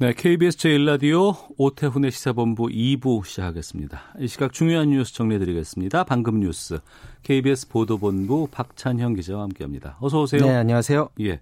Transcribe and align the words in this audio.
네, 0.00 0.14
KBS 0.14 0.56
제1라디오 0.56 1.36
오태훈의 1.58 2.10
시사본부 2.10 2.68
2부 2.68 3.22
시작하겠습니다. 3.22 4.00
이 4.20 4.28
시각 4.28 4.50
중요한 4.50 4.88
뉴스 4.88 5.12
정리해드리겠습니다. 5.12 6.04
방금 6.04 6.40
뉴스 6.40 6.80
KBS 7.22 7.68
보도본부 7.68 8.48
박찬형 8.50 9.12
기자와 9.12 9.42
함께합니다. 9.42 9.98
어서 10.00 10.22
오세요. 10.22 10.40
네, 10.40 10.54
안녕하세요. 10.54 11.10
예. 11.20 11.40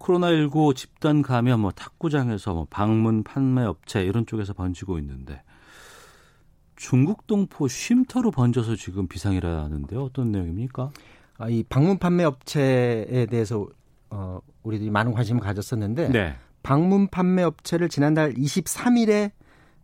코로나19 0.00 0.76
집단 0.76 1.22
감염, 1.22 1.60
뭐 1.60 1.70
탁구장에서 1.70 2.52
뭐 2.52 2.66
방문 2.68 3.22
판매 3.22 3.62
업체 3.62 4.02
이런 4.02 4.26
쪽에서 4.26 4.52
번지고 4.52 4.98
있는데 4.98 5.40
중국 6.76 7.26
동포 7.26 7.68
쉼터로 7.68 8.32
번져서 8.32 8.76
지금 8.76 9.08
비상이라는데 9.08 9.96
어떤 9.96 10.30
내용입니까? 10.30 10.90
아, 11.38 11.48
이 11.48 11.62
방문 11.62 11.96
판매 11.96 12.24
업체에 12.24 13.24
대해서 13.30 13.66
어, 14.10 14.40
우리들이 14.62 14.90
많은 14.90 15.12
관심을 15.12 15.40
가졌었는데 15.40 16.10
네. 16.10 16.36
방문 16.68 17.08
판매 17.08 17.42
업체를 17.42 17.88
지난달 17.88 18.34
23일에 18.34 19.30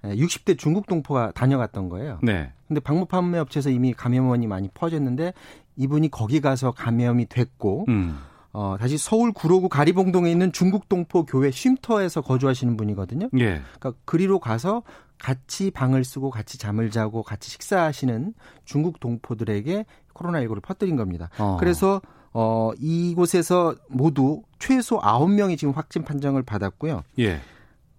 60대 0.02 0.58
중국 0.58 0.86
동포가 0.86 1.32
다녀갔던 1.32 1.88
거예요. 1.88 2.18
네. 2.22 2.52
근데 2.68 2.78
방문 2.78 3.06
판매 3.06 3.38
업체에서 3.38 3.70
이미 3.70 3.94
감염원이 3.94 4.46
많이 4.46 4.68
퍼졌는데 4.68 5.32
이분이 5.76 6.10
거기 6.10 6.42
가서 6.42 6.72
감염이 6.72 7.24
됐고 7.30 7.86
음. 7.88 8.18
어, 8.52 8.76
다시 8.78 8.98
서울 8.98 9.32
구로구 9.32 9.70
가리봉동에 9.70 10.30
있는 10.30 10.52
중국 10.52 10.90
동포 10.90 11.24
교회 11.24 11.50
쉼터에서 11.50 12.20
거주하시는 12.20 12.76
분이거든요. 12.76 13.30
예. 13.38 13.62
그러니까 13.78 13.94
그리로 14.04 14.38
가서 14.38 14.82
같이 15.18 15.70
방을 15.70 16.04
쓰고 16.04 16.28
같이 16.28 16.58
잠을 16.58 16.90
자고 16.90 17.22
같이 17.22 17.50
식사하시는 17.50 18.34
중국 18.66 19.00
동포들에게 19.00 19.86
코로나19를 20.12 20.60
퍼뜨린 20.60 20.96
겁니다. 20.96 21.30
어. 21.38 21.56
그래서 21.58 22.02
어 22.34 22.72
이곳에서 22.78 23.76
모두 23.88 24.42
최소 24.58 24.98
9명이 25.00 25.56
지금 25.56 25.72
확진 25.72 26.02
판정을 26.02 26.42
받았고요. 26.42 27.02
예. 27.20 27.40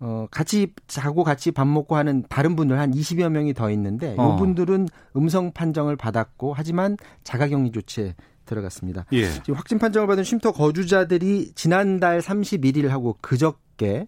어 0.01 0.27
같이 0.29 0.73
자고 0.87 1.23
같이 1.23 1.51
밥 1.51 1.65
먹고 1.65 1.95
하는 1.95 2.23
다른 2.27 2.57
분들 2.57 2.77
한 2.77 2.91
20여 2.91 3.29
명이 3.29 3.53
더 3.53 3.71
있는데 3.71 4.13
어. 4.17 4.35
이분들은 4.35 4.89
음성 5.15 5.53
판정을 5.53 5.95
받았고 5.95 6.53
하지만 6.53 6.97
자가격리 7.23 7.71
조치에 7.71 8.13
들어갔습니다. 8.45 9.05
예. 9.13 9.31
지금 9.31 9.55
확진 9.55 9.79
판정을 9.79 10.07
받은 10.07 10.23
쉼터 10.23 10.51
거주자들이 10.51 11.53
지난달 11.55 12.19
31일하고 12.19 13.15
그저께 13.21 14.07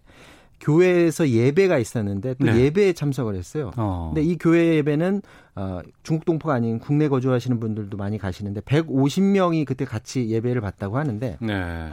교회에서 0.59 1.30
예배가 1.30 1.77
있었는데 1.77 2.36
또 2.36 2.45
네. 2.45 2.58
예배에 2.58 2.94
참석을 2.94 3.36
했어요. 3.36 3.72
어. 3.77 4.11
근데 4.13 4.27
이 4.27 4.38
교회 4.38 4.75
예배는 4.75 5.22
어, 5.55 5.80
중국 6.03 6.25
동포가 6.25 6.53
아닌 6.55 6.80
국내 6.80 7.08
거주하시는 7.08 7.59
분들도 7.59 7.97
많이 7.97 8.17
가시는데 8.17 8.61
150명이 8.61 9.66
그때 9.66 9.86
같이 9.86 10.30
예배를 10.30 10.61
받다고 10.61 10.97
하는데 10.97 11.38
네. 11.39 11.89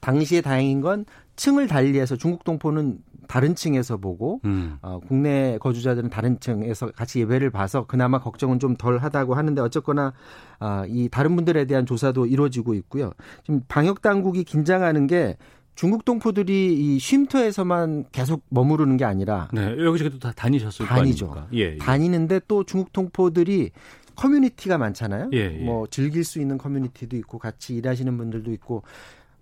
당시에 0.00 0.40
다행인 0.40 0.80
건 0.80 1.04
층을 1.36 1.68
달리해서 1.68 2.16
중국 2.16 2.44
동포는 2.44 2.98
다른 3.28 3.54
층에서 3.54 3.96
보고 3.96 4.40
음. 4.44 4.76
어, 4.82 5.00
국내 5.06 5.56
거주자들은 5.58 6.10
다른 6.10 6.38
층에서 6.38 6.90
같이 6.90 7.20
예배를 7.20 7.50
봐서 7.50 7.86
그나마 7.86 8.18
걱정은 8.18 8.58
좀 8.58 8.76
덜 8.76 8.98
하다고 8.98 9.34
하는데 9.34 9.60
어쨌거나 9.62 10.12
아, 10.58 10.84
이 10.88 11.08
다른 11.08 11.34
분들에 11.36 11.64
대한 11.64 11.86
조사도 11.86 12.26
이루어지고 12.26 12.74
있고요. 12.74 13.12
지금 13.44 13.62
방역 13.68 14.02
당국이 14.02 14.44
긴장하는 14.44 15.06
게 15.06 15.36
중국 15.74 16.04
동포들이 16.04 16.74
이 16.74 16.98
쉼터에서만 16.98 18.04
계속 18.12 18.42
머무르는 18.50 18.96
게 18.96 19.04
아니라 19.04 19.48
네. 19.52 19.74
여기저기 19.78 20.18
다 20.18 20.32
다니셨을 20.34 20.86
다니죠. 20.86 21.28
거 21.28 21.32
아닙니까? 21.32 21.56
예. 21.56 21.72
예. 21.74 21.78
다니는데 21.78 22.40
또 22.46 22.64
중국 22.64 22.92
동포들이 22.92 23.70
커뮤니티가 24.14 24.76
많잖아요. 24.76 25.30
예, 25.32 25.38
예. 25.38 25.64
뭐 25.64 25.86
즐길 25.86 26.24
수 26.24 26.40
있는 26.40 26.58
커뮤니티도 26.58 27.16
있고 27.16 27.38
같이 27.38 27.74
일하시는 27.74 28.16
분들도 28.16 28.52
있고 28.52 28.82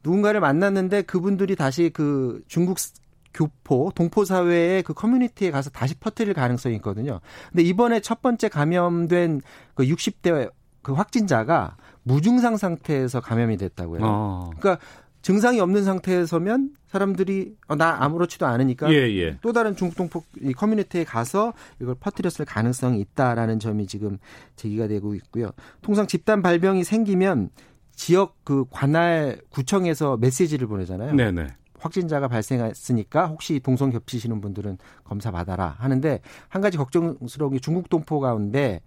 누군가를 0.04 0.40
만났는데 0.40 1.02
그분들이 1.02 1.56
다시 1.56 1.90
그 1.92 2.42
중국 2.46 2.78
스- 2.78 2.94
교포 3.34 3.92
동포 3.94 4.24
사회의 4.24 4.82
그 4.82 4.92
커뮤니티에 4.94 5.50
가서 5.50 5.70
다시 5.70 5.94
퍼뜨릴 5.94 6.34
가능성이 6.34 6.76
있거든요. 6.76 7.20
근데 7.50 7.62
이번에 7.64 8.00
첫 8.00 8.22
번째 8.22 8.48
감염된 8.48 9.40
그 9.74 9.84
60대 9.84 10.50
그 10.82 10.92
확진자가 10.92 11.76
무증상 12.02 12.56
상태에서 12.56 13.20
감염이 13.20 13.56
됐다고요. 13.56 14.00
어. 14.02 14.50
그러니까 14.58 14.84
증상이 15.22 15.60
없는 15.60 15.84
상태에서면 15.84 16.70
사람들이 16.88 17.54
어, 17.68 17.76
나 17.76 18.02
아무렇지도 18.02 18.46
않으니까 18.46 18.92
예, 18.92 18.96
예. 18.96 19.38
또 19.42 19.52
다른 19.52 19.76
중국 19.76 19.96
동포 19.96 20.24
이 20.40 20.52
커뮤니티에 20.52 21.04
가서 21.04 21.52
이걸 21.80 21.94
퍼뜨렸을 21.94 22.44
가능성이 22.44 23.00
있다라는 23.00 23.58
점이 23.58 23.86
지금 23.86 24.18
제기가 24.56 24.88
되고 24.88 25.14
있고요. 25.14 25.52
통상 25.82 26.06
집단 26.06 26.42
발병이 26.42 26.84
생기면 26.84 27.50
지역 27.94 28.36
그 28.44 28.64
관할 28.70 29.40
구청에서 29.50 30.16
메시지를 30.16 30.66
보내잖아요. 30.66 31.14
네, 31.14 31.30
네. 31.30 31.48
확진자가 31.78 32.28
발생했으니까 32.28 33.26
혹시 33.26 33.60
동성 33.60 33.90
겹치시는 33.90 34.40
분들은 34.40 34.78
검사 35.04 35.30
받아라 35.30 35.76
하는데 35.78 36.20
한 36.48 36.62
가지 36.62 36.76
걱정스러운 36.76 37.52
게 37.52 37.58
중국 37.58 37.88
동포 37.88 38.20
가운데 38.20 38.82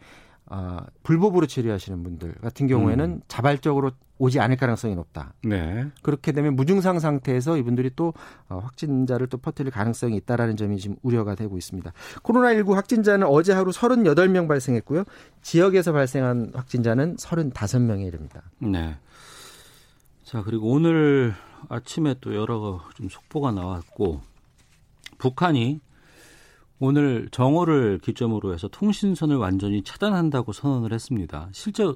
어, 0.56 0.86
불법으로 1.02 1.48
체류하시는 1.48 2.04
분들 2.04 2.36
같은 2.36 2.68
경우에는 2.68 3.06
음. 3.06 3.22
자발적으로 3.28 3.90
오지 4.20 4.40
않을 4.40 4.56
가능성이 4.56 4.94
높다. 4.94 5.34
네. 5.44 5.88
그렇게 6.04 6.32
되면 6.32 6.56
무증상 6.56 7.00
상태에서 7.00 7.58
이분들이 7.58 7.90
또 7.96 8.14
어, 8.50 8.60
확진자를 8.60 9.26
또 9.26 9.40
퍼뜨릴 9.40 9.72
가능성이 9.72 10.16
있다라는 10.18 10.56
점이 10.56 10.78
지금 10.78 10.96
우려가 11.02 11.34
되고 11.34 11.58
있습니다. 11.58 11.92
코로나19 12.22 12.74
확진자는 12.76 13.26
어제 13.26 13.52
하루 13.52 13.72
38명 13.72 14.48
발생했고요. 14.48 15.06
지역에서 15.42 15.92
발생한 15.92 16.52
확진자는 16.54 17.16
35명에 17.16 18.06
이릅니다. 18.06 18.44
네. 18.60 18.96
자, 20.24 20.44
그리고 20.44 20.70
오늘 20.70 21.34
아침에 21.68 22.14
또 22.22 22.36
여러 22.36 22.80
좀 22.94 23.10
속보가 23.10 23.52
나왔고 23.54 24.22
북한이 25.18 25.82
오늘 26.86 27.30
정오를 27.32 27.98
기점으로 28.00 28.54
해서 28.54 28.68
통신선을 28.68 29.38
완전히 29.38 29.84
차단한다고 29.84 30.52
선언을 30.52 30.92
했습니다. 30.92 31.48
실제로 31.54 31.96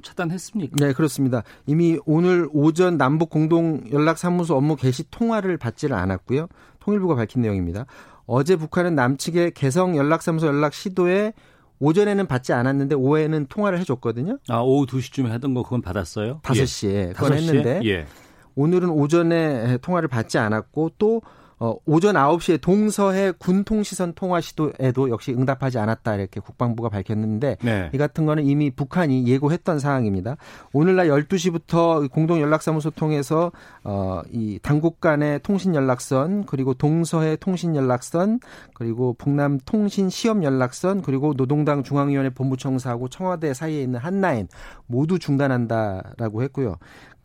차단했습니까? 0.00 0.76
네, 0.78 0.92
그렇습니다. 0.92 1.42
이미 1.66 1.98
오늘 2.06 2.48
오전 2.52 2.96
남북 2.96 3.30
공동 3.30 3.82
연락사무소 3.90 4.54
업무 4.54 4.76
개시 4.76 5.10
통화를 5.10 5.56
받지를 5.56 5.96
않았고요. 5.96 6.46
통일부가 6.78 7.16
밝힌 7.16 7.42
내용입니다. 7.42 7.86
어제 8.26 8.54
북한은 8.54 8.94
남측의 8.94 9.54
개성 9.54 9.96
연락사무소 9.96 10.46
연락 10.46 10.72
시도에 10.72 11.32
오전에는 11.80 12.28
받지 12.28 12.52
않았는데 12.52 12.94
오후에는 12.94 13.46
통화를 13.48 13.80
해줬거든요. 13.80 14.38
아, 14.48 14.60
오후 14.60 14.86
2시쯤에 14.86 15.30
하던 15.30 15.52
거 15.54 15.64
그건 15.64 15.82
받았어요? 15.82 16.42
5시에 16.44 16.94
예. 16.94 17.12
그건 17.12 17.32
5시에? 17.32 17.34
했는데 17.34 17.80
예. 17.86 18.06
오늘은 18.54 18.88
오전에 18.88 19.78
통화를 19.78 20.06
받지 20.06 20.38
않았고 20.38 20.92
또 20.96 21.22
어, 21.60 21.76
오전 21.86 22.14
9시에 22.14 22.60
동서해 22.60 23.32
군통시선 23.32 24.14
통화 24.14 24.40
시도에도 24.40 25.10
역시 25.10 25.32
응답하지 25.32 25.78
않았다 25.78 26.14
이렇게 26.14 26.40
국방부가 26.40 26.88
밝혔는데 26.88 27.56
네. 27.62 27.90
이 27.92 27.98
같은 27.98 28.26
거는 28.26 28.46
이미 28.46 28.70
북한이 28.70 29.26
예고했던 29.26 29.78
사항입니다. 29.78 30.36
오늘날 30.72 31.08
12시부터 31.08 32.10
공동 32.10 32.40
연락사무소 32.40 32.90
통해서 32.90 33.50
어, 33.82 34.22
이 34.30 34.60
당국 34.62 35.00
간의 35.00 35.40
통신 35.42 35.74
연락선 35.74 36.44
그리고 36.46 36.74
동서해 36.74 37.36
통신 37.36 37.74
연락선 37.74 38.40
그리고 38.74 39.14
북남 39.14 39.58
통신 39.64 40.10
시험 40.10 40.44
연락선 40.44 41.02
그리고 41.02 41.34
노동당 41.34 41.82
중앙위원회 41.82 42.30
본부청사하고 42.30 43.08
청와대 43.08 43.52
사이에 43.52 43.82
있는 43.82 43.98
한라인 43.98 44.48
모두 44.86 45.18
중단한다라고 45.18 46.42
했고요. 46.42 46.76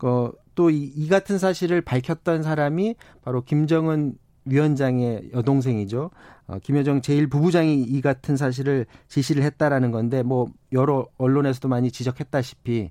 어, 0.04 0.30
또이 0.54 0.92
이 0.94 1.08
같은 1.08 1.38
사실을 1.38 1.80
밝혔던 1.80 2.42
사람이 2.42 2.94
바로 3.24 3.42
김정은 3.42 4.16
위원장의 4.44 5.30
여동생이죠. 5.32 6.10
어, 6.46 6.58
김여정 6.62 7.00
제1부부장이 7.00 7.86
이 7.88 8.00
같은 8.00 8.36
사실을 8.36 8.86
지시를 9.08 9.42
했다라는 9.42 9.90
건데 9.90 10.22
뭐 10.22 10.48
여러 10.72 11.06
언론에서도 11.16 11.68
많이 11.68 11.90
지적했다시피 11.90 12.90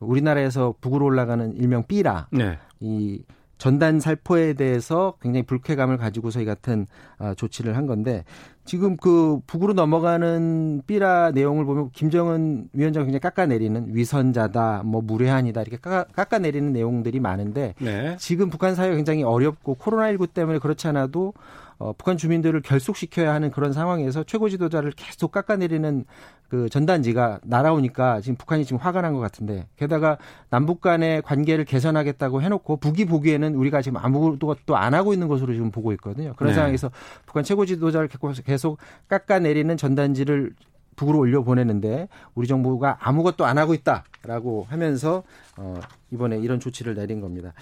우리나라에서 0.00 0.74
북으로 0.80 1.04
올라가는 1.04 1.54
일명 1.54 1.84
삐라 1.86 2.28
네. 2.32 2.58
이 2.80 3.22
전단 3.58 4.00
살포에 4.00 4.54
대해서 4.54 5.14
굉장히 5.20 5.44
불쾌감을 5.44 5.96
가지고서 5.96 6.40
이 6.40 6.44
같은 6.44 6.86
아, 7.18 7.34
조치를 7.34 7.76
한 7.76 7.86
건데 7.86 8.24
지금 8.64 8.96
그 8.96 9.40
북으로 9.46 9.74
넘어가는 9.74 10.82
삐라 10.86 11.32
내용을 11.32 11.64
보면 11.64 11.90
김정은 11.92 12.68
위원장 12.72 13.04
굉장히 13.04 13.20
깎아내리는 13.20 13.88
위선자다, 13.94 14.82
뭐 14.84 15.02
무례한이다 15.02 15.60
이렇게 15.62 15.76
깎아, 15.76 16.04
깎아내리는 16.12 16.72
내용들이 16.72 17.20
많은데 17.20 17.74
네. 17.78 18.16
지금 18.18 18.48
북한 18.50 18.74
사회가 18.74 18.96
굉장히 18.96 19.22
어렵고 19.22 19.76
코로나19 19.76 20.32
때문에 20.32 20.58
그렇지 20.58 20.88
않아도 20.88 21.34
어, 21.84 21.92
북한 21.92 22.16
주민들을 22.16 22.62
결속시켜야 22.62 23.34
하는 23.34 23.50
그런 23.50 23.74
상황에서 23.74 24.24
최고 24.24 24.48
지도자를 24.48 24.92
계속 24.96 25.32
깎아내리는 25.32 26.06
그 26.48 26.70
전단지가 26.70 27.40
날아오니까 27.44 28.22
지금 28.22 28.36
북한이 28.36 28.64
지금 28.64 28.78
화가 28.78 29.02
난 29.02 29.12
것 29.12 29.20
같은데 29.20 29.66
게다가 29.76 30.16
남북 30.48 30.80
간의 30.80 31.20
관계를 31.20 31.66
개선하겠다고 31.66 32.40
해놓고 32.40 32.78
북이 32.78 33.04
보기에는 33.04 33.54
우리가 33.54 33.82
지금 33.82 33.98
아무것도 33.98 34.76
안 34.78 34.94
하고 34.94 35.12
있는 35.12 35.28
것으로 35.28 35.52
지금 35.52 35.70
보고 35.70 35.92
있거든요. 35.92 36.32
그런 36.36 36.52
네. 36.52 36.54
상황에서 36.54 36.90
북한 37.26 37.44
최고 37.44 37.66
지도자를 37.66 38.08
계속 38.46 38.78
깎아내리는 39.08 39.76
전단지를 39.76 40.54
북으로 40.96 41.18
올려 41.18 41.42
보내는데 41.42 42.08
우리 42.34 42.46
정부가 42.46 42.96
아무것도 43.00 43.44
안 43.44 43.58
하고 43.58 43.74
있다라고 43.74 44.66
하면서 44.70 45.22
어 45.58 45.78
이번에 46.10 46.38
이런 46.38 46.60
조치를 46.60 46.94
내린 46.94 47.20
겁니다. 47.20 47.52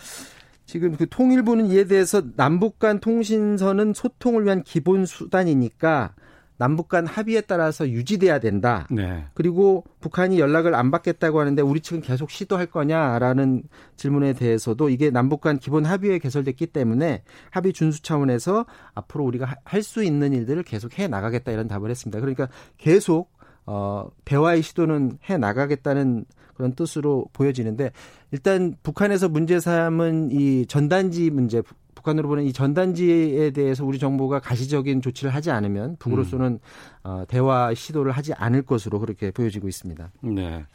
지금 0.73 0.97
그 0.97 1.07
통일부는 1.07 1.67
이에 1.67 1.85
대해서 1.85 2.23
남북 2.35 2.79
간 2.79 2.99
통신선은 2.99 3.93
소통을 3.93 4.47
위한 4.47 4.63
기본 4.63 5.05
수단이니까 5.05 6.15
남북 6.57 6.89
간 6.89 7.07
합의에 7.07 7.43
따라서 7.43 7.91
유지돼야 7.91 8.39
된다. 8.39 8.87
네. 8.91 9.27
그리고 9.35 9.85
북한이 10.01 10.41
연락을 10.41 10.75
안 10.75 10.91
받겠다고 10.91 11.41
하는데 11.41 11.61
우리 11.61 11.81
측은 11.81 12.01
계속 12.01 12.31
시도할 12.31 12.69
거냐라는 12.69 13.65
질문에 13.97 14.33
대해서도 14.33 14.89
이게 14.89 15.11
남북 15.11 15.43
간 15.43 15.59
기본 15.59 15.85
합의에 15.85 16.19
개설됐기 16.19 16.69
때문에 16.69 17.23
합의 17.51 17.75
준수 17.75 18.01
차원에서 18.01 18.65
앞으로 18.95 19.25
우리가 19.25 19.57
할 19.65 19.83
수 19.83 20.03
있는 20.03 20.33
일들을 20.33 20.63
계속 20.63 20.99
해 20.99 21.07
나가겠다 21.07 21.53
이런 21.53 21.69
답을 21.69 21.91
했습니다. 21.91 22.19
그러니까 22.19 22.49
계속 22.79 23.31
어 23.67 24.09
대화의 24.25 24.63
시도는 24.63 25.19
해 25.29 25.39
나가겠다는 25.39 26.25
그런 26.55 26.75
뜻으로 26.75 27.27
보여지는데 27.33 27.93
일단 28.31 28.75
북한에서 28.83 29.29
문제 29.29 29.61
삼은 29.61 30.31
이 30.33 30.67
전단지 30.67 31.31
문제 31.31 31.63
북한으로 31.95 32.29
보는 32.29 32.45
이 32.45 32.53
전단지에 32.53 33.51
대해서 33.53 33.85
우리 33.85 33.99
정부가 33.99 34.41
가시적인 34.41 35.01
조치를 35.03 35.33
하지 35.33 35.51
않으면 35.51 35.97
북으로서는 35.99 36.59
어, 37.05 37.25
대화 37.29 37.73
시도를 37.73 38.13
하지 38.13 38.33
않을 38.35 38.63
것으로 38.63 38.99
그렇게 38.99 39.31
보여지고 39.31 39.69
있습니다. 39.69 40.11
네. 40.23 40.67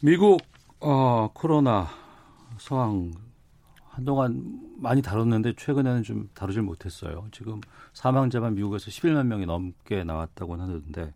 미국 0.00 0.40
어, 0.80 1.30
코로나 1.32 1.88
상황 2.58 3.12
한동안 3.88 4.60
많이 4.78 5.00
다뤘는데 5.00 5.54
최근에는 5.56 6.02
좀 6.02 6.28
다루질 6.34 6.62
못했어요. 6.62 7.26
지금 7.32 7.60
사망자만 7.94 8.54
미국에서 8.54 8.90
11만 8.90 9.26
명이 9.26 9.46
넘게 9.46 10.04
나왔다고 10.04 10.54
하는데 10.54 11.14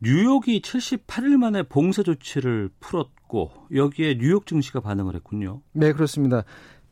뉴욕이 0.00 0.60
78일 0.60 1.36
만에 1.36 1.62
봉쇄 1.62 2.02
조치를 2.02 2.70
풀었고 2.80 3.50
여기에 3.74 4.18
뉴욕 4.18 4.46
증시가 4.46 4.80
반응을 4.80 5.14
했군요. 5.14 5.62
네, 5.72 5.92
그렇습니다. 5.92 6.44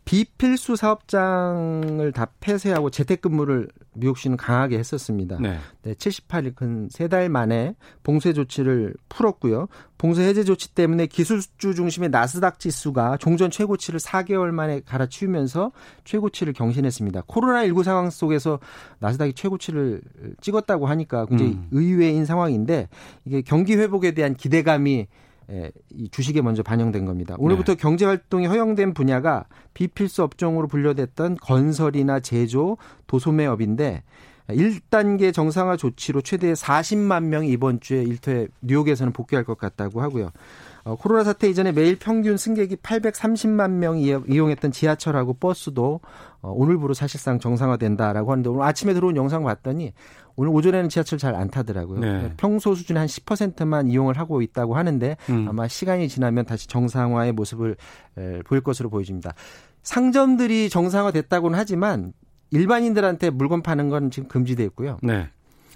비필수 0.04 0.76
사업장을 0.76 2.12
다 2.12 2.26
폐쇄하고 2.40 2.90
재택근무를 2.90 3.68
미국시는 3.94 4.36
강하게 4.36 4.78
했었습니다. 4.78 5.38
네. 5.40 5.58
네, 5.82 5.94
78일 5.94 6.54
근 6.54 6.88
세 6.90 7.08
달 7.08 7.28
만에 7.28 7.74
봉쇄 8.02 8.32
조치를 8.32 8.94
풀었고요. 9.08 9.68
봉쇄 9.96 10.24
해제 10.24 10.42
조치 10.44 10.74
때문에 10.74 11.06
기술주 11.06 11.74
중심의 11.74 12.10
나스닥 12.10 12.58
지수가 12.58 13.16
종전 13.18 13.50
최고치를 13.50 14.00
4개월 14.00 14.50
만에 14.50 14.80
갈아치우면서 14.84 15.72
최고치를 16.04 16.52
경신했습니다. 16.52 17.22
코로나19 17.22 17.82
상황 17.84 18.10
속에서 18.10 18.58
나스닥이 18.98 19.32
최고치를 19.34 20.02
찍었다고 20.40 20.86
하니까 20.86 21.26
굉장히 21.26 21.52
음. 21.52 21.68
의외인 21.70 22.26
상황인데 22.26 22.88
이게 23.24 23.40
경기 23.42 23.76
회복에 23.76 24.10
대한 24.12 24.34
기대감이 24.34 25.06
예, 25.50 25.70
이 25.90 26.08
주식에 26.08 26.42
먼저 26.42 26.62
반영된 26.62 27.04
겁니다. 27.04 27.36
오늘부터 27.38 27.74
네. 27.74 27.80
경제 27.80 28.04
활동이 28.04 28.46
허용된 28.46 28.94
분야가 28.94 29.46
비필수 29.74 30.22
업종으로 30.22 30.68
분류됐던 30.68 31.36
건설이나 31.36 32.20
제조, 32.20 32.76
도소매업인데 33.06 34.02
1단계 34.48 35.32
정상화 35.32 35.76
조치로 35.76 36.20
최대 36.20 36.52
40만 36.52 37.24
명이 37.24 37.48
이번 37.48 37.80
주에 37.80 38.02
일터에 38.02 38.48
뉴욕에서는 38.60 39.12
복귀할 39.12 39.44
것 39.44 39.58
같다고 39.58 40.02
하고요. 40.02 40.30
어, 40.84 40.96
코로나 40.96 41.24
사태 41.24 41.48
이전에 41.48 41.72
매일 41.72 41.98
평균 41.98 42.36
승객이 42.36 42.76
830만 42.76 43.70
명이 43.70 44.02
이용했던 44.28 44.70
지하철하고 44.70 45.34
버스도 45.34 46.00
어, 46.42 46.50
오늘부로 46.50 46.92
사실상 46.92 47.38
정상화된다라고 47.38 48.30
하는데 48.32 48.50
오늘 48.50 48.62
아침에 48.62 48.92
들어온 48.92 49.16
영상 49.16 49.44
봤더니 49.44 49.94
오늘 50.36 50.52
오전에는 50.52 50.88
지하철 50.90 51.18
잘 51.18 51.34
안 51.34 51.48
타더라고요. 51.48 52.00
네. 52.00 52.32
평소 52.36 52.74
수준의 52.74 53.00
한 53.00 53.06
10%만 53.06 53.88
이용을 53.88 54.18
하고 54.18 54.42
있다고 54.42 54.76
하는데 54.76 55.16
음. 55.30 55.46
아마 55.48 55.66
시간이 55.68 56.08
지나면 56.08 56.44
다시 56.44 56.68
정상화의 56.68 57.32
모습을 57.32 57.76
에, 58.18 58.42
보일 58.42 58.60
것으로 58.62 58.90
보여집니다. 58.90 59.34
상점들이 59.82 60.68
정상화됐다고는 60.68 61.58
하지만 61.58 62.12
일반인들한테 62.50 63.30
물건 63.30 63.62
파는 63.62 63.88
건 63.88 64.10
지금 64.10 64.28
금지돼 64.28 64.64
있고요. 64.64 64.98
네. 65.02 65.28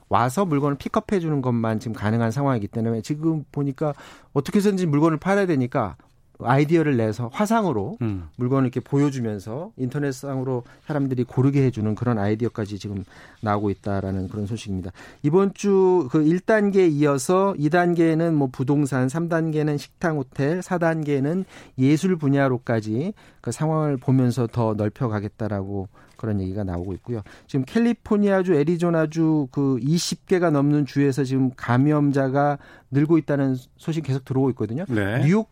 와서 0.09 0.45
물건을 0.45 0.77
픽업해 0.79 1.21
주는 1.21 1.43
것만 1.43 1.81
지금 1.81 1.95
가능한 1.95 2.31
상황이기 2.31 2.69
때문에 2.69 3.03
지금 3.03 3.45
보니까 3.53 3.95
어떻게 4.33 4.59
해서든지 4.59 4.87
물건을 4.87 5.19
팔아야 5.19 5.47
되니까 5.47 5.97
아이디어를 6.41 6.97
내서 6.97 7.29
화상으로 7.33 7.99
음. 8.01 8.29
물건을 8.37 8.67
이렇게 8.67 8.81
보여주면서 8.81 9.73
인터넷상으로 9.77 10.63
사람들이 10.87 11.25
고르게 11.25 11.65
해주는 11.65 11.95
그런 11.97 12.19
아이디어까지 12.19 12.79
지금 12.79 13.05
나오고 13.41 13.71
있다라는 13.71 14.29
그런 14.29 14.47
소식입니다. 14.47 14.93
이번 15.23 15.53
주 15.55 16.09
그 16.11 16.23
1단계에 16.23 16.91
이어서 16.93 17.55
2단계는 17.59 18.35
뭐 18.35 18.49
부동산, 18.51 19.09
3단계는 19.09 19.79
식당, 19.79 20.19
호텔, 20.19 20.61
4단계는 20.61 21.45
예술 21.79 22.17
분야로까지 22.17 23.15
그 23.41 23.53
상황을 23.53 23.97
보면서 23.97 24.47
더 24.47 24.75
넓혀가겠다라고 24.75 25.89
그런 26.19 26.41
얘기가 26.43 26.63
나오고 26.65 26.93
있고요. 26.95 27.23
지금 27.47 27.65
캘리포니아주, 27.65 28.55
애리조나주 28.55 29.49
그 29.51 29.79
20개가 29.81 30.51
넘는 30.51 30.85
주에서 30.85 31.25
지금 31.25 31.51
감염자가 31.57 32.59
늘고 32.91 33.17
있다는 33.17 33.57
소식 33.79 34.03
계속 34.05 34.27
들어오고 34.27 34.51
있거든요. 34.51 34.85
네. 34.89 35.23
뉴욕 35.25 35.49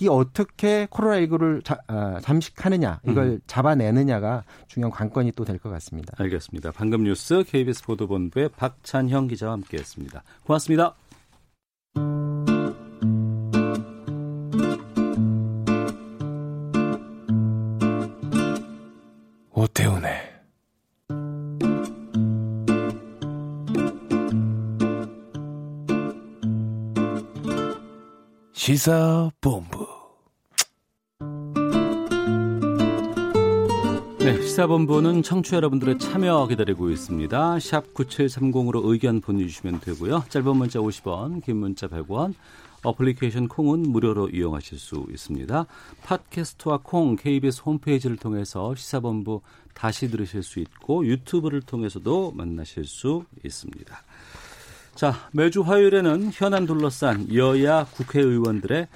이 0.00 0.08
어떻게 0.08 0.86
코로나19를 0.86 1.62
자, 1.64 1.78
아, 1.86 2.18
잠식하느냐 2.20 2.98
이걸 3.06 3.24
음. 3.26 3.40
잡아내느냐가 3.46 4.42
중요한 4.66 4.90
관건이 4.90 5.30
또 5.36 5.44
될 5.44 5.56
것 5.58 5.70
같습니다. 5.70 6.14
알겠습니다. 6.18 6.72
방금 6.72 7.04
뉴스 7.04 7.44
KBS 7.46 7.84
보도본부의 7.84 8.48
박찬형 8.56 9.28
기자와 9.28 9.52
함께했습니다. 9.52 10.24
고맙습니다. 10.46 10.94
오태훈의 19.56 20.10
시사본부 28.52 29.86
네, 34.18 34.40
시사본부는 34.42 35.22
청취자 35.22 35.58
여러분들의 35.58 35.98
참여 35.98 36.48
기다리고 36.48 36.90
있습니다. 36.90 37.60
샵 37.60 37.94
9730으로 37.94 38.80
의견 38.84 39.20
보내주시면 39.20 39.80
되고요. 39.80 40.24
짧은 40.30 40.56
문자 40.56 40.80
50원, 40.80 41.44
긴 41.44 41.58
문자 41.58 41.86
100원, 41.86 42.34
어플리케이션 42.84 43.48
콩은 43.48 43.80
무료로 43.80 44.28
이용하실 44.28 44.78
수 44.78 45.06
있습니다. 45.10 45.66
팟캐스트와 46.04 46.80
콩, 46.82 47.16
KBS 47.16 47.62
홈페이지를 47.64 48.16
통해서 48.16 48.74
시사본부 48.74 49.40
다시 49.74 50.08
들으실 50.08 50.42
수 50.42 50.60
있고 50.60 51.04
유튜브를 51.06 51.60
통해서도 51.60 52.32
만나실 52.32 52.84
수 52.84 53.24
있습니다. 53.44 54.02
자, 54.94 55.14
매주 55.32 55.62
화요일에는 55.62 56.30
현안 56.32 56.66
둘러싼 56.66 57.34
여야 57.34 57.84
국회의원들의 57.84 58.86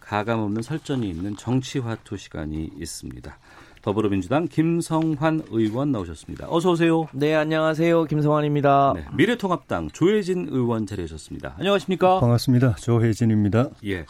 가감없는 0.00 0.62
설전이 0.62 1.08
있는 1.08 1.36
정치화투 1.36 2.16
시간이 2.16 2.70
있습니다. 2.78 3.38
더불어민주당 3.86 4.48
김성환 4.48 5.44
의원 5.50 5.92
나오셨습니다. 5.92 6.48
어서 6.50 6.72
오세요. 6.72 7.06
네, 7.12 7.36
안녕하세요. 7.36 8.06
김성환입니다. 8.06 8.94
네, 8.96 9.04
미래통합당 9.14 9.90
조혜진 9.90 10.48
의원 10.50 10.86
자리하셨습니다. 10.86 11.54
안녕하십니까? 11.56 12.18
반갑습니다. 12.18 12.74
조혜진입니다. 12.74 13.70
예. 13.84 14.04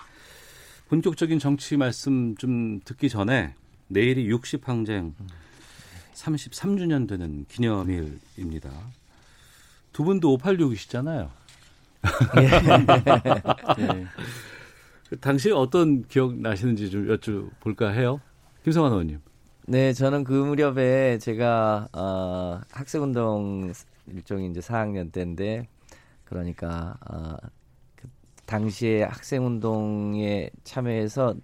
본격적인 0.88 1.38
정치 1.38 1.76
말씀 1.76 2.35
좀 2.38 2.80
듣기 2.87 3.11
전에 3.11 3.52
내일이 3.88 4.26
60항쟁 4.33 5.12
33주년 6.14 7.06
되는 7.06 7.45
기념일입니다. 7.47 8.71
두 9.92 10.04
분도 10.04 10.38
586이시잖아요. 10.38 11.28
네. 13.76 14.06
그 15.11 15.21
당시 15.21 15.52
어떤 15.52 16.02
기억 16.09 16.35
나시는지 16.35 16.88
좀 16.88 17.09
여쭤볼까 17.09 17.92
해요. 17.92 18.23
김성환 18.64 18.90
의원님. 18.92 19.25
네, 19.68 19.92
저는 19.92 20.23
그 20.23 20.32
무렵에 20.32 21.18
제가 21.18 21.88
어, 21.92 22.61
학생운동 22.70 23.73
일종의 24.06 24.50
이제 24.50 24.61
4학년 24.61 25.11
때인데 25.11 25.66
그러니까 26.25 26.96
어, 27.11 27.35
그 27.96 28.08
당시에 28.44 29.02
학생운동에 29.02 30.50
참여해서 30.62 31.35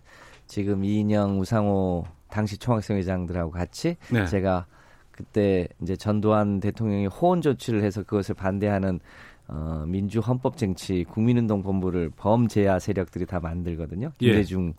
지금 0.47 0.85
이인영, 0.85 1.41
우상호 1.41 2.05
당시 2.29 2.57
총학생회장들하고 2.59 3.51
같이 3.51 3.97
네. 4.13 4.25
제가 4.27 4.67
그때 5.11 5.67
이제 5.83 5.97
전두환 5.97 6.61
대통령이 6.61 7.07
호언 7.07 7.43
조치를 7.43 7.83
해서 7.83 8.05
그것을 8.05 8.37
반대하는 8.37 9.01
어, 9.49 9.85
민주 9.87 10.21
헌법 10.21 10.57
쟁취 10.57 11.05
국민운동 11.09 11.63
본부를 11.63 12.11
범제야 12.17 12.79
세력들이 12.79 13.27
다 13.27 13.41
만들거든요. 13.41 14.13
예. 14.21 14.27
김대중 14.27 14.75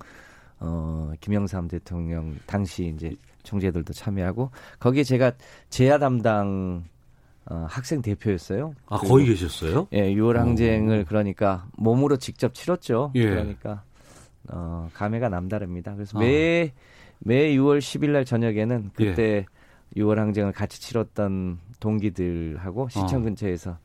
어, 0.59 1.11
김영삼 1.19 1.67
대통령 1.67 2.37
당시 2.45 2.93
이제 2.95 3.13
총재들도 3.43 3.93
참여하고 3.93 4.51
거기에 4.79 5.03
제가 5.03 5.33
제야 5.69 5.97
담당 5.97 6.85
어, 7.45 7.65
학생 7.69 8.01
대표였어요. 8.01 8.73
아, 8.87 8.97
거기 8.97 9.25
계셨어요? 9.25 9.87
예, 9.91 10.13
6월 10.13 10.35
항쟁을 10.35 11.05
그러니까 11.05 11.67
몸으로 11.75 12.17
직접 12.17 12.53
치렀죠. 12.53 13.11
예. 13.15 13.29
그러니까 13.29 13.83
어, 14.47 14.89
감회가 14.93 15.29
남다릅니다. 15.29 15.93
그래서 15.93 16.17
아. 16.17 16.21
매, 16.21 16.71
매 17.19 17.53
6월 17.55 17.79
10일 17.79 18.11
날 18.11 18.25
저녁에는 18.25 18.91
그때 18.93 19.45
6월 19.97 20.15
항쟁을 20.15 20.53
같이 20.53 20.81
치렀던 20.81 21.59
동기들하고 21.79 22.89
시청 22.89 23.21
아. 23.21 23.23
근처에서 23.23 23.77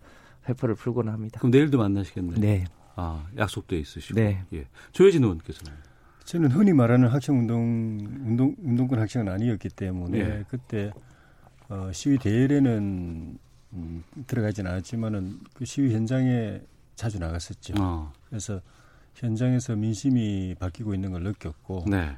회포를 0.48 0.74
풀곤 0.74 1.08
합니다. 1.08 1.40
그럼 1.40 1.50
내일도 1.50 1.78
만나시겠네요. 1.78 2.40
네. 2.40 2.64
아, 2.96 3.24
약속돼 3.36 3.76
있으시고. 3.78 4.18
네. 4.18 4.44
예. 4.54 4.66
조혜진 4.92 5.22
의원께서는. 5.22 5.72
저는 6.28 6.50
흔히 6.50 6.74
말하는 6.74 7.08
학생 7.08 7.38
운동 7.38 7.98
운동 8.26 8.54
운동권 8.62 8.98
학생은 8.98 9.32
아니었기 9.32 9.70
때문에 9.70 10.18
예. 10.18 10.44
그때 10.50 10.92
어, 11.70 11.90
시위 11.94 12.18
대회에는 12.18 13.38
음, 13.72 14.04
들어가진 14.26 14.66
않았지만은 14.66 15.38
그 15.54 15.64
시위 15.64 15.94
현장에 15.94 16.60
자주 16.96 17.18
나갔었죠. 17.18 17.72
어. 17.80 18.12
그래서 18.28 18.60
현장에서 19.14 19.74
민심이 19.74 20.54
바뀌고 20.58 20.92
있는 20.92 21.12
걸 21.12 21.22
느꼈고 21.22 21.86
네. 21.88 22.14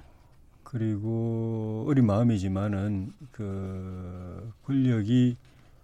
그리고 0.64 1.84
어린 1.86 2.04
마음이지만은 2.06 3.12
그 3.30 4.52
권력이 4.64 5.36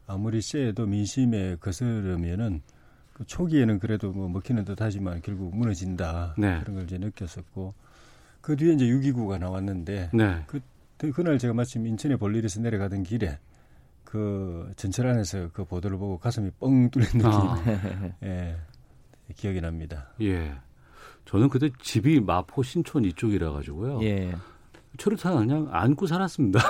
아무리 0.09 0.43
세도 0.43 0.87
민심에 0.87 1.59
거스르면은 1.61 2.61
그 3.13 3.25
초기에는 3.25 3.79
그래도 3.79 4.11
뭐 4.11 4.29
먹히는 4.29 4.65
듯 4.65 4.83
하지만 4.83 5.23
결국 5.23 5.57
무너진다 5.57 6.35
네. 6.37 6.59
그런 6.59 6.75
걸 6.75 6.85
이제 6.87 6.99
느꼈었고 6.99 7.86
그 8.47 8.55
뒤에 8.55 8.75
이제 8.75 8.85
6.29가 8.85 9.41
나왔는데 9.41 10.11
네. 10.15 10.45
그 10.47 10.61
그날 11.11 11.37
제가 11.37 11.53
마침 11.53 11.85
인천에 11.85 12.15
볼 12.15 12.37
일에서 12.37 12.61
내려가던 12.61 13.03
길에 13.03 13.41
그 14.05 14.71
전철 14.77 15.09
안에서 15.09 15.51
그 15.53 15.65
보도를 15.65 15.99
보고 15.99 16.17
가슴이 16.17 16.53
뻥 16.61 16.89
뚫린 16.91 17.09
느낌 17.09 17.27
아, 17.27 17.61
예 18.23 18.57
기억이 19.35 19.61
납니다. 19.61 20.13
예. 20.21 20.55
저는 21.25 21.49
그때 21.49 21.71
집이 21.83 22.21
마포 22.21 22.63
신촌 22.63 23.05
이쪽이라 23.05 23.51
가지고요. 23.51 24.01
예. 24.05 24.33
최루탄 24.97 25.39
그냥 25.39 25.69
안고 25.73 26.07
살았습니다. 26.07 26.61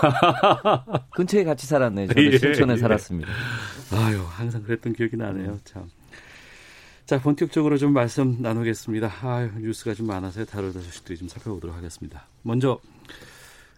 근처에 1.12 1.44
같이 1.44 1.66
살았네요. 1.66 2.06
저도 2.08 2.24
예, 2.24 2.38
신촌에 2.38 2.72
예. 2.72 2.76
살았습니다. 2.78 3.30
아유, 3.92 4.24
항상 4.26 4.62
그랬던 4.62 4.94
기억이 4.94 5.18
나네요. 5.18 5.58
참. 5.64 5.86
자, 7.06 7.20
본격적으로 7.20 7.78
좀 7.78 7.92
말씀 7.92 8.38
나누겠습니다. 8.40 9.08
아유, 9.22 9.48
뉴스가 9.60 9.94
좀 9.94 10.08
많아서 10.08 10.44
다루다 10.44 10.80
소식들이 10.80 11.16
좀 11.16 11.28
살펴보도록 11.28 11.76
하겠습니다. 11.76 12.26
먼저 12.42 12.80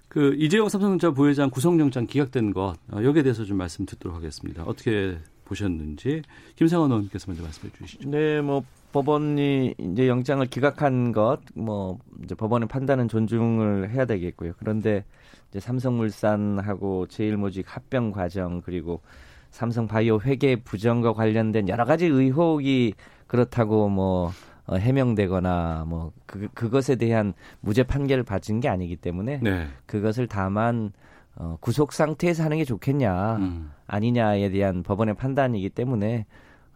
그 0.09 0.35
이재용 0.39 0.71
삼성전자 0.71 1.11
부회장 1.11 1.51
구속영장 1.51 2.07
기각된 2.07 2.55
것 2.55 2.77
어, 2.91 3.03
여기에 3.03 3.25
대해서 3.25 3.45
좀 3.45 3.59
말씀 3.59 3.85
듣도록 3.85 4.17
하겠습니다. 4.17 4.63
어떻게 4.65 5.19
보셨는지 5.45 6.23
김상원 6.57 6.91
의원께서 6.91 7.27
먼저 7.29 7.43
말씀해 7.43 7.71
주시죠. 7.77 8.09
네, 8.09 8.41
뭐 8.41 8.65
법원이 8.93 9.75
이제 9.79 10.09
영장을 10.09 10.47
기각한 10.47 11.13
것, 11.13 11.41
뭐 11.55 11.99
이제 12.25 12.35
법원의 12.35 12.69
판단은 12.69 13.09
존중을 13.09 13.91
해야 13.91 14.07
되겠고요. 14.07 14.55
그런데 14.59 15.05
이제 15.51 15.61
삼성물산하고 15.61 17.09
제일모직 17.09 17.67
합병 17.77 18.11
과정 18.11 18.63
그리고 18.63 19.03
삼성바이오 19.51 20.21
회계 20.23 20.57
부정과 20.57 21.13
관련된 21.13 21.69
여러 21.69 21.85
가지 21.85 22.07
의혹이 22.07 22.95
그렇다고 23.29 23.89
뭐 23.89 24.33
어, 24.67 24.77
해명되거나 24.77 25.85
뭐 25.87 26.13
그, 26.27 26.49
그것에 26.53 26.97
대한 26.97 27.33
무죄 27.61 27.85
판결을 27.85 28.25
받은 28.25 28.61
게 28.61 28.69
아니기 28.69 28.97
때문에 28.97 29.41
네. 29.43 29.67
그것을 29.87 30.27
다만 30.27 30.93
어, 31.37 31.57
구속 31.61 31.93
상태에서 31.93 32.43
하는 32.43 32.59
게 32.59 32.65
좋겠냐 32.65 33.37
음. 33.37 33.71
아니냐에 33.87 34.51
대한 34.51 34.83
법원의 34.83 35.15
판단이기 35.15 35.71
때문에 35.71 36.27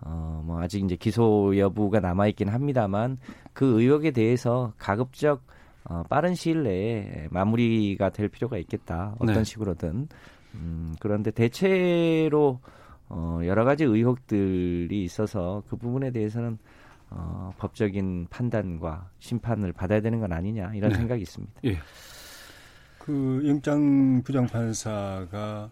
어, 0.00 0.42
뭐 0.44 0.61
아직 0.61 0.85
이제 0.85 0.97
기소 0.97 1.56
여부가 1.59 2.00
남아 2.00 2.28
있긴 2.28 2.49
합니다만 2.49 3.18
그 3.52 3.80
의혹에 3.80 4.11
대해서 4.11 4.73
가급적 4.78 5.42
어, 5.85 6.02
빠른 6.09 6.35
시일 6.35 6.62
내에 6.62 7.26
마무리가 7.30 8.11
될 8.11 8.28
필요가 8.28 8.56
있겠다. 8.56 9.14
어떤 9.18 9.37
네. 9.37 9.44
식으로든. 9.44 10.09
음, 10.54 10.94
그런데 11.00 11.30
대체로 11.30 12.61
어, 13.14 13.40
여러 13.45 13.64
가지 13.64 13.85
의혹들이 13.85 15.04
있어서 15.04 15.62
그 15.69 15.76
부분에 15.76 16.11
대해서는 16.12 16.57
어, 17.11 17.52
법적인 17.59 18.28
판단과 18.31 19.11
심판을 19.19 19.75
받아야 19.75 20.00
되는 20.00 20.19
건 20.19 20.33
아니냐 20.33 20.73
이런 20.75 20.92
네. 20.92 20.97
생각이 20.97 21.21
있습니다. 21.21 21.61
예. 21.66 21.78
그 22.99 23.42
영장 23.47 24.23
부장 24.25 24.47
판사가 24.47 25.71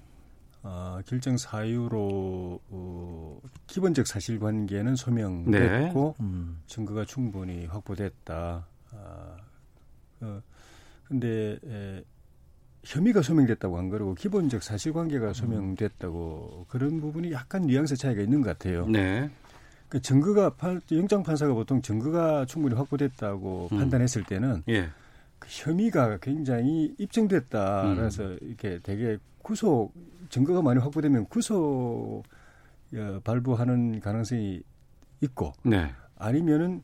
아, 0.63 1.01
결정 1.07 1.39
사유로 1.39 2.61
어, 2.69 3.41
기본적 3.67 4.07
사실관계는 4.07 4.95
소명됐고 4.95 6.17
음. 6.21 6.61
증거가 6.67 7.07
충분히 7.07 7.65
확보됐다. 7.65 8.67
아, 8.93 9.37
어, 10.21 10.43
근데 11.05 11.59
에, 11.65 12.05
혐의가 12.85 13.23
소명됐다고 13.23 13.77
한 13.77 13.89
거고 13.91 14.15
기본적 14.15 14.63
사실관계가 14.63 15.33
소명됐다고 15.35 16.67
그런 16.69 17.01
부분이 17.01 17.33
약간 17.33 17.63
뉘앙스 17.63 17.97
차이가 17.97 18.23
있는 18.23 18.41
것 18.41 18.49
같아요. 18.59 18.87
네. 18.87 19.29
그 19.89 20.01
증거가 20.01 20.51
판- 20.51 20.81
영장 20.93 21.23
판사가 21.23 21.53
보통 21.53 21.83
증거가 21.83 22.47
충분히 22.47 22.75
확보됐다고 22.77 23.69
음. 23.73 23.79
판단했을 23.79 24.25
때는 24.25 24.63
예. 24.69 24.89
그 25.39 25.49
혐의가 25.51 26.19
굉장히 26.19 26.95
입증됐다. 26.99 27.91
음. 27.91 27.97
그래서 27.97 28.23
이렇게 28.41 28.79
되게 28.83 29.19
구속 29.43 29.93
증거가 30.29 30.63
많이 30.63 30.79
확보되면 30.81 31.27
구속 31.27 32.23
어, 32.95 33.21
발부하는 33.25 34.01
가능성이 34.01 34.63
있고 35.21 35.53
네. 35.65 35.91
아니면은 36.17 36.83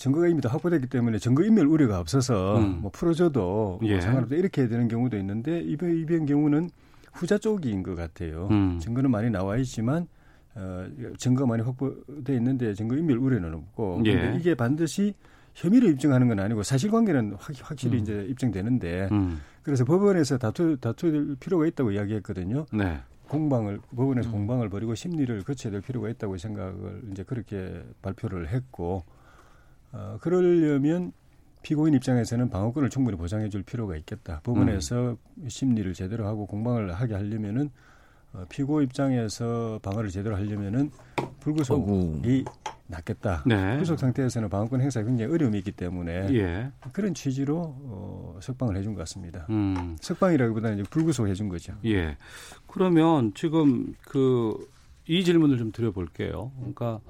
증거가 0.00 0.28
이미 0.28 0.40
다 0.40 0.48
확보됐기 0.48 0.86
때문에 0.86 1.18
증거 1.18 1.44
인멸 1.44 1.66
우려가 1.66 2.00
없어서 2.00 2.56
음. 2.56 2.78
뭐 2.80 2.90
풀어줘도 2.90 3.80
뭐 3.82 3.90
예. 3.90 4.00
상관없다 4.00 4.34
이렇게 4.34 4.66
되는 4.66 4.88
경우도 4.88 5.18
있는데 5.18 5.60
이번 5.60 5.94
이번 5.94 6.24
경우는 6.24 6.70
후자 7.12 7.36
쪽인 7.36 7.82
것 7.82 7.96
같아요. 7.96 8.48
음. 8.50 8.78
증거는 8.78 9.10
많이 9.10 9.28
나와 9.28 9.58
있지만 9.58 10.08
어, 10.54 10.86
증거가 11.18 11.46
많이 11.46 11.62
확보돼 11.62 12.34
있는데 12.36 12.72
증거 12.72 12.96
인멸 12.96 13.18
우려는 13.18 13.52
없고 13.52 14.00
예. 14.06 14.14
근데 14.14 14.38
이게 14.38 14.54
반드시 14.54 15.12
혐의를 15.54 15.90
입증하는 15.90 16.28
건 16.28 16.40
아니고 16.40 16.62
사실관계는 16.62 17.34
확, 17.38 17.54
확실히 17.60 17.98
음. 17.98 18.02
이제 18.02 18.26
입증되는데 18.30 19.08
음. 19.12 19.38
그래서 19.62 19.84
법원에서 19.84 20.38
다투 20.38 20.78
다툴 20.80 21.36
필요가 21.38 21.66
있다고 21.66 21.90
이야기했거든요. 21.90 22.64
네. 22.72 23.00
공방을 23.28 23.80
법원에서 23.94 24.30
음. 24.30 24.32
공방을 24.32 24.70
벌이고 24.70 24.94
심리를 24.94 25.42
거쳐야 25.42 25.70
될 25.70 25.82
필요가 25.82 26.08
있다고 26.08 26.38
생각을 26.38 27.02
이제 27.12 27.22
그렇게 27.22 27.82
발표를 28.00 28.48
했고 28.48 29.04
어, 29.92 30.18
그러려면 30.20 31.12
피고인 31.62 31.94
입장에서는 31.94 32.48
방어권을 32.48 32.90
충분히 32.90 33.16
보장해 33.16 33.48
줄 33.48 33.62
필요가 33.62 33.96
있겠다. 33.96 34.40
법원에서 34.44 35.16
음. 35.38 35.48
심리를 35.48 35.92
제대로 35.92 36.26
하고 36.26 36.46
공방을 36.46 36.94
하게 36.94 37.14
하려면은 37.14 37.70
어, 38.32 38.44
피고 38.48 38.80
입장에서 38.82 39.78
방어를 39.82 40.10
제대로 40.10 40.36
하려면은 40.36 40.90
불구속이 41.40 42.44
낫겠다. 42.86 43.44
네. 43.46 43.78
구속 43.78 43.98
상태에서는 43.98 44.48
방어권 44.48 44.80
행사에 44.80 45.04
굉장히 45.04 45.32
어려움이 45.32 45.58
있기 45.58 45.72
때문에 45.72 46.28
예. 46.34 46.70
그런 46.92 47.14
취지로 47.14 47.60
어, 47.60 48.38
석방을 48.40 48.76
해준 48.76 48.94
것 48.94 49.00
같습니다. 49.00 49.46
음. 49.50 49.96
석방이라기보다는 50.00 50.80
이제 50.80 50.88
불구속 50.90 51.28
해준 51.28 51.48
거죠. 51.48 51.74
예. 51.84 52.16
그러면 52.66 53.32
지금 53.34 53.94
그 54.02 54.68
이 55.06 55.24
질문을 55.24 55.58
좀 55.58 55.72
드려볼게요. 55.72 56.52
그러니까 56.58 57.00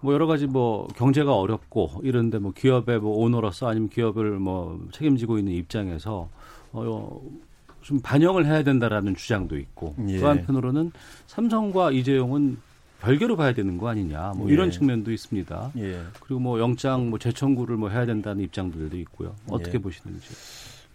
뭐 0.00 0.12
여러 0.12 0.26
가지 0.26 0.46
뭐 0.46 0.88
경제가 0.96 1.34
어렵고 1.34 2.00
이런데 2.02 2.38
뭐 2.38 2.52
기업의 2.52 3.00
뭐 3.00 3.18
오너로서 3.18 3.68
아니면 3.68 3.88
기업을 3.88 4.38
뭐 4.38 4.84
책임지고 4.92 5.38
있는 5.38 5.52
입장에서 5.52 6.28
어좀 6.72 8.00
반영을 8.02 8.46
해야 8.46 8.62
된다라는 8.64 9.14
주장도 9.14 9.58
있고 9.58 9.94
예. 10.08 10.18
또 10.18 10.28
한편으로는 10.28 10.92
삼성과 11.26 11.92
이재용은 11.92 12.58
별개로 13.00 13.36
봐야 13.36 13.52
되는 13.52 13.78
거 13.78 13.88
아니냐 13.88 14.34
뭐 14.36 14.48
이런 14.48 14.68
예. 14.68 14.70
측면도 14.70 15.12
있습니다. 15.12 15.72
예. 15.78 16.02
그리고 16.20 16.40
뭐 16.40 16.58
영장 16.58 17.10
뭐 17.10 17.18
재청구를 17.18 17.76
뭐 17.76 17.88
해야 17.88 18.06
된다는 18.06 18.42
입장들도 18.44 18.96
있고요. 18.98 19.34
어떻게 19.48 19.78
예. 19.78 19.78
보시는지. 19.78 20.28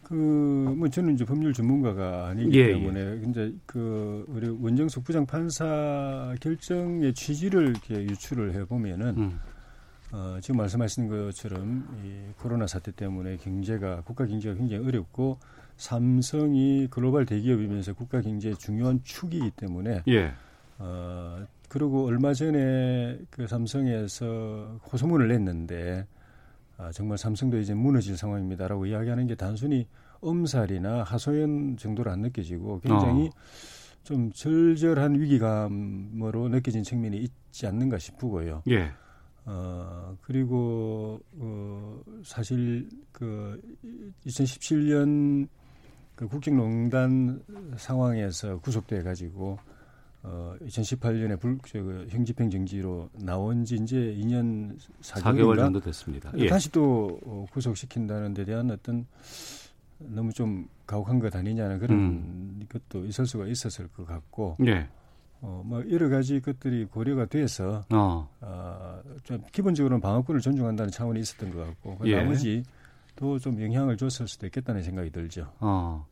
그, 0.08 0.14
뭐, 0.78 0.88
저는 0.88 1.16
이제 1.16 1.26
법률 1.26 1.54
전문가가 1.54 2.28
아니기 2.28 2.58
예, 2.58 2.68
때문에, 2.68 3.24
이제 3.28 3.54
그, 3.66 4.26
우리 4.30 4.48
원정숙 4.48 5.04
부장 5.04 5.26
판사 5.26 6.34
결정의 6.40 7.14
취지를 7.14 7.70
이렇게 7.70 7.96
유추를 8.04 8.54
해 8.54 8.64
보면은, 8.64 9.18
음. 9.18 9.40
어, 10.14 10.38
지금 10.42 10.58
말씀하신 10.58 11.10
것처럼 11.10 11.86
이 12.06 12.32
코로나 12.38 12.68
사태 12.68 12.92
때문에 12.92 13.36
경제가, 13.38 14.02
국가 14.02 14.26
경제가 14.26 14.56
굉장히 14.56 14.88
어렵고, 14.88 15.40
삼성이 15.78 16.88
글로벌 16.90 17.26
대기업이면서 17.26 17.94
국가 17.94 18.22
경제의 18.22 18.56
중요한 18.56 19.00
축이기 19.04 19.52
때문에 19.52 20.04
예. 20.08 20.34
어 20.80 21.46
그리고 21.70 22.06
얼마 22.06 22.34
전에 22.34 23.20
그 23.30 23.48
삼성에서 23.48 24.80
호소문을 24.92 25.28
냈는데 25.28 26.06
아, 26.78 26.92
정말 26.92 27.18
삼성도 27.18 27.58
이제 27.58 27.74
무너질 27.74 28.18
상황입니다라고 28.18 28.86
이야기하는 28.86 29.28
게 29.28 29.36
단순히 29.36 29.88
엄살이나 30.22 31.04
하소연 31.04 31.78
정도로 31.78 32.12
안 32.12 32.22
느껴지고 32.22 32.80
굉장히 32.82 33.28
어. 33.28 33.32
좀 34.04 34.32
절절한 34.32 35.20
위기감으로 35.20 36.50
느껴진 36.50 36.84
측면이 36.84 37.18
있지 37.18 37.68
않는가 37.68 37.98
싶고요. 37.98 38.64
예. 38.70 38.92
어, 39.46 40.16
그리고, 40.22 41.20
어, 41.38 42.02
사실 42.24 42.90
그 43.12 43.62
2017년 44.26 45.48
그 46.16 46.28
국정농단 46.28 47.44
상황에서 47.78 48.60
구속돼 48.60 49.04
가지고 49.04 49.58
어, 50.24 50.56
2018년에 50.62 51.40
불, 51.40 51.58
저, 51.66 51.82
그 51.82 52.08
형집행 52.10 52.50
정지로 52.50 53.10
나온 53.14 53.64
지 53.64 53.76
이제 53.76 54.16
2년 54.20 54.78
4개월, 55.02 55.22
4개월 55.22 55.58
정도 55.58 55.80
됐습니다. 55.80 56.32
예. 56.38 56.48
다시 56.48 56.72
또 56.72 57.20
어, 57.26 57.46
구속시킨다는 57.52 58.34
데 58.34 58.44
대한 58.44 58.70
어떤 58.72 59.06
너무 60.00 60.34
좀 60.34 60.68
가혹한 60.86 61.20
것 61.20 61.36
아니냐는 61.36 61.80
그런 61.80 61.98
음. 61.98 62.68
것도 62.70 63.06
있을 63.06 63.26
수가 63.26 63.48
있었을 63.48 63.88
것 63.90 64.06
같고 64.06 64.58
예. 64.66 64.88
어, 65.42 65.62
뭐 65.66 65.84
여러 65.90 66.10
가지 66.10 66.40
것들이 66.40 66.86
고려가 66.86 67.26
돼서 67.26 67.84
어. 67.92 68.28
어, 68.42 69.02
좀 69.24 69.42
기본적으로는 69.52 70.02
방어권을 70.02 70.42
존중한다는 70.42 70.92
차원이 70.92 71.20
있었던 71.22 71.54
것 71.54 71.66
같고 71.66 71.98
그 72.00 72.10
예. 72.10 72.18
나머지 72.18 72.64
또 73.16 73.40
좀 73.40 73.62
영향을 73.62 73.98
줬을 73.98 74.28
수도 74.28 74.46
있겠다는 74.46 74.84
생각이 74.84 75.10
들죠. 75.10 75.52
어. 75.60 76.06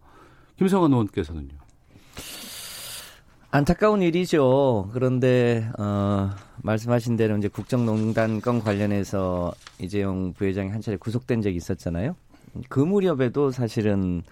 김성환 0.57 0.91
의원께서는요. 0.91 1.64
안타까운 3.55 4.01
일이죠. 4.01 4.89
그런데 4.91 5.65
어, 5.79 6.29
말씀하신 6.61 7.15
대로 7.15 7.37
이제 7.37 7.47
국정농단 7.47 8.41
건 8.41 8.59
관련해서 8.59 9.53
이재용 9.79 10.33
부회장이 10.33 10.71
한 10.71 10.81
차례 10.81 10.97
구속된 10.97 11.41
적이 11.41 11.55
있었잖아요. 11.55 12.17
그 12.67 12.81
무렵에도 12.81 13.51
사실은 13.51 14.23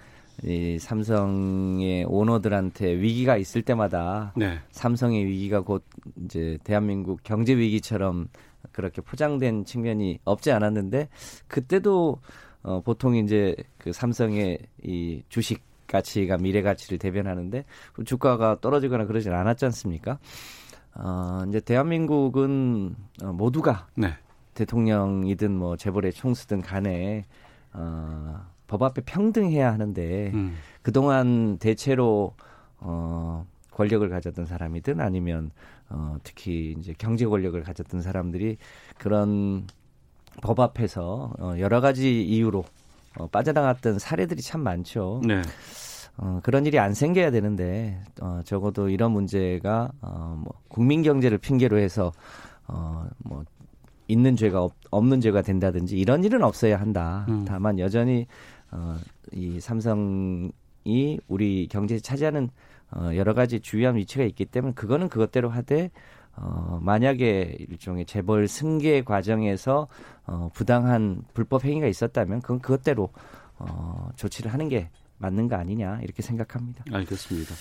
이 0.43 0.77
삼성의 0.77 2.03
오너들한테 2.03 2.99
위기가 2.99 3.37
있을 3.37 3.61
때마다 3.61 4.33
네. 4.35 4.59
삼성의 4.71 5.25
위기가 5.25 5.61
곧 5.61 5.85
이제 6.25 6.57
대한민국 6.65 7.21
경제 7.23 7.55
위기처럼 7.55 8.27
그렇게 8.73 9.01
포장된 9.01 9.63
측면이 9.63 10.19
없지 10.25 10.51
않았는데 10.51 11.07
그때도 11.47 12.19
어 12.63 12.81
보통 12.81 13.15
이제 13.15 13.55
그 13.77 13.93
삼성의 13.93 14.59
이 14.83 15.23
주식 15.29 15.61
가치가 15.93 16.37
미래 16.37 16.63
가치를 16.63 16.97
대변하는데 16.97 17.65
그 17.93 18.03
주가가 18.03 18.57
떨어지거나 18.59 19.05
그러진 19.05 19.31
않았지 19.31 19.65
않습니까? 19.65 20.17
어 20.95 21.43
이제 21.47 21.59
대한민국은 21.59 22.95
어, 23.23 23.31
모두가 23.31 23.87
네. 23.95 24.15
대통령이든 24.55 25.55
뭐 25.55 25.77
재벌의 25.77 26.13
총수든 26.13 26.61
간에 26.61 27.25
어, 27.73 28.45
법 28.67 28.81
앞에 28.81 29.01
평등해야 29.05 29.71
하는데 29.71 30.31
음. 30.33 30.55
그동안 30.81 31.57
대체로 31.59 32.33
어 32.79 33.45
권력을 33.71 34.07
가졌던 34.09 34.45
사람이든 34.45 34.99
아니면 34.99 35.51
어 35.89 36.17
특히 36.23 36.75
이제 36.79 36.93
경제 36.97 37.25
권력을 37.25 37.61
가졌던 37.61 38.01
사람들이 38.01 38.57
그런 38.97 39.67
법 40.41 40.59
앞에서 40.59 41.33
어 41.39 41.55
여러 41.59 41.81
가지 41.81 42.23
이유로 42.23 42.65
어 43.17 43.27
빠져나갔던 43.27 43.99
사례들이 43.99 44.41
참 44.41 44.61
많죠. 44.61 45.21
네. 45.25 45.41
어 46.17 46.39
그런 46.43 46.65
일이 46.65 46.77
안 46.79 46.93
생겨야 46.93 47.31
되는데 47.31 48.01
어 48.21 48.41
적어도 48.45 48.89
이런 48.89 49.11
문제가 49.11 49.91
어 50.01 50.35
뭐 50.37 50.53
국민 50.67 51.01
경제를 51.03 51.37
핑계로 51.37 51.77
해서 51.77 52.11
어 52.67 53.05
뭐 53.19 53.43
있는 54.09 54.35
죄가 54.35 54.61
없, 54.61 54.73
없는 54.91 55.21
죄가 55.21 55.41
된다든지 55.41 55.97
이런 55.97 56.23
일은 56.25 56.43
없어야 56.43 56.79
한다. 56.79 57.25
음. 57.29 57.45
다만 57.47 57.79
여전히 57.79 58.27
어, 58.69 58.97
이 59.31 59.59
삼성이 59.61 61.19
우리 61.29 61.67
경제에 61.67 61.99
차지하는 61.99 62.49
어, 62.91 63.11
여러 63.15 63.33
가지 63.33 63.59
주요한 63.61 63.95
위치가 63.95 64.23
있기 64.25 64.45
때문에 64.45 64.73
그거는 64.73 65.07
그것대로 65.07 65.49
하되 65.49 65.89
어, 66.35 66.79
만약에 66.81 67.57
일종의 67.69 68.05
재벌 68.05 68.47
승계 68.47 69.03
과정에서 69.03 69.87
어, 70.25 70.49
부당한 70.53 71.21
불법 71.33 71.63
행위가 71.65 71.87
있었다면 71.87 72.41
그건 72.41 72.59
그것대로 72.59 73.09
어, 73.59 74.09
조치를 74.15 74.51
하는 74.51 74.67
게 74.67 74.89
맞는 75.19 75.47
거 75.47 75.55
아니냐 75.55 75.99
이렇게 76.01 76.21
생각합니다. 76.21 76.83
알겠습니다. 76.91 77.53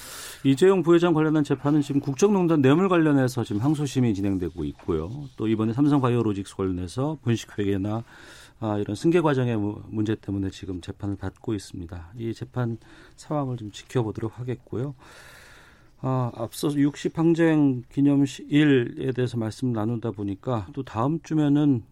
이재용 0.42 0.82
부회장 0.82 1.12
관련한 1.12 1.44
재판은 1.44 1.82
지금 1.82 2.00
국정농단 2.00 2.61
뇌물 2.62 2.88
관련해서 2.88 3.44
지금 3.44 3.61
항소심이 3.61 4.14
진행되고 4.14 4.64
있고요. 4.64 5.11
또 5.37 5.46
이번에 5.46 5.72
삼성바이오로직스 5.72 6.56
관련해서 6.56 7.18
분식회계나 7.22 8.02
아, 8.61 8.78
이런 8.78 8.94
승계 8.96 9.20
과정의 9.20 9.56
무- 9.56 9.82
문제 9.88 10.14
때문에 10.14 10.50
지금 10.50 10.80
재판을 10.80 11.16
받고 11.16 11.52
있습니다. 11.54 12.12
이 12.16 12.32
재판 12.32 12.78
상황을 13.16 13.56
좀 13.56 13.70
지켜보도록 13.70 14.38
하겠고요. 14.38 14.94
아, 16.02 16.32
앞서 16.34 16.72
60 16.72 17.16
항쟁 17.16 17.82
기념일에 17.92 19.12
대해서 19.14 19.36
말씀 19.36 19.72
나누다 19.72 20.10
보니까 20.10 20.66
또 20.72 20.82
다음 20.82 21.20
주면은 21.22 21.84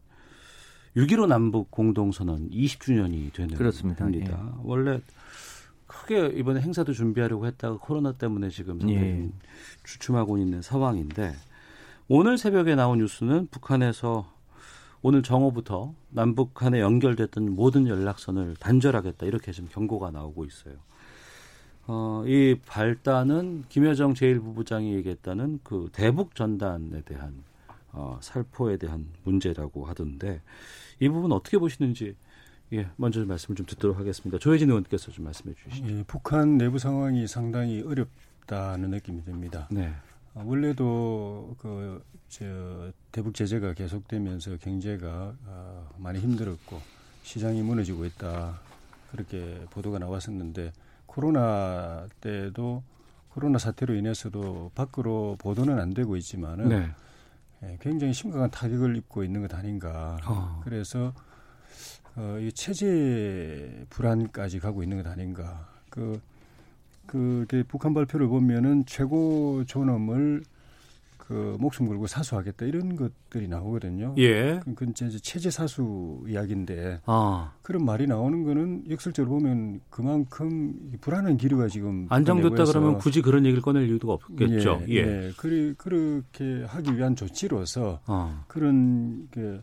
6.15 0.97 1.29
남북 1.29 1.71
공동선언 1.71 2.51
20주년이 2.51 3.33
되는 3.33 3.55
그렇습니다. 3.55 4.05
겁니다. 4.05 4.55
원래 4.65 5.01
크게 5.87 6.33
이번에 6.37 6.61
행사도 6.61 6.93
준비하려고 6.93 7.47
했다가 7.47 7.79
코로나 7.79 8.13
때문에 8.13 8.49
지금 8.51 8.81
예. 8.91 9.29
주춤하고 9.85 10.39
있는 10.39 10.61
상황인데 10.61 11.33
오늘 12.09 12.37
새벽에 12.37 12.75
나온 12.75 12.99
뉴스는 12.99 13.47
북한에서 13.53 14.29
오늘 15.03 15.23
정오부터 15.23 15.95
남북 16.11 16.55
간에 16.55 16.81
연결됐던 16.81 17.55
모든 17.55 17.87
연락선을 17.87 18.57
단절하겠다 18.59 19.27
이렇게 19.27 19.53
지금 19.53 19.69
경고가 19.71 20.11
나오고 20.11 20.45
있어요. 20.45 20.75
어, 21.87 22.23
이 22.27 22.57
발단은 22.67 23.65
김여정 23.69 24.15
제1부부장이 24.15 24.93
얘기했다는 24.95 25.61
그 25.63 25.89
대북 25.93 26.35
전단에 26.35 27.01
대한 27.03 27.43
어, 27.93 28.19
살포에 28.23 28.77
대한 28.77 29.07
문제라고 29.25 29.87
하던데 29.87 30.41
이 31.01 31.09
부분 31.09 31.33
어떻게 31.33 31.59
보시는지 31.59 32.15
예, 32.73 32.89
먼저 32.97 33.25
말씀을 33.25 33.57
좀 33.57 33.67
듣도록 33.67 33.99
하겠습니다. 33.99 34.39
조혜진 34.39 34.69
의원께서 34.69 35.11
좀 35.11 35.25
말씀해 35.25 35.55
주시죠. 35.55 35.89
예, 35.89 36.05
북한 36.07 36.57
내부 36.57 36.79
상황이 36.79 37.27
상당히 37.27 37.83
어렵다는 37.83 38.91
느낌이 38.91 39.25
듭니다. 39.25 39.67
네. 39.73 39.93
아, 40.35 40.43
원래도 40.45 41.57
그, 41.59 42.01
저, 42.29 42.93
대북 43.11 43.35
제재가 43.35 43.75
계속되면서 43.75 44.59
경제가 44.59 45.35
아, 45.47 45.89
많이 45.99 46.21
힘들었고 46.21 46.81
시장이 47.25 47.63
무너지고 47.63 48.05
있다. 48.05 48.61
그렇게 49.11 49.61
보도가 49.71 49.99
나왔었는데 49.99 50.73
코로나 51.11 52.07
때도 52.21 52.85
코로나 53.31 53.59
사태로 53.59 53.95
인해서도 53.95 54.71
밖으로 54.77 55.37
보도는 55.41 55.81
안 55.81 55.93
되고 55.93 56.17
있지만은 56.17 56.69
네. 56.69 56.91
예, 57.65 57.77
굉장히 57.81 58.13
심각한 58.13 58.49
타격을 58.51 58.97
입고 58.97 59.25
있는 59.25 59.43
것 59.43 59.53
아닌가. 59.55 60.17
어. 60.25 60.61
그래서 60.65 61.13
어, 62.15 62.39
이 62.41 62.53
체제 62.53 63.85
불안까지 63.91 64.61
가고 64.61 64.85
있는 64.85 65.03
것 65.03 65.11
아닌가. 65.11 65.69
그, 65.91 66.21
그, 67.07 67.45
그 67.49 67.65
북한 67.67 67.93
발표를 67.93 68.29
보면은 68.29 68.87
최고 68.87 69.65
존엄을 69.65 70.45
그 71.31 71.57
목숨 71.61 71.87
걸고 71.87 72.09
사수하겠다 72.09 72.67
이런 72.67 72.97
것들이 72.97 73.47
나오거든요. 73.47 74.17
예. 74.19 74.59
그건 74.65 74.91
이제 74.91 75.17
체제 75.21 75.49
사수 75.49 76.25
이야기인데 76.27 77.03
아, 77.07 77.53
그런 77.63 77.85
말이 77.85 78.09
나오는 78.09 78.43
거는 78.43 78.91
역설적으로 78.91 79.37
보면 79.37 79.81
그만큼 79.91 80.75
이 80.93 80.97
불안한 80.97 81.37
기류가 81.37 81.69
지금 81.69 82.09
안정됐다 82.11 82.65
그러면 82.65 82.99
굳이 82.99 83.23
그런 83.23 83.47
얘기를 83.47 83.63
꺼낼 83.63 83.89
이유가 83.89 84.15
없겠죠. 84.15 84.83
예, 84.89 84.95
예. 84.97 85.33
그리, 85.37 85.73
그렇게 85.75 86.65
하기 86.67 86.97
위한 86.97 87.15
조치로서 87.15 88.01
어, 88.09 88.45
그런 88.49 89.29
그 89.31 89.63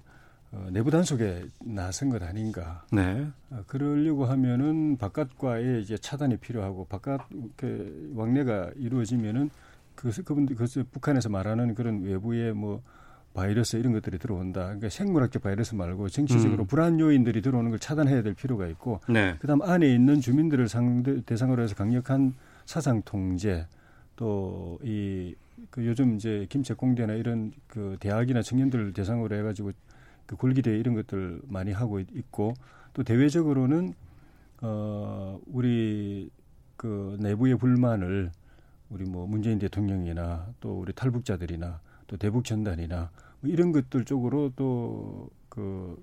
어, 0.54 0.70
내부 0.72 0.90
단속에 0.90 1.48
나선 1.66 2.08
것 2.08 2.24
아닌가. 2.24 2.86
네. 2.94 3.28
어, 3.50 3.62
그러려고 3.68 4.24
하면은 4.24 4.96
바깥과의 4.96 5.82
이제 5.82 5.98
차단이 5.98 6.38
필요하고 6.38 6.86
바깥 6.86 7.28
그 7.58 8.14
왕래가 8.16 8.72
이루어지면은 8.78 9.50
그 9.98 10.10
그분들 10.24 10.56
그 10.56 10.66
북한에서 10.92 11.28
말하는 11.30 11.76
그런 11.76 12.02
외부의 12.04 12.54
뭐 12.54 12.82
바이러스 13.34 13.76
이런 13.76 13.92
것들이 13.94 14.18
들어온다. 14.18 14.62
그러니까 14.66 14.90
생물학적 14.90 15.44
바이러스 15.44 15.76
말고 15.76 16.08
정치적으로 16.10 16.64
음. 16.64 16.68
불안 16.68 17.00
요인들이 17.00 17.42
들어오는 17.42 17.70
걸 17.72 17.78
차단해야 17.80 18.24
될 18.24 18.34
필요가 18.34 18.66
있고 18.68 19.00
네. 19.10 19.36
그다음 19.40 19.62
안에 19.62 19.94
있는 19.94 20.22
주민들을 20.22 20.70
상대 20.70 21.22
대상으로 21.22 21.62
해서 21.62 21.76
강력한 21.76 22.34
사상 22.66 23.02
통제 23.04 23.66
또 24.16 24.80
이 24.84 25.36
그 25.72 25.84
요즘 25.88 26.16
이제 26.16 26.46
김책공대나 26.50 27.14
이런 27.14 27.52
그 27.68 27.98
대학이나 28.00 28.44
청년들 28.44 28.94
대상으로 28.94 29.36
해가지고 29.38 29.72
그 30.28 30.36
굴기대 30.36 30.78
이런 30.78 30.94
것들 30.94 31.42
많이 31.48 31.72
하고 31.72 32.00
있- 32.00 32.08
있고 32.16 32.54
또 32.94 33.04
대외적으로는 33.04 33.96
어 34.62 35.40
우리 35.48 36.30
그 36.76 37.18
내부의 37.20 37.58
불만을 37.58 38.32
우리 38.90 39.04
뭐 39.04 39.28
문재인 39.28 39.60
대통령이나 39.60 40.48
또 40.60 40.80
우리 40.80 40.94
탈북자들이나 40.94 41.80
또 42.08 42.18
대북 42.18 42.46
전단이나 42.46 43.10
뭐 43.42 43.52
이런 43.52 43.72
것들 43.72 44.06
쪽으로 44.06 44.52
또 44.56 45.30
그 45.58 45.98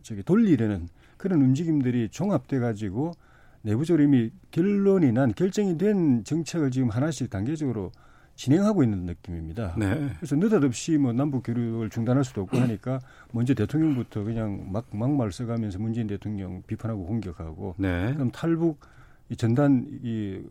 저기 0.00 0.22
돌리려는 0.22 0.88
그런 1.18 1.42
움직임들이 1.42 2.08
종합돼 2.08 2.60
가지고 2.60 3.12
내부적으로 3.60 4.04
이미 4.04 4.30
결론이 4.52 5.12
난 5.12 5.34
결정이 5.34 5.76
된 5.76 6.24
정책을 6.24 6.70
지금 6.70 6.88
하나씩 6.88 7.28
단계적으로 7.28 7.92
진행하고 8.36 8.82
있는 8.82 9.04
느낌입니다. 9.04 9.74
네. 9.78 10.10
그래서 10.16 10.36
느닷없이 10.36 10.96
뭐 10.96 11.12
남북 11.12 11.42
교류를 11.42 11.90
중단할 11.90 12.24
수도 12.24 12.42
없고 12.42 12.56
하니까 12.56 13.00
먼저 13.32 13.52
대통령부터 13.52 14.24
그냥 14.24 14.72
막 14.72 14.86
막말 14.92 15.30
써가면서 15.30 15.78
문재인 15.78 16.06
대통령 16.06 16.62
비판하고 16.66 17.04
공격하고 17.04 17.74
네. 17.76 18.14
그럼 18.14 18.30
탈북 18.30 18.80
이 19.28 19.36
전단 19.36 19.86
이 20.02 20.42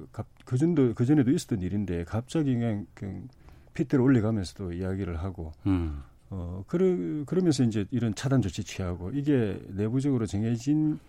그 0.45 0.57
전도 0.57 0.93
그 0.93 1.05
전에도 1.05 1.31
있었던 1.31 1.61
일인데 1.61 2.05
갑자기 2.05 2.53
그냥, 2.53 2.85
그냥 2.93 3.27
핏대를 3.73 4.03
올려가면서도 4.03 4.73
이야기를 4.73 5.17
하고 5.17 5.51
음. 5.65 6.01
어 6.29 6.63
그러 6.67 7.25
그러면서 7.25 7.63
이제 7.63 7.85
이런 7.91 8.15
차단 8.15 8.41
조치 8.41 8.63
취하고 8.63 9.11
이게 9.11 9.59
내부적으로 9.69 10.25
정해진 10.25 10.99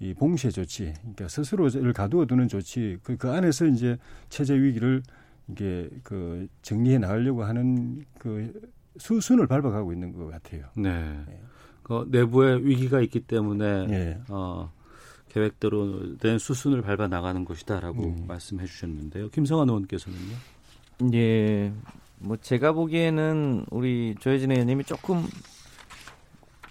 이 0.00 0.14
봉쇄 0.14 0.50
조치 0.50 0.92
그러니까 1.00 1.28
스스로를 1.28 1.92
가두어 1.92 2.26
두는 2.26 2.48
조치 2.48 2.98
그, 3.02 3.16
그 3.16 3.30
안에서 3.30 3.66
이제 3.66 3.98
체제 4.28 4.54
위기를 4.54 5.02
이게 5.48 5.88
그 6.02 6.48
정리해 6.62 6.98
나가려고 6.98 7.44
하는 7.44 8.04
그 8.18 8.52
수순을 8.96 9.46
밟아가고 9.46 9.92
있는 9.92 10.12
것 10.12 10.28
같아요. 10.28 10.64
네. 10.76 11.24
네. 11.26 11.40
그 11.82 12.06
내부에 12.10 12.56
위기가 12.56 13.00
있기 13.00 13.20
때문에 13.20 13.86
예. 13.90 14.20
어, 14.28 14.70
계획대로 15.28 16.16
된 16.18 16.38
수순을 16.38 16.82
밟아 16.82 17.08
나가는 17.08 17.44
것이다라고 17.44 18.04
음. 18.04 18.24
말씀해 18.26 18.66
주셨는데요. 18.66 19.30
김성환 19.30 19.68
의원께서는요. 19.68 20.34
예, 21.14 21.72
뭐 22.18 22.36
제가 22.36 22.72
보기에는 22.72 23.66
우리 23.70 24.14
조혜진 24.18 24.50
의원님이 24.50 24.84
조금 24.84 25.24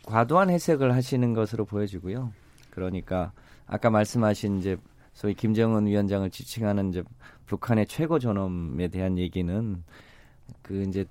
과도한 0.05 0.49
해석을 0.49 0.93
하시는 0.93 1.33
것으로 1.33 1.65
보여지고요. 1.65 2.31
그러니까 2.69 3.31
아까 3.65 3.89
말씀하신 3.89 4.59
이제 4.59 4.77
소위 5.13 5.33
김정은 5.33 5.87
위원장을 5.87 6.29
지칭하는 6.29 6.89
이제 6.89 7.03
북한의 7.45 7.87
최고 7.87 8.19
존엄에 8.19 8.87
대한 8.89 9.17
얘기는 9.17 9.83
그 10.61 10.83
이제 10.83 11.05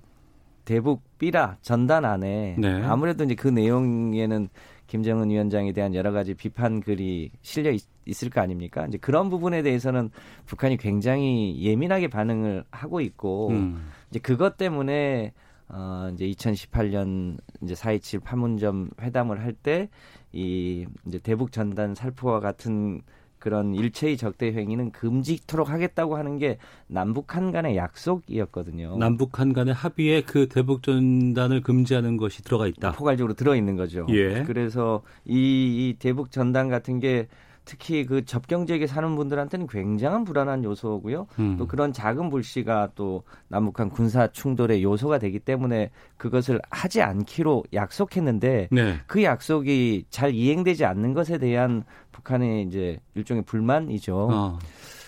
대북 0.65 1.01
삐라 1.17 1.57
전단 1.61 2.05
안에 2.05 2.55
네. 2.57 2.83
아무래도 2.83 3.23
이제 3.23 3.35
그 3.35 3.47
내용에는 3.47 4.49
김정은 4.87 5.29
위원장에 5.29 5.71
대한 5.73 5.93
여러 5.93 6.11
가지 6.11 6.33
비판 6.33 6.81
글이 6.81 7.31
실려 7.41 7.71
있, 7.71 7.81
있을 8.05 8.29
거 8.29 8.41
아닙니까? 8.41 8.85
이제 8.87 8.97
그런 8.97 9.29
부분에 9.29 9.61
대해서는 9.61 10.09
북한이 10.45 10.77
굉장히 10.77 11.61
예민하게 11.61 12.07
반응을 12.07 12.63
하고 12.71 13.01
있고 13.01 13.49
음. 13.49 13.89
이제 14.09 14.19
그것 14.19 14.57
때문에 14.57 15.33
어 15.69 16.09
이제 16.13 16.25
2018년 16.27 17.37
이제 17.61 17.73
4.27 17.73 18.23
판문점 18.23 18.89
회담을 19.01 19.41
할 19.43 19.53
때 19.53 19.89
이 20.33 20.85
이제 21.07 21.19
대북 21.19 21.51
전단 21.51 21.95
살포와 21.95 22.39
같은 22.39 23.01
그런 23.47 23.73
일체의 23.73 24.17
적대 24.17 24.51
행위는 24.51 24.91
금지토록 24.91 25.69
하겠다고 25.69 26.17
하는 26.17 26.37
게 26.37 26.57
남북한 26.87 27.53
간의 27.53 27.77
약속이었거든요. 27.77 28.97
남북한 28.97 29.53
간의 29.53 29.73
합의에 29.73 30.21
그 30.23 30.49
대북 30.49 30.83
전단을 30.83 31.61
금지하는 31.61 32.17
것이 32.17 32.43
들어가 32.43 32.67
있다. 32.67 32.91
포괄적으로 32.91 33.35
들어 33.35 33.55
있는 33.55 33.77
거죠. 33.77 34.05
예. 34.09 34.43
그래서 34.43 35.01
이, 35.23 35.31
이 35.33 35.95
대북 35.97 36.29
전단 36.31 36.67
같은 36.67 36.99
게 36.99 37.29
특히 37.63 38.05
그 38.05 38.25
접경 38.25 38.65
지역에 38.65 38.85
사는 38.85 39.15
분들한테는 39.15 39.67
굉장한 39.67 40.23
불안한 40.25 40.63
요소고요. 40.65 41.27
음. 41.39 41.55
또 41.57 41.67
그런 41.67 41.93
작은 41.93 42.29
불씨가 42.29 42.91
또 42.95 43.23
남북한 43.49 43.89
군사 43.89 44.27
충돌의 44.27 44.83
요소가 44.83 45.19
되기 45.19 45.39
때문에 45.39 45.91
그것을 46.15 46.61
하지 46.69 47.01
않기로 47.01 47.65
약속했는데 47.73 48.69
네. 48.71 48.95
그 49.05 49.23
약속이 49.23 50.05
잘 50.09 50.33
이행되지 50.33 50.85
않는 50.85 51.13
것에 51.13 51.37
대한 51.37 51.83
북한의 52.17 52.63
이제 52.63 52.99
일종의 53.13 53.43
불만이죠. 53.43 54.29
어. 54.31 54.59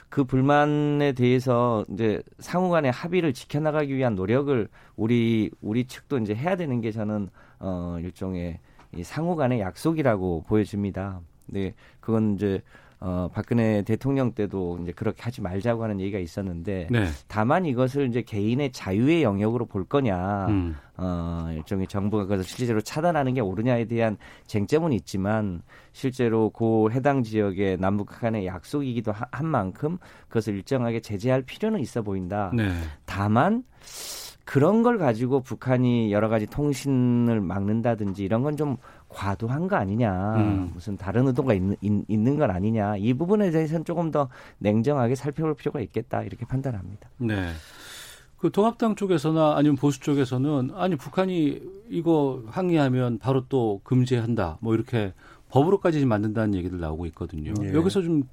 그 0.10 0.24
불만에 0.24 1.14
대해서 1.14 1.86
이제 1.92 2.22
상호 2.40 2.70
간의 2.70 2.92
합의를 2.92 3.34
지켜나가기 3.34 3.96
위한 3.96 4.16
노력을 4.16 4.68
우리 4.96 5.52
우리 5.62 5.86
측도 5.86 6.18
이제 6.18 6.34
해야 6.34 6.56
되는 6.56 6.82
게 6.82 6.92
저는 6.92 7.30
어 7.60 7.98
일종의 8.00 8.60
이 8.96 9.04
상호 9.04 9.36
간의 9.36 9.60
약속이라고 9.60 10.46
보여집니다. 10.48 11.22
네, 11.46 11.74
그건 12.00 12.36
이제 12.36 12.62
어 13.02 13.30
박근혜 13.34 13.82
대통령 13.84 14.34
때도 14.34 14.80
이제 14.84 14.92
그렇게 14.92 15.22
하지 15.24 15.42
말자고 15.42 15.84
하는 15.84 16.02
얘기가 16.02 16.20
있었는데 16.20 16.88
네. 16.92 17.06
다만 17.30 17.66
이것을 17.66 18.08
이제 18.10 18.22
개인의 18.22 18.74
자유의 18.74 19.24
영역으로 19.24 19.66
볼 19.68 19.86
거냐, 19.86 20.48
음. 20.48 20.76
어, 20.98 21.48
일종의 21.56 21.88
정부가 21.88 22.24
그것을 22.24 22.44
실제로 22.44 22.82
차단하는 22.82 23.34
게 23.36 23.40
옳으냐에 23.40 23.86
대한 23.86 24.18
쟁점은 24.48 24.92
있지만 24.92 25.62
실제로 25.94 26.50
그 26.50 26.90
해당 26.92 27.24
지역의 27.24 27.78
남북 27.78 28.08
간의 28.20 28.46
약속이기도 28.46 29.14
하- 29.14 29.28
한 29.32 29.46
만큼 29.48 29.98
그것을 30.28 30.56
일정하게 30.56 31.00
제재할 31.00 31.42
필요는 31.42 31.80
있어 31.80 32.02
보인다. 32.02 32.52
네. 32.54 32.70
다만 33.06 33.64
그런 34.44 34.82
걸 34.82 34.98
가지고 34.98 35.42
북한이 35.42 36.12
여러 36.12 36.28
가지 36.28 36.48
통신을 36.48 37.40
막는다든지 37.40 38.24
이런 38.24 38.42
건 38.42 38.58
좀 38.58 38.78
과도한 39.10 39.68
거 39.68 39.76
아니냐, 39.76 40.36
음. 40.38 40.72
무슨 40.74 40.96
다른 40.96 41.28
의도가 41.28 41.54
있는, 41.54 41.76
있- 41.82 42.06
있는 42.08 42.38
건 42.38 42.52
아니냐, 42.52 42.98
이 42.98 43.14
부분에 43.14 43.52
대해서는 43.52 43.84
조금 43.86 44.12
더 44.12 44.30
냉정하게 44.60 45.16
살펴볼 45.16 45.56
필요가 45.56 45.82
있겠다 45.82 46.22
이렇게 46.24 46.46
판단합니다. 46.46 47.10
네. 47.18 47.50
그 48.38 48.52
통합당 48.52 48.96
쪽에서나 48.96 49.56
아니면 49.58 49.76
보수 49.76 50.00
쪽에서는 50.00 50.72
아니 50.76 50.96
북한이 50.96 51.62
이거 51.90 52.42
항의하면 52.48 53.18
바로 53.20 53.46
또 53.50 53.82
금지한다. 53.84 54.60
뭐 54.62 54.74
이렇게 54.76 55.14
법으로까지 55.50 56.06
만든다는 56.06 56.56
얘기들 56.56 56.80
나오고 56.80 57.06
있거든요. 57.08 57.54
예. 57.64 57.74
여기서 57.74 58.02
좀 58.02 58.24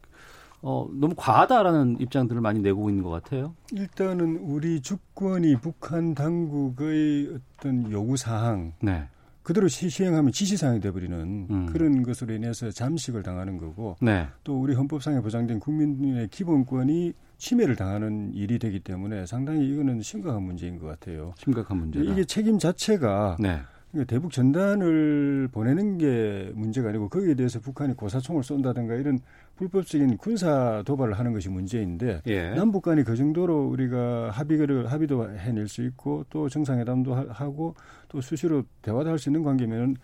어, 0.63 0.89
너무 0.93 1.15
과하다라는 1.17 1.97
입장들을 2.01 2.41
많이 2.41 2.61
내고 2.61 2.89
있는 2.89 3.03
것 3.03 3.11
같아요. 3.11 3.55
일단은 3.73 4.37
우리 4.43 4.81
주권이 4.81 5.57
북한 5.61 6.15
당국의 6.15 7.37
어떤 7.59 7.91
요구 7.91 8.17
사항 8.17 8.73
네. 8.81 9.09
그대로 9.47 9.69
시- 9.69 9.89
시행하면 9.89 10.33
지시사항이 10.33 10.81
돼버리는 10.81 11.47
음. 11.49 11.67
그런 11.67 12.03
것으로 12.03 12.35
인해서 12.35 12.69
잠식을 12.69 13.23
당하는 13.23 13.59
거고 13.59 13.95
네. 14.03 14.27
또 14.43 14.61
우리 14.61 14.75
헌법상에 14.75 15.21
보장된 15.21 15.61
국민의 15.61 16.27
기본권이 16.33 17.13
침해를 17.39 17.77
당하는 17.77 18.33
일이 18.35 18.59
되기 18.59 18.81
때문에 18.81 19.25
상당히 19.25 19.69
이거는 19.69 20.03
심각한 20.03 20.43
문제인 20.43 20.81
것 20.81 20.89
같아요. 20.89 21.33
심각한 21.39 21.77
문제다. 21.79 22.11
이게 22.11 22.25
책임 22.25 22.59
자체가 22.59 23.37
네. 23.39 23.61
대북 24.09 24.33
전단을 24.33 25.49
보내는 25.53 25.97
게 25.99 26.51
문제가 26.57 26.89
아니고 26.89 27.09
거기에 27.09 27.35
대해서 27.35 27.61
북한이 27.61 27.95
고사총을 27.95 28.43
쏜다든가 28.43 28.95
이런 28.97 29.21
불법적인 29.55 30.17
군사 30.19 30.83
도발을 30.85 31.15
하는 31.15 31.33
것이 31.33 31.49
문제인데 31.49 32.21
예. 32.27 32.51
남북 32.51 32.83
간이 32.83 33.05
그 33.05 33.15
정도로 33.17 33.69
우리가 33.69 34.31
합의를 34.33 34.89
합의도 34.89 35.31
해낼 35.39 35.69
수 35.69 35.83
있고 35.85 36.25
또 36.31 36.49
정상회담도 36.49 37.15
하- 37.15 37.27
하고 37.31 37.75
또 38.17 38.21
수시로 38.23 38.65
대화도 38.81 39.11
할 39.11 39.19
수 39.19 39.29
있는 39.29 39.43
관계면 39.43 39.97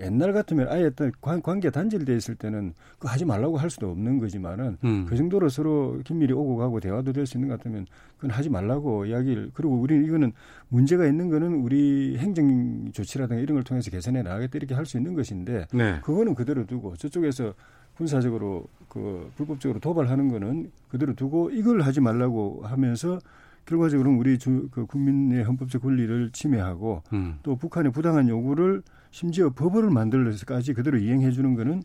옛날 0.00 0.32
같으면 0.32 0.68
아예 0.70 0.90
관- 1.20 1.42
관계 1.42 1.68
단절돼 1.68 2.16
있을 2.16 2.34
때는 2.34 2.72
그 2.98 3.08
하지 3.08 3.26
말라고 3.26 3.58
할 3.58 3.68
수도 3.68 3.90
없는 3.90 4.20
거지만은 4.20 4.78
음. 4.84 5.04
그 5.06 5.14
정도로 5.16 5.50
서로 5.50 6.00
긴밀히 6.02 6.32
오고 6.32 6.56
가고 6.56 6.80
대화도 6.80 7.12
될 7.12 7.26
수 7.26 7.36
있는 7.36 7.50
것 7.50 7.58
같으면 7.58 7.86
그건 8.16 8.30
하지 8.30 8.48
말라고 8.48 9.04
이야기를 9.04 9.50
그리고 9.52 9.74
우리는 9.78 10.02
이거는 10.06 10.32
문제가 10.70 11.06
있는 11.06 11.28
거는 11.28 11.56
우리 11.56 12.16
행정 12.16 12.90
조치라든가 12.92 13.42
이런 13.42 13.56
걸 13.56 13.64
통해서 13.64 13.90
개선해 13.90 14.22
나가겠다 14.22 14.52
이렇게 14.56 14.74
할 14.74 14.86
수 14.86 14.96
있는 14.96 15.12
것인데 15.12 15.66
네. 15.74 16.00
그거는 16.02 16.34
그대로 16.34 16.64
두고 16.64 16.96
저쪽에서 16.96 17.52
군사적으로 17.98 18.64
그 18.88 19.30
불법적으로 19.36 19.78
도발하는 19.78 20.30
거는 20.30 20.72
그대로 20.88 21.12
두고 21.14 21.50
이걸 21.50 21.82
하지 21.82 22.00
말라고 22.00 22.62
하면서 22.64 23.18
결과적으로는 23.66 24.18
우리 24.18 24.38
주, 24.38 24.68
그 24.70 24.86
국민의 24.86 25.44
헌법적 25.44 25.82
권리를 25.82 26.30
침해하고 26.32 27.02
음. 27.12 27.38
또 27.42 27.56
북한의 27.56 27.92
부당한 27.92 28.28
요구를 28.28 28.82
심지어 29.10 29.50
법을 29.50 29.90
만들어서까지 29.90 30.74
그대로 30.74 30.98
이행해 30.98 31.30
주는 31.30 31.54
거는 31.54 31.82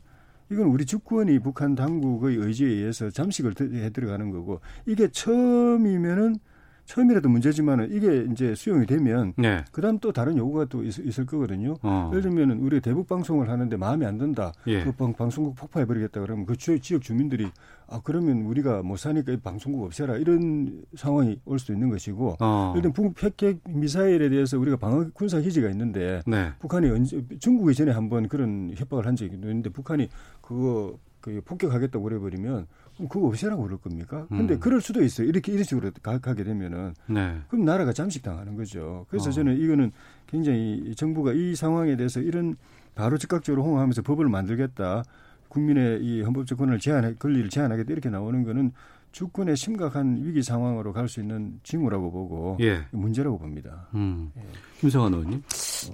이건 0.52 0.68
우리 0.68 0.86
주권이 0.86 1.40
북한 1.40 1.76
당국의 1.76 2.38
의지에 2.38 2.68
의해서 2.68 3.10
잠식을 3.10 3.54
드- 3.54 3.74
해 3.76 3.90
들어가는 3.90 4.32
거고 4.32 4.62
이게 4.86 5.10
처음이면은 5.10 6.38
처음이라도 6.88 7.28
문제지만은 7.30 7.90
이게 7.92 8.26
이제 8.32 8.56
수용이 8.56 8.86
되면 8.86 9.34
네. 9.38 9.64
그다음 9.72 10.00
또 10.00 10.12
다른 10.14 10.38
요구가 10.38 10.66
또 10.66 10.84
있, 10.84 10.98
있을 10.98 11.26
거거든요. 11.26 11.76
어. 11.84 12.10
예를 12.12 12.24
들면은 12.24 12.60
우리 12.60 12.80
대북 12.80 13.08
방송을 13.08 13.50
하는데 13.50 13.76
마음에 13.78 14.06
안 14.06 14.18
든다. 14.18 14.54
예. 14.68 14.84
그 14.84 14.94
방, 14.94 15.14
방송국 15.14 15.56
폭파해 15.56 15.86
버리겠다 15.86 16.22
그러면 16.22 16.46
그 16.46 16.56
주, 16.56 16.80
지역 16.80 17.02
주민들이 17.02 17.52
아 17.88 18.00
그러면 18.04 18.44
우리가 18.44 18.84
못 18.84 18.98
사니까 18.98 19.34
이 19.34 19.38
방송국 19.38 19.84
없애라 19.84 20.18
이런 20.18 20.84
상황이 20.96 21.40
올 21.46 21.60
수도 21.60 21.74
있는 21.74 21.90
것이고 21.90 22.38
어. 22.40 22.74
예를 22.78 22.94
들면 22.94 23.14
북 23.14 23.24
핵핵 23.24 23.60
미사일에 23.68 24.30
대해서 24.30 24.58
우리가 24.58 24.78
방어 24.78 25.10
군사 25.14 25.40
기지가 25.42 25.70
있는데 25.70 26.22
네. 26.26 26.52
북한이 26.60 26.90
언제 26.90 27.22
중국이 27.40 27.76
전에 27.76 27.92
한번 27.92 28.30
그런 28.30 28.74
협박을 28.76 29.06
한 29.06 29.16
적이 29.18 29.36
있는데 29.36 29.70
북한이 29.70 30.08
그거 30.42 30.98
그 31.20 31.42
폭격하겠다고 31.44 32.02
그래 32.04 32.20
버리면 32.20 32.68
그거 32.98 33.28
없애라고 33.28 33.64
그럴 33.64 33.78
겁니까? 33.78 34.26
근데 34.30 34.56
음. 34.56 34.60
그럴 34.60 34.82
수도 34.82 35.04
있어요. 35.04 35.28
이렇게 35.28 35.52
이런 35.52 35.64
식으로 35.64 35.92
가, 36.02 36.18
가게 36.20 36.44
되면은 36.44 36.94
네. 37.08 37.38
그럼 37.48 37.66
나라가 37.66 37.94
잠식당하는 37.94 38.56
거죠. 38.56 39.06
그래서 39.10 39.30
어. 39.30 39.32
저는 39.32 39.58
이거는 39.60 39.92
굉장히 40.28 40.82
이 40.86 40.96
정부가 40.96 41.34
이 41.34 41.56
상황에 41.56 41.96
대해서 41.96 42.20
이런 42.20 42.56
바로 42.96 43.18
즉각적으로 43.18 43.64
홍하면서 43.64 44.02
법을 44.02 44.28
만들겠다. 44.30 45.04
국민의 45.50 46.04
이 46.04 46.22
헌법적 46.24 46.58
권한을 46.58 46.80
제한해 46.80 47.16
권리를 47.16 47.50
제한하겠다 47.50 47.92
이렇게 47.92 48.10
나오는 48.10 48.44
거는 48.44 48.72
주권의 49.14 49.56
심각한 49.56 50.22
위기 50.24 50.44
상황으로 50.44 50.92
갈 50.94 51.08
수 51.08 51.22
있는 51.22 51.60
징후라고 51.64 52.12
보고 52.12 52.58
예. 52.60 52.82
문제라고 52.92 53.38
봅니다. 53.40 53.88
음. 53.96 54.30
김성환 54.80 55.14
의원님. 55.14 55.42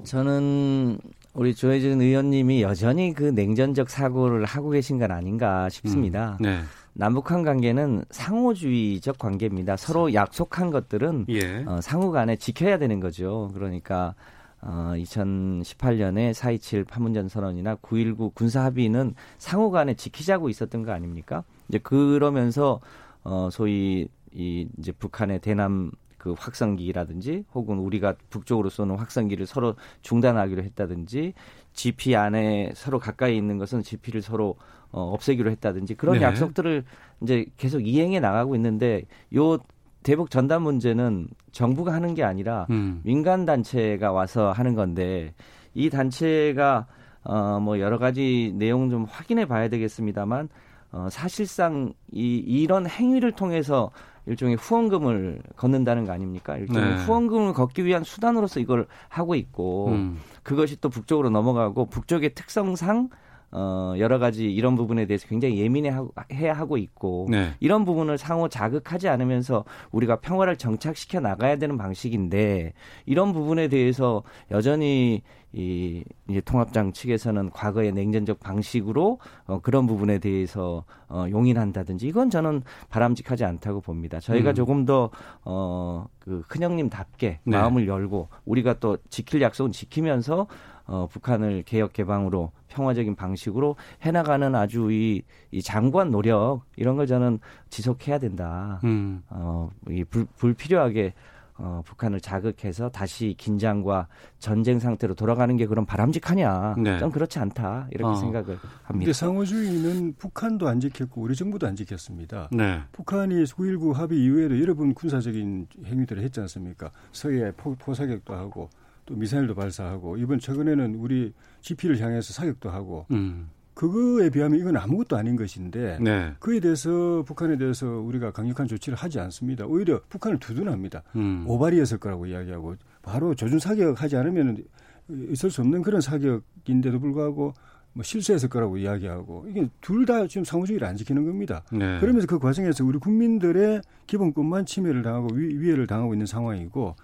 저는 0.04 0.98
우리 1.34 1.54
조혜진 1.54 2.02
의원님이 2.02 2.62
여전히 2.64 3.14
그 3.14 3.26
냉전적 3.26 3.90
사고를 3.90 4.46
하고 4.46 4.72
계신 4.72 4.98
건 4.98 5.12
아닌가 5.12 5.70
싶습니다. 5.70 6.38
네. 6.42 6.62
남북한 6.94 7.44
관계는 7.44 8.06
상호주의적 8.12 9.18
관계입니다. 9.18 9.78
서로 9.78 10.14
약속한 10.14 10.70
것들은 10.70 11.26
예. 11.30 11.64
어, 11.66 11.82
상호 11.82 12.12
간에 12.12 12.36
지켜야 12.36 12.78
되는 12.78 13.00
거죠. 13.00 13.50
그러니까 13.54 14.16
어, 14.62 14.94
2018년에 14.96 16.34
4.27 16.34 16.88
판문점 16.88 17.28
선언이나 17.28 17.76
9.19 17.76 18.34
군사 18.34 18.64
합의는 18.64 19.16
상호 19.38 19.72
간에 19.72 19.96
지키자고 19.96 20.50
있었던 20.50 20.84
거 20.84 20.92
아닙니까? 20.92 21.44
이제 21.68 21.80
그러면서 21.80 22.80
어, 23.24 23.50
소위 23.52 24.08
이 24.32 24.68
이제 24.78 24.92
북한의 24.92 25.40
대남 25.40 25.92
그 26.18 26.34
확성기라든지 26.38 27.44
혹은 27.54 27.80
우리가 27.80 28.16
북쪽으로 28.30 28.70
쏘는 28.70 28.96
확성기를 28.96 29.46
서로 29.46 29.76
중단하기로 30.04 30.64
했다든지 30.64 31.34
GP 31.74 32.16
안에 32.16 32.72
서로 32.76 32.98
가까이 33.00 33.36
있는 33.36 33.58
것은 33.58 33.84
GP를 33.84 34.22
서로 34.22 34.56
어, 34.94 35.12
없애기로 35.14 35.52
했다든지 35.52 35.96
그런 35.96 36.20
네. 36.20 36.22
약속들을 36.22 36.86
이제 37.22 37.46
계속 37.58 37.86
이행해 37.86 38.20
나가고 38.20 38.56
있는데 38.56 39.04
요 39.36 39.58
대북 40.04 40.30
전단 40.30 40.62
문제는 40.62 41.28
정부가 41.52 41.94
하는 41.94 42.14
게 42.14 42.24
아니라 42.24 42.68
음. 42.70 43.02
민간 43.04 43.46
단체가 43.46 44.12
와서 44.12 44.52
하는 44.52 44.76
건데 44.76 45.34
이 45.74 45.90
단체가 45.90 46.86
어 47.24 47.60
뭐 47.60 47.80
여러 47.80 47.98
가지 47.98 48.54
내용 48.56 48.90
좀 48.90 49.06
확인해 49.06 49.46
봐야 49.46 49.70
되겠습니다만 49.70 50.50
어 50.92 51.08
사실상 51.10 51.94
이 52.12 52.36
이런 52.38 52.86
행위를 52.86 53.32
통해서 53.32 53.92
일종의 54.26 54.58
후원금을 54.58 55.42
걷는다는 55.56 56.06
거 56.06 56.12
아닙니까? 56.12 56.58
일종의 56.58 56.90
네. 56.90 56.96
후원금을 56.98 57.54
걷기 57.54 57.86
위한 57.86 58.04
수단으로서 58.04 58.60
이걸 58.60 58.88
하고 59.10 59.36
있고 59.36 59.88
음. 59.90 60.20
그것이 60.44 60.80
또 60.82 60.90
북쪽으로 60.90 61.30
넘어가고 61.30 61.86
북쪽의 61.86 62.34
특성상 62.36 63.10
어 63.56 63.94
여러 64.00 64.18
가지 64.18 64.52
이런 64.52 64.76
부분에 64.76 65.06
대해서 65.06 65.28
굉장히 65.28 65.60
예민해 65.60 65.90
하고 65.90 66.12
해야 66.32 66.54
하고 66.54 66.78
있고 66.78 67.28
네. 67.30 67.52
이런 67.60 67.86
부분을 67.86 68.18
상호 68.18 68.50
자극하지 68.50 69.08
않으면서 69.10 69.64
우리가 69.92 70.22
평화를 70.22 70.58
정착시켜 70.58 71.20
나가야 71.20 71.58
되는 71.58 71.78
방식인데 71.78 72.74
이런 73.06 73.32
부분에 73.32 73.68
대해서 73.68 74.24
여전히 74.50 75.22
이 75.56 76.04
이제 76.28 76.42
통합장 76.42 76.94
측에서는 76.94 77.52
과거의 77.52 77.92
냉전적 77.92 78.40
방식으로 78.40 79.20
어, 79.46 79.60
그런 79.62 79.86
부분에 79.86 80.18
대해서 80.18 80.84
어, 81.08 81.26
용인한다든지 81.30 82.08
이건 82.08 82.32
저는 82.32 82.64
바람직하지 82.90 83.46
않다고 83.46 83.82
봅니다. 83.82 84.20
저희가 84.20 84.50
음. 84.50 84.56
조금 84.56 84.86
더어그 84.86 86.44
큰형님답게 86.48 87.40
네. 87.44 87.58
마음을 87.58 87.88
열고 87.88 88.30
우리가 88.46 88.80
또 88.80 88.98
지킬 89.12 89.42
약속은 89.44 89.72
지키면서 89.72 90.48
어, 90.86 91.08
북한을 91.10 91.64
개혁 91.64 91.94
개방으로 91.94 92.52
평화적인 92.68 93.16
방식으로 93.16 93.76
해나가는 94.02 94.54
아주 94.56 94.92
이, 94.92 95.24
이 95.52 95.62
장관 95.62 96.12
노력 96.12 96.62
이런 96.76 96.96
걸 96.96 97.08
저는 97.08 97.40
지속해야 97.70 98.20
된다. 98.20 98.80
음. 98.84 99.24
어, 99.30 99.70
이 99.90 100.04
불, 100.04 100.26
불필요하게 100.38 101.14
어, 101.56 101.82
북한을 101.86 102.20
자극해서 102.20 102.90
다시 102.90 103.36
긴장과 103.38 104.08
전쟁 104.40 104.80
상태로 104.80 105.14
돌아가는 105.14 105.56
게 105.56 105.68
그럼 105.68 105.86
바람직하냐? 105.86 106.76
네. 106.80 106.98
전 107.00 107.12
그렇지 107.12 107.40
않다 107.40 107.88
이렇게 107.92 108.12
어. 108.12 108.16
생각을 108.16 108.58
합니다. 108.58 108.88
근데 108.88 109.14
상호주의는 109.14 110.16
북한도 110.18 110.68
안 110.68 110.80
지켰고 110.80 111.22
우리 111.22 111.36
정부도 111.36 111.68
안 111.68 111.76
지켰습니다. 111.76 112.50
네. 112.52 112.82
북한이 112.92 113.44
9.19 113.44 113.94
합의 113.94 114.24
이후에도 114.24 114.60
여러 114.60 114.74
번 114.74 114.94
군사적인 114.94 115.68
행위들을 115.86 116.24
했지 116.24 116.40
않습니까? 116.42 116.90
서해에 117.12 117.52
포, 117.52 117.76
포사격도 117.76 118.34
하고 118.34 118.70
또 119.06 119.16
미사일도 119.16 119.56
발사하고 119.56 120.18
이번 120.18 120.40
최근에는 120.40 120.96
우리 120.96 121.34
GP를 121.62 122.00
향해서 122.00 122.34
사격도 122.34 122.70
하고 122.70 123.06
음. 123.12 123.50
그거에 123.74 124.30
비하면 124.30 124.60
이건 124.60 124.78
아무것도 124.78 125.18
아닌 125.18 125.36
것인데 125.36 125.98
네. 126.00 126.34
그에 126.40 126.60
대해서 126.60 127.24
북한에 127.26 127.58
대해서 127.58 127.88
우리가 127.88 128.32
강력한 128.32 128.68
조치를 128.68 128.98
하지 128.98 129.20
않습니다. 129.20 129.66
오히려 129.66 130.00
북한을 130.10 130.40
두둔합니다. 130.40 131.04
음. 131.16 131.44
오발이었을 131.48 131.98
거라고 131.98 132.28
이야기하고 132.28 132.76
바로 133.02 133.34
조준 133.34 133.60
사격하지 133.60 134.16
않으면 134.18 134.64
있을 135.10 135.50
수 135.50 135.62
없는 135.62 135.82
그런 135.82 136.02
사격인데도 136.02 137.00
불구하고 137.00 137.54
뭐 137.96 138.04
실수했을 138.04 138.48
거라고 138.50 138.78
이야기하고 138.78 139.46
이게 139.50 139.68
둘 139.82 140.06
다 140.06 140.28
지금 140.28 140.44
상호주의를 140.46 140.88
안 140.88 140.96
지키는 140.96 141.26
겁니다. 141.26 141.64
네. 141.72 142.00
그러면서 142.00 142.28
그 142.28 142.40
과정에서 142.40 142.84
우리 142.86 142.98
국민들의 143.00 143.82
기본권만 144.08 144.66
침해를 144.66 145.02
당하고 145.02 145.34
위, 145.34 145.60
위해를 145.60 145.88
당하고 145.88 146.14
있는 146.14 146.26
상황이고 146.26 146.96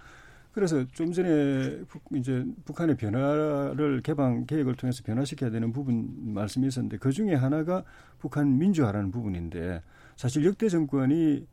그래서 0.52 0.84
좀 0.92 1.12
전에 1.12 1.80
북, 1.86 2.02
이제 2.16 2.44
북한의 2.64 2.96
변화를 2.96 4.00
개방 4.02 4.46
계획을 4.46 4.74
통해서 4.74 5.02
변화시켜야 5.04 5.50
되는 5.50 5.72
부분 5.72 6.34
말씀이 6.34 6.66
있었는데 6.66 6.98
그 6.98 7.12
중에 7.12 7.34
하나가 7.34 7.84
북한 8.18 8.58
민주화라는 8.58 9.10
부분인데 9.10 9.82
사실 10.16 10.44
역대 10.44 10.68
정권이 10.68 11.46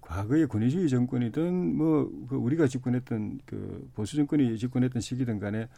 과거의 0.00 0.46
권위주의 0.46 0.88
정권이든 0.88 1.76
뭐그 1.76 2.36
우리가 2.36 2.66
집권했던 2.68 3.40
그 3.44 3.88
보수 3.94 4.16
정권이 4.16 4.56
집권했던 4.56 5.02
시기든 5.02 5.38
간에 5.38 5.68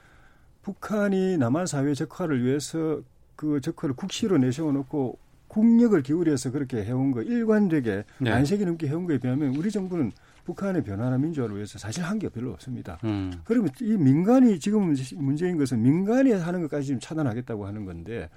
북한이 0.62 1.38
남한 1.38 1.66
사회 1.66 1.94
적화를 1.94 2.44
위해서 2.44 3.00
그 3.34 3.60
적화를 3.60 3.96
국시로 3.96 4.36
내세워 4.38 4.70
놓고 4.72 5.18
국력을 5.48 6.00
기울여서 6.00 6.52
그렇게 6.52 6.84
해온 6.84 7.10
거 7.10 7.22
일관되게 7.22 8.04
네. 8.18 8.30
안세기 8.30 8.64
넘게 8.64 8.86
해온 8.86 9.06
거에 9.06 9.18
비하면 9.18 9.56
우리 9.56 9.70
정부는 9.70 10.12
북한의 10.44 10.82
변화나 10.84 11.18
민주화를 11.18 11.54
위해서 11.56 11.78
사실 11.78 12.02
한 12.04 12.18
게 12.18 12.28
별로 12.28 12.50
없습니다. 12.52 12.98
음. 13.04 13.32
그러면 13.44 13.70
이 13.80 13.96
민간이 13.96 14.58
지금 14.60 14.82
문제- 14.86 15.16
문제인 15.16 15.56
것은 15.56 15.82
민간이 15.82 16.32
하는 16.32 16.60
것까지 16.62 16.86
지금 16.88 17.00
차단하겠다고 17.00 17.66
하는 17.66 17.84
건데 17.84 18.28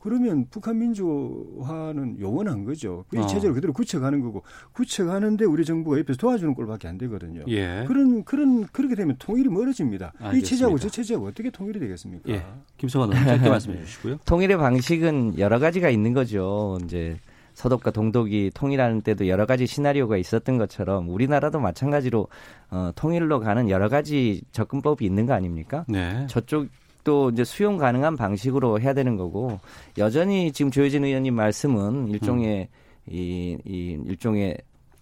그러면 0.00 0.46
북한 0.50 0.78
민주화는 0.78 2.20
요원한 2.20 2.64
거죠. 2.64 3.04
이 3.12 3.18
어. 3.18 3.26
체제를 3.26 3.54
그대로 3.54 3.72
굳혀가는 3.72 4.20
거고 4.20 4.42
굳혀가는데 4.72 5.44
우리 5.44 5.64
정부가 5.64 5.98
옆에서 5.98 6.16
도와주는 6.18 6.54
꼴밖에 6.54 6.86
안 6.88 6.96
되거든요. 6.98 7.42
예. 7.48 7.84
그런 7.86 8.22
그런 8.24 8.66
그렇게 8.68 8.94
되면 8.94 9.16
통일이 9.18 9.48
멀어집니다. 9.48 10.12
이 10.14 10.24
알겠습니다. 10.24 10.48
체제하고 10.48 10.78
저 10.78 10.88
체제하고 10.88 11.26
어떻게 11.26 11.50
통일이 11.50 11.80
되겠습니까? 11.80 12.30
예. 12.32 12.44
김성환 12.76 13.10
의원 13.12 13.24
짧게 13.26 13.48
말씀해 13.50 13.84
주시고요. 13.84 14.18
통일의 14.26 14.56
방식은 14.58 15.38
여러 15.38 15.58
가지가 15.58 15.90
있는 15.90 16.12
거죠. 16.12 16.78
이제 16.84 17.18
서독과 17.56 17.90
동독이 17.90 18.50
통일하는 18.54 19.00
때도 19.00 19.28
여러 19.28 19.46
가지 19.46 19.66
시나리오가 19.66 20.18
있었던 20.18 20.58
것처럼 20.58 21.08
우리나라도 21.08 21.58
마찬가지로 21.58 22.28
어, 22.70 22.90
통일로 22.94 23.40
가는 23.40 23.70
여러 23.70 23.88
가지 23.88 24.42
접근법이 24.52 25.06
있는 25.06 25.24
거 25.24 25.32
아닙니까? 25.32 25.86
네. 25.88 26.26
저쪽도 26.28 27.30
이제 27.30 27.44
수용 27.44 27.78
가능한 27.78 28.16
방식으로 28.16 28.78
해야 28.78 28.92
되는 28.92 29.16
거고 29.16 29.58
여전히 29.96 30.52
지금 30.52 30.70
조혜진 30.70 31.04
의원님 31.04 31.34
말씀은 31.34 32.08
일종의 32.08 32.68
이, 33.08 33.56
이 33.64 33.98
일종의 34.06 34.58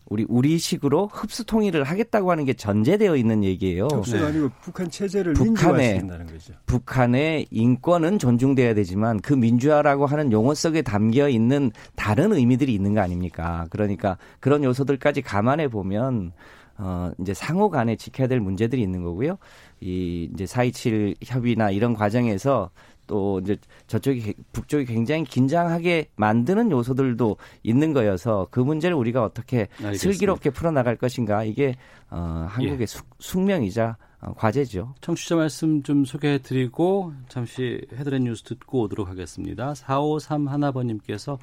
우리 0.07 0.25
우리식으로 0.29 1.09
흡수 1.13 1.45
통일을 1.45 1.85
하겠다고 1.85 2.31
하는 2.31 2.45
게 2.45 2.53
전제되어 2.53 3.17
있는 3.17 3.43
얘기예요. 3.43 3.87
흡수가 3.91 4.19
네. 4.19 4.25
아니고 4.27 4.51
북한 4.61 4.91
체제를 4.91 5.33
북한의- 5.35 5.45
민주화시킨다는 5.45 6.27
거죠. 6.27 6.53
북한의 6.67 7.47
인권은 7.51 8.19
존중돼야 8.19 8.75
되지만 8.75 9.21
그 9.21 9.33
민주화라고 9.33 10.05
하는 10.07 10.31
용어 10.31 10.55
속에 10.55 10.83
담겨 10.83 11.29
있는 11.29 11.71
다른 11.97 12.33
의미들이 12.33 12.75
있는 12.75 12.93
거 12.95 13.01
아닙니까? 13.01 13.67
그러니까 13.71 14.19
그런 14.41 14.63
요소들까지 14.63 15.23
감안해 15.23 15.69
보면 15.69 16.33
어 16.77 17.13
이제 17.21 17.33
상호 17.33 17.71
간에 17.71 17.97
지켜야 17.97 18.27
될 18.27 18.41
문제들이 18.41 18.83
있는 18.83 19.03
거고요. 19.05 19.39
이 19.81 20.29
이제 20.35 20.45
4.27 20.45 21.15
협의나 21.23 21.71
이런 21.71 21.95
과정에서 21.95 22.71
또 23.07 23.41
이제 23.41 23.57
저쪽이 23.87 24.21
개- 24.21 24.35
북쪽이 24.53 24.85
굉장히 24.87 25.25
긴장하게 25.25 26.09
만드는 26.17 26.71
요소들도 26.71 27.37
있는 27.63 27.93
거여서 27.93 28.49
그 28.51 28.61
문제를 28.61 28.97
우리가 28.97 29.23
어떻게 29.25 29.69
알겠습니다. 29.79 29.99
슬기롭게 29.99 30.51
풀어나갈 30.51 30.97
것인가 30.97 31.45
이게 31.45 31.77
어 32.11 32.47
한국의 32.49 32.81
예. 32.83 32.87
숙, 32.87 33.07
숙명이자 33.19 33.97
어, 34.21 34.33
과제죠. 34.35 34.95
청취자 35.01 35.37
말씀 35.37 35.83
좀 35.83 36.05
소개해 36.05 36.39
드리고 36.39 37.13
잠시 37.29 37.81
헤드렛 37.95 38.23
뉴스 38.23 38.43
듣고 38.45 38.83
오도록 38.83 39.09
하겠습니다. 39.09 39.75
453 39.75 40.49
하나번님께서 40.49 41.39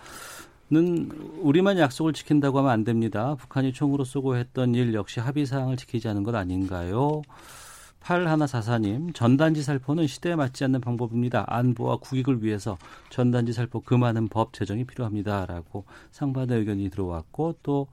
는 0.74 1.12
우리만 1.42 1.78
약속을 1.78 2.14
지킨다고 2.14 2.60
하면 2.60 2.72
안 2.72 2.86
됩니다. 2.86 3.36
북한이 3.36 3.74
총으로 3.74 4.06
쏘고 4.06 4.38
했던 4.38 4.74
일 4.74 4.94
역시 4.94 5.20
합의 5.20 5.46
사항을 5.46 5.76
지키지 5.76 6.08
않은 6.08 6.24
것 6.24 6.34
아닌가요? 6.34 7.22
8144님, 8.04 9.14
전단지 9.14 9.64
살포는 9.64 10.08
시대에 10.08 10.36
맞지 10.36 10.64
않는 10.66 10.82
방법입니다. 10.82 11.46
안보와 11.48 11.98
국익을 11.98 12.44
위해서 12.44 12.78
전단지 13.10 13.54
살포 13.54 13.82
금하는 13.82 14.28
법 14.28 14.54
제정이 14.54 14.86
필요합니다. 14.86 15.46
라고 15.46 15.86
상반의 16.12 16.60
의견이 16.60 16.90
들어왔고, 16.90 17.56
또, 17.64 17.88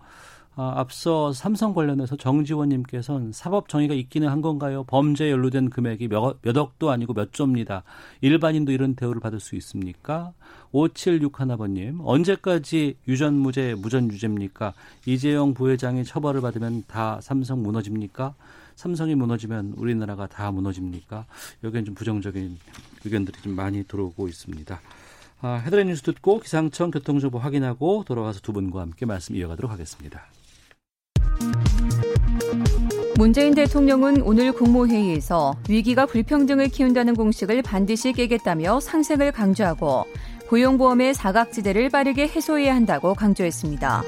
아, 0.60 0.72
앞서 0.76 1.32
삼성 1.32 1.72
관련해서 1.72 2.16
정지원님께서는 2.16 3.30
사법 3.30 3.68
정의가 3.68 3.94
있기는 3.94 4.28
한 4.28 4.42
건가요? 4.42 4.82
범죄에 4.88 5.30
연루된 5.30 5.70
금액이 5.70 6.08
몇, 6.08 6.42
몇 6.42 6.56
억도 6.56 6.90
아니고 6.90 7.14
몇 7.14 7.32
조입니다. 7.32 7.84
일반인도 8.22 8.72
이런 8.72 8.96
대우를 8.96 9.20
받을 9.20 9.38
수 9.38 9.54
있습니까? 9.54 10.32
5761번님, 10.72 12.00
언제까지 12.02 12.96
유전무죄, 13.06 13.76
무전유죄입니까? 13.78 14.74
이재용 15.06 15.54
부회장이 15.54 16.02
처벌을 16.02 16.40
받으면 16.40 16.82
다 16.88 17.20
삼성 17.20 17.62
무너집니까? 17.62 18.34
삼성이 18.78 19.16
무너지면 19.16 19.74
우리나라가 19.76 20.28
다 20.28 20.52
무너집니까? 20.52 21.26
여기엔 21.64 21.84
좀 21.84 21.96
부정적인 21.96 22.58
의견들이 23.04 23.42
좀 23.42 23.56
많이 23.56 23.82
들어오고 23.82 24.28
있습니다. 24.28 24.80
아, 25.40 25.62
헤드라인 25.66 25.88
뉴스 25.88 26.02
듣고 26.02 26.38
기상청 26.38 26.92
교통정보 26.92 27.38
확인하고 27.38 28.04
돌아와서 28.06 28.38
두 28.40 28.52
분과 28.52 28.80
함께 28.80 29.04
말씀 29.04 29.34
이어가도록 29.34 29.72
하겠습니다. 29.72 30.26
문재인 33.16 33.52
대통령은 33.56 34.22
오늘 34.22 34.52
국무회의에서 34.52 35.56
위기가 35.68 36.06
불평등을 36.06 36.68
키운다는 36.68 37.16
공식을 37.16 37.62
반드시 37.62 38.12
깨겠다며 38.12 38.78
상생을 38.78 39.32
강조하고 39.32 40.04
고용보험의 40.48 41.14
사각지대를 41.14 41.90
빠르게 41.90 42.28
해소해야 42.28 42.76
한다고 42.76 43.14
강조했습니다. 43.14 44.04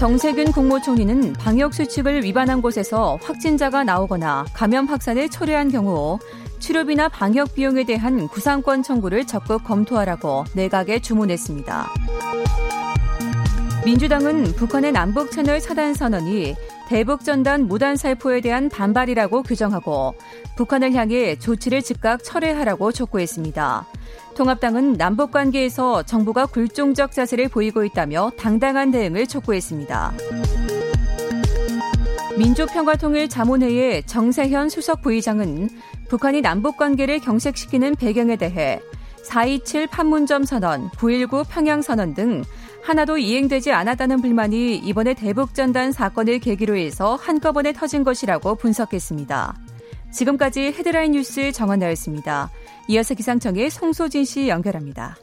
정세균 0.00 0.52
국무총리는 0.52 1.34
방역수칙을 1.34 2.24
위반한 2.24 2.62
곳에서 2.62 3.18
확진자가 3.22 3.84
나오거나 3.84 4.46
감염 4.54 4.86
확산을 4.86 5.28
초래한 5.28 5.70
경우 5.70 6.18
치료비나 6.58 7.10
방역 7.10 7.52
비용에 7.54 7.84
대한 7.84 8.26
구상권 8.26 8.82
청구를 8.82 9.26
적극 9.26 9.62
검토하라고 9.62 10.44
내각에 10.54 11.00
주문했습니다. 11.00 11.90
민주당은 13.84 14.44
북한의 14.54 14.92
남북 14.92 15.32
채널 15.32 15.60
차단 15.60 15.92
선언이 15.92 16.54
대북 16.88 17.22
전단 17.22 17.68
무단 17.68 17.96
살포에 17.96 18.40
대한 18.40 18.70
반발이라고 18.70 19.42
규정하고 19.42 20.14
북한을 20.56 20.94
향해 20.94 21.38
조치를 21.38 21.82
즉각 21.82 22.24
철회하라고 22.24 22.90
촉구했습니다. 22.92 23.86
통합당은 24.40 24.94
남북 24.94 25.32
관계에서 25.32 26.02
정부가 26.02 26.46
굴종적 26.46 27.12
자세를 27.12 27.48
보이고 27.48 27.84
있다며 27.84 28.32
당당한 28.38 28.90
대응을 28.90 29.26
촉구했습니다. 29.26 30.14
민주평화통일 32.38 33.28
자문회의 33.28 34.02
정세현 34.04 34.70
수석 34.70 35.02
부의장은 35.02 35.68
북한이 36.08 36.40
남북 36.40 36.78
관계를 36.78 37.18
경색시키는 37.18 37.96
배경에 37.96 38.36
대해 38.36 38.80
4.27 39.26 39.90
판문점 39.90 40.44
선언, 40.44 40.88
9.19 40.92 41.44
평양 41.50 41.82
선언 41.82 42.14
등 42.14 42.42
하나도 42.82 43.18
이행되지 43.18 43.72
않았다는 43.72 44.22
불만이 44.22 44.76
이번에 44.76 45.12
대북전단 45.12 45.92
사건을 45.92 46.38
계기로 46.38 46.76
해서 46.76 47.14
한꺼번에 47.16 47.74
터진 47.74 48.04
것이라고 48.04 48.54
분석했습니다. 48.54 49.54
지금까지 50.12 50.72
헤드라인 50.72 51.12
뉴스 51.12 51.52
정원나였습니다. 51.52 52.50
이어서 52.90 53.14
기상청의 53.14 53.70
송소진 53.70 54.24
씨 54.24 54.48
연결합니다. 54.48 55.16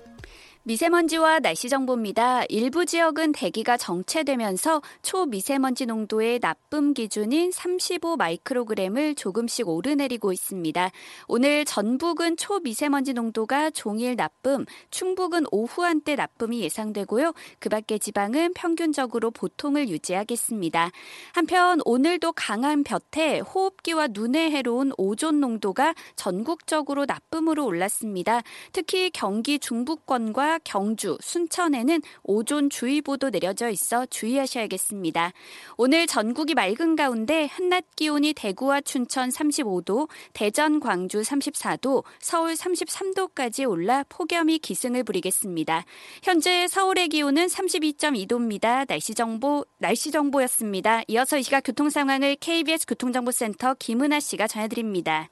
미세먼지와 0.67 1.39
날씨 1.39 1.69
정보입니다. 1.69 2.43
일부 2.49 2.85
지역은 2.85 3.31
대기가 3.31 3.77
정체되면서 3.77 4.81
초미세먼지 5.01 5.85
농도의 5.85 6.39
나쁨 6.39 6.93
기준인 6.93 7.53
35 7.53 8.17
마이크로그램을 8.17 9.15
조금씩 9.15 9.69
오르내리고 9.69 10.33
있습니다. 10.33 10.91
오늘 11.29 11.63
전북은 11.63 12.35
초미세먼지 12.35 13.13
농도가 13.13 13.69
종일 13.69 14.17
나쁨, 14.17 14.65
충북은 14.91 15.45
오후 15.53 15.85
한때 15.85 16.15
나쁨이 16.15 16.59
예상되고요. 16.59 17.31
그 17.59 17.69
밖의 17.69 17.99
지방은 17.99 18.51
평균적으로 18.53 19.31
보통을 19.31 19.87
유지하겠습니다. 19.87 20.91
한편 21.31 21.79
오늘도 21.85 22.33
강한 22.33 22.83
볕에 22.83 23.39
호흡기와 23.39 24.07
눈에 24.11 24.51
해로운 24.51 24.91
오존 24.97 25.39
농도가 25.39 25.95
전국적으로 26.17 27.05
나쁨으로 27.05 27.65
올랐습니다. 27.65 28.41
특히 28.73 29.09
경기 29.11 29.59
중부권과 29.59 30.56
경주, 30.63 31.17
순천에는 31.21 32.01
오존 32.23 32.69
주의보도 32.69 33.29
내려져 33.29 33.69
있어 33.69 34.05
주의하셔야겠습니다. 34.05 35.31
오늘 35.77 36.07
전국이 36.07 36.53
맑은 36.53 36.95
가운데 36.95 37.45
한낮 37.45 37.85
기온이 37.95 38.33
대구와 38.33 38.81
춘천 38.81 39.29
35도, 39.29 40.09
대전, 40.33 40.79
광주 40.79 41.21
34도, 41.21 42.03
서울 42.19 42.53
33도까지 42.53 43.69
올라 43.69 44.03
폭염이 44.09 44.59
기승을 44.59 45.03
부리겠습니다. 45.03 45.85
현재 46.23 46.67
서울의 46.67 47.09
기온은 47.09 47.47
32.2도입니다. 47.47 48.87
날씨 48.87 49.13
정보 49.13 49.65
날씨 49.77 50.11
정보였습니다. 50.11 51.03
이어서 51.07 51.37
이 51.37 51.43
시각 51.43 51.61
교통 51.61 51.89
상황을 51.89 52.35
KBS 52.35 52.87
교통정보센터 52.87 53.75
김은아 53.75 54.19
씨가 54.19 54.47
전해드립니다. 54.47 55.29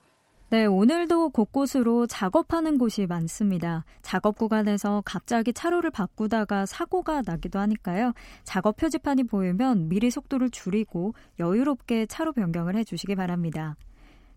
네, 0.52 0.68
오늘도 0.68 1.30
곳곳으로 1.30 2.06
작업하는 2.06 2.78
곳이 2.78 3.08
많습니다. 3.08 3.84
작업 4.04 4.38
구간에서 4.38 5.02
갑자기 5.04 5.52
차로를 5.52 5.90
바꾸다가 5.90 6.68
사고가 6.68 7.24
나기도 7.26 7.58
하니까요. 7.58 8.14
작업 8.44 8.78
표지판이 8.78 9.24
보이면 9.24 9.90
미리 9.90 10.12
속도를 10.12 10.52
줄이고 10.52 11.16
여유롭게 11.40 12.06
차로 12.06 12.34
변경을 12.34 12.76
해주시기 12.76 13.16
바랍니다. 13.16 13.76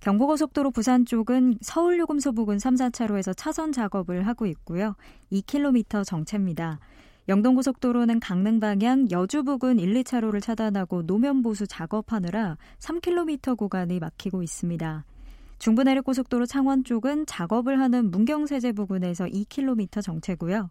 경부고속도로 0.00 0.70
부산 0.70 1.04
쪽은 1.04 1.58
서울요금소 1.60 2.32
부근 2.32 2.58
3, 2.58 2.76
4차로에서 2.76 3.34
차선 3.36 3.70
작업을 3.70 4.26
하고 4.26 4.46
있고요. 4.46 4.94
2km 5.30 6.06
정체입니다. 6.06 6.78
영동고속도로는 7.28 8.20
강릉 8.20 8.60
방향 8.60 9.10
여주 9.10 9.42
부근 9.42 9.78
1, 9.78 9.92
2차로를 9.92 10.40
차단하고 10.40 11.02
노면 11.02 11.42
보수 11.42 11.66
작업하느라 11.66 12.56
3km 12.78 13.58
구간이 13.58 13.98
막히고 13.98 14.42
있습니다. 14.42 15.04
중부내륙고속도로 15.58 16.46
창원 16.46 16.84
쪽은 16.84 17.26
작업을 17.26 17.80
하는 17.80 18.10
문경세제 18.10 18.72
부근에서 18.72 19.26
2km 19.26 20.02
정체고요. 20.02 20.70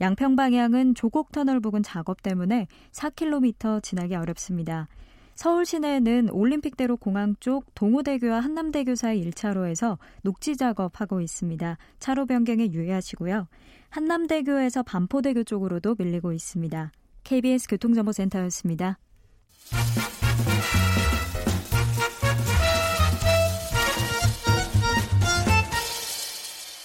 양평 0.00 0.36
방향은 0.36 0.94
조곡터널 0.94 1.60
부근 1.60 1.82
작업 1.82 2.22
때문에 2.22 2.68
4km 2.92 3.82
지나기 3.82 4.14
어렵습니다. 4.14 4.88
서울 5.34 5.64
시내는 5.64 6.30
올림픽대로 6.30 6.96
공항 6.96 7.36
쪽 7.38 7.72
동호대교와 7.74 8.40
한남대교 8.40 8.96
사이 8.96 9.24
1차로에서 9.24 9.98
녹지 10.22 10.56
작업하고 10.56 11.20
있습니다. 11.20 11.78
차로 12.00 12.26
변경에 12.26 12.72
유의하시고요. 12.72 13.46
한남대교에서 13.90 14.82
반포대교 14.82 15.44
쪽으로도 15.44 15.94
밀리고 15.98 16.32
있습니다. 16.32 16.90
KBS 17.22 17.68
교통정보센터였습니다. 17.68 18.98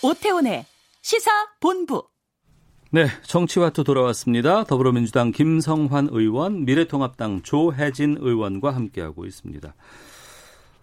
오태훈의 0.03 0.65
시사 1.01 1.31
본부. 1.61 2.03
네, 2.91 3.07
정치와투 3.23 3.85
돌아왔습니다. 3.85 4.65
더불어민주당 4.65 5.31
김성환 5.31 6.09
의원, 6.11 6.65
미래통합당 6.65 7.41
조혜진 7.41 8.17
의원과 8.19 8.75
함께하고 8.75 9.25
있습니다. 9.25 9.73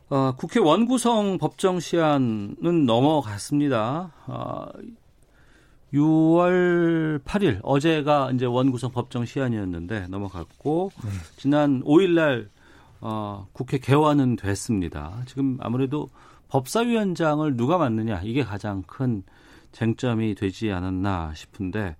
어, 0.08 0.34
국회 0.38 0.58
원구성 0.58 1.36
법정 1.36 1.80
시한은 1.80 2.86
넘어갔습니다. 2.86 4.12
어, 4.26 4.66
6월 5.92 7.22
8일 7.22 7.60
어제가 7.62 8.30
이제 8.32 8.46
원구성 8.46 8.90
법정 8.90 9.26
시한이었는데 9.26 10.06
넘어갔고 10.08 10.92
네. 11.04 11.10
지난 11.36 11.82
5일 11.84 12.14
날 12.14 12.48
어, 13.00 13.46
국회 13.52 13.78
개원은 13.78 14.36
됐습니다. 14.36 15.22
지금 15.26 15.58
아무래도 15.60 16.08
법사위원장을 16.50 17.56
누가 17.56 17.78
맡느냐 17.78 18.20
이게 18.22 18.44
가장 18.44 18.82
큰 18.82 19.22
쟁점이 19.72 20.34
되지 20.34 20.70
않았나 20.72 21.32
싶은데 21.34 21.96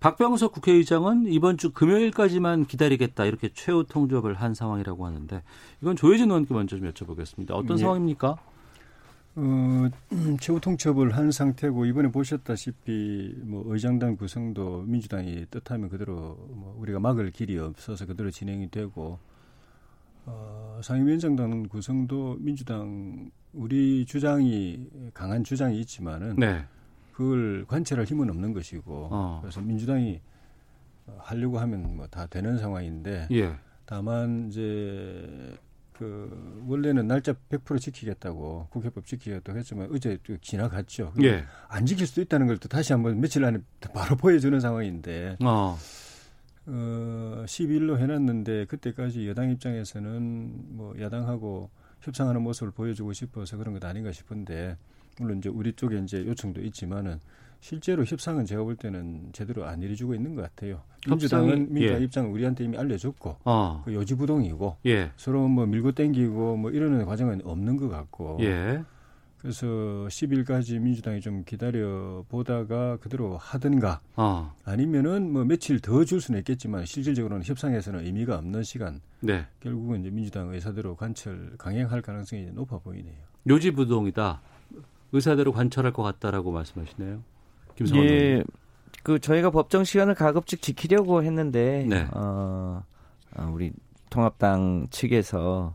박병석 0.00 0.52
국회의장은 0.52 1.26
이번 1.28 1.56
주 1.56 1.72
금요일까지만 1.72 2.66
기다리겠다 2.66 3.24
이렇게 3.24 3.48
최후 3.54 3.84
통접을 3.88 4.34
한 4.34 4.52
상황이라고 4.52 5.06
하는데 5.06 5.42
이건 5.80 5.96
조혜진 5.96 6.26
의원께 6.30 6.52
먼저 6.52 6.76
좀 6.76 6.90
여쭤보겠습니다. 6.90 7.52
어떤 7.52 7.76
네. 7.76 7.78
상황입니까? 7.78 8.36
어, 9.36 9.88
최후 10.40 10.60
통첩을 10.60 11.16
한 11.16 11.30
상태고 11.30 11.86
이번에 11.86 12.10
보셨다시피 12.10 13.34
뭐 13.44 13.64
의장단 13.66 14.16
구성도 14.16 14.82
민주당이 14.82 15.46
뜻하면 15.50 15.88
그대로 15.88 16.36
뭐 16.50 16.76
우리가 16.80 17.00
막을 17.00 17.30
길이 17.30 17.58
없어서 17.58 18.04
그대로 18.04 18.30
진행이 18.30 18.70
되고 18.70 19.18
어, 20.26 20.80
상임위원장단 20.82 21.68
구성도 21.68 22.36
민주당 22.40 23.30
우리 23.54 24.04
주장이 24.06 24.88
강한 25.14 25.44
주장이 25.44 25.78
있지만은 25.80 26.36
네. 26.36 26.64
그걸 27.12 27.64
관철할 27.66 28.04
힘은 28.06 28.28
없는 28.30 28.52
것이고 28.52 29.08
어. 29.10 29.38
그래서 29.42 29.60
민주당이 29.60 30.20
하려고 31.18 31.58
하면 31.60 31.96
뭐 31.96 32.06
다 32.08 32.26
되는 32.26 32.58
상황인데 32.58 33.28
예. 33.32 33.54
다만 33.86 34.48
이제 34.48 35.56
그 35.92 36.64
원래는 36.66 37.06
날짜 37.06 37.34
100% 37.50 37.80
지키겠다고 37.80 38.66
국회법 38.70 39.06
지키겠다고 39.06 39.58
했지만 39.58 39.88
어제 39.92 40.18
또 40.24 40.36
지나갔죠. 40.38 41.12
예. 41.22 41.44
안 41.68 41.86
지킬 41.86 42.06
수도 42.06 42.20
있다는 42.22 42.46
걸 42.48 42.58
또 42.58 42.68
다시 42.68 42.92
한번 42.92 43.20
며칠 43.20 43.44
안에 43.44 43.58
바로 43.94 44.16
보여주는 44.16 44.58
상황인데 44.58 45.36
어. 45.44 45.76
어, 46.66 47.44
12일로 47.46 47.98
해놨는데 47.98 48.64
그때까지 48.66 49.28
여당 49.28 49.50
입장에서는 49.50 50.76
뭐 50.76 50.94
야당하고 50.98 51.70
협상하는 52.04 52.42
모습을 52.42 52.70
보여주고 52.72 53.12
싶어서 53.12 53.56
그런 53.56 53.72
것 53.74 53.84
아닌가 53.84 54.12
싶은데 54.12 54.76
물론 55.18 55.38
이제 55.38 55.48
우리 55.48 55.72
쪽에 55.72 55.98
이제 55.98 56.24
요청도 56.26 56.60
있지만은 56.62 57.18
실제로 57.60 58.04
협상은 58.04 58.44
제가 58.44 58.62
볼 58.62 58.76
때는 58.76 59.30
제대로 59.32 59.64
안 59.64 59.80
이루어지고 59.80 60.14
있는 60.14 60.34
것 60.34 60.42
같아요. 60.42 60.82
민주당은 61.08 61.72
민주당 61.72 62.00
예. 62.00 62.04
입장을 62.04 62.30
우리한테 62.30 62.64
이미 62.64 62.76
알려줬고 62.76 63.36
어. 63.44 63.82
그 63.86 63.94
요지부동이고 63.94 64.76
예. 64.84 65.10
서로 65.16 65.48
뭐 65.48 65.64
밀고 65.64 65.92
땡기고 65.92 66.58
뭐 66.58 66.70
이러는 66.70 67.06
과정은 67.06 67.40
없는 67.42 67.78
것 67.78 67.88
같고 67.88 68.36
예. 68.42 68.82
그래서 69.44 69.66
10일까지 69.66 70.80
민주당이 70.80 71.20
좀 71.20 71.44
기다려 71.44 72.24
보다가 72.30 72.96
그대로 72.96 73.36
하든가 73.36 74.00
어. 74.16 74.54
아니면은 74.64 75.30
뭐 75.30 75.44
며칠 75.44 75.80
더 75.80 76.02
줄 76.06 76.22
수는 76.22 76.40
있겠지만 76.40 76.86
실질적으로는 76.86 77.44
협상에서는 77.44 78.06
의미가 78.06 78.38
없는 78.38 78.62
시간 78.62 79.02
네. 79.20 79.46
결국은 79.60 80.00
이제 80.00 80.08
민주당 80.08 80.48
의사대로 80.48 80.96
관철 80.96 81.56
강행할 81.58 82.00
가능성이 82.00 82.46
높아 82.54 82.78
보이네요. 82.78 83.12
요지부동이다. 83.46 84.40
의사대로 85.12 85.52
관철할 85.52 85.92
것 85.92 86.02
같다라고 86.02 86.50
말씀하시네요. 86.50 87.20
김성환 87.76 88.02
의원님. 88.06 88.38
예, 88.38 88.44
그 89.02 89.18
저희가 89.18 89.50
법정 89.50 89.84
시간을 89.84 90.14
가급적 90.14 90.62
지키려고 90.62 91.22
했는데 91.22 91.84
네. 91.86 92.08
어, 92.14 92.82
어, 93.36 93.50
우리 93.52 93.72
통합당 94.08 94.86
측에서 94.88 95.74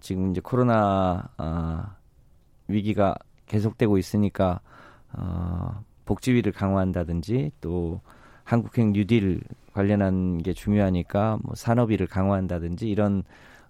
지금 0.00 0.32
이제 0.32 0.40
코로나 0.42 1.28
아, 1.36 1.94
위기가 2.68 3.14
계속되고 3.46 3.98
있으니까 3.98 4.60
어, 5.12 5.82
복지위를 6.04 6.52
강화한다든지 6.52 7.52
또 7.60 8.00
한국행 8.44 8.92
뉴딜 8.92 9.40
관련한 9.72 10.38
게 10.38 10.52
중요하니까 10.52 11.38
뭐 11.42 11.54
산업위를 11.54 12.06
강화한다든지 12.06 12.88
이런 12.88 13.24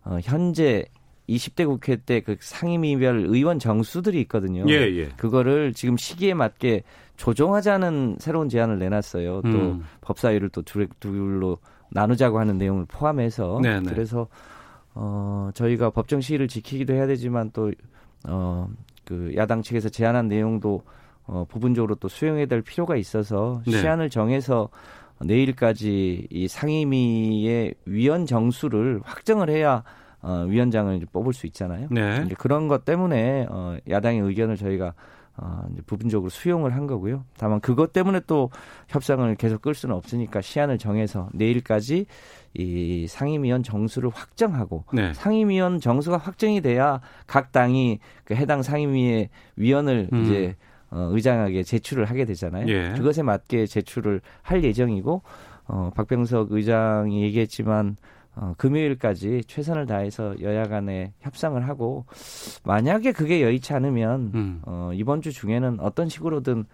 어, 0.05 0.18
현재 0.22 0.84
20대 1.28 1.66
국회 1.66 1.97
때 1.97 2.20
그 2.20 2.36
상임위별 2.38 3.26
의원 3.28 3.59
정수들이 3.59 4.20
있거든요. 4.22 4.64
예, 4.68 4.74
예. 4.95 5.09
그거를 5.16 5.72
지금 5.72 5.97
시기에 5.97 6.34
맞게 6.34 6.82
조정하자는 7.16 8.16
새로운 8.20 8.49
제안을 8.49 8.78
내놨어요. 8.78 9.42
또 9.42 9.49
음. 9.49 9.84
법사위를 10.03 10.51
또 10.51 10.62
둘, 10.62 10.88
둘로 11.01 11.59
나누자고 11.90 12.38
하는 12.38 12.59
내용을 12.59 12.86
포함해서 12.86 13.61
네네. 13.62 13.88
그래서 13.88 14.26
어 14.95 15.51
저희가 15.55 15.90
법정 15.90 16.20
시위를 16.20 16.49
지키기도 16.49 16.92
해야 16.92 17.07
되지만 17.07 17.51
또 17.53 17.72
어 18.29 18.68
그 19.05 19.33
야당 19.37 19.62
측에서 19.62 19.89
제안한 19.89 20.29
내용도 20.29 20.83
어 21.27 21.45
부분적으로 21.49 21.95
또 21.95 22.09
수용해야 22.09 22.47
될 22.47 22.62
필요가 22.62 22.97
있어서 22.97 23.62
네. 23.66 23.79
시한을 23.79 24.11
정해서 24.11 24.68
내일까지 25.20 26.27
이 26.31 26.49
상임위의 26.49 27.75
위원 27.87 28.27
정수를 28.27 29.01
확정을 29.05 29.49
해야 29.49 29.85
어 30.20 30.45
위원장을 30.49 31.07
뽑을 31.12 31.33
수 31.33 31.47
있잖아요. 31.47 31.89
네. 31.91 32.27
그런 32.39 32.68
것 32.68 32.85
때문에 32.85 33.47
어 33.49 33.77
야당의 33.89 34.20
의견을 34.20 34.57
저희가 34.57 34.95
어, 35.37 35.64
이제 35.72 35.82
부분적으로 35.82 36.30
수용을 36.30 36.74
한 36.74 36.87
거고요. 36.87 37.24
다만 37.37 37.61
그것 37.61 37.93
때문에 37.93 38.20
또 38.26 38.51
협상을 38.89 39.35
계속 39.35 39.62
끌 39.62 39.74
수는 39.74 39.95
없으니까 39.97 40.41
시한을 40.41 40.78
정해서 40.78 41.28
내일까지 41.32 42.07
이 42.55 43.07
상임위원 43.09 43.64
정수를 43.64 44.11
확정하고 44.11 44.85
네. 44.93 45.12
상임위원 45.12 45.80
정수가 45.80 46.18
확정이 46.18 46.61
돼야 46.61 47.01
각 47.26 47.51
당이 47.51 47.99
그 48.24 48.35
해당 48.35 48.62
상임위의 48.62 49.28
위원을 49.57 50.09
음. 50.12 50.22
이제 50.22 50.57
어, 50.91 51.09
의장에게 51.11 51.64
제출을 51.64 52.05
하게 52.05 52.24
되잖아요. 52.24 52.68
예. 52.68 52.93
그것에 52.97 53.24
맞게 53.24 53.66
제출을 53.66 54.20
할 54.43 54.62
예정이고 54.62 55.22
어, 55.66 55.91
박병석 55.97 56.53
의장이 56.53 57.22
얘기했지만 57.24 57.97
어, 58.37 58.55
금요일까지 58.57 59.43
최선을 59.47 59.87
다해서 59.87 60.35
여야 60.41 60.64
간에 60.64 61.12
협상을 61.20 61.66
하고 61.68 62.05
만약에 62.64 63.12
그게 63.12 63.43
여의치 63.43 63.72
않으면 63.74 64.32
음. 64.35 64.62
어, 64.64 64.91
이번 64.95 65.22
주 65.22 65.32
중에는 65.32 65.78
어떤 65.80 66.09
식으로든 66.09 66.64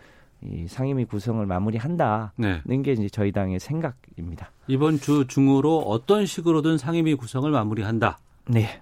이 0.42 0.66
상임위 0.66 1.04
구성을 1.04 1.44
마무리한다는 1.44 2.30
네. 2.36 2.82
게 2.82 2.92
이제 2.92 3.08
저희 3.10 3.30
당의 3.30 3.60
생각입니다. 3.60 4.50
이번 4.68 4.98
주 4.98 5.26
중으로 5.26 5.80
어떤 5.80 6.24
식으로든 6.24 6.78
상임위 6.78 7.14
구성을 7.16 7.50
마무리한다. 7.50 8.18
네. 8.48 8.80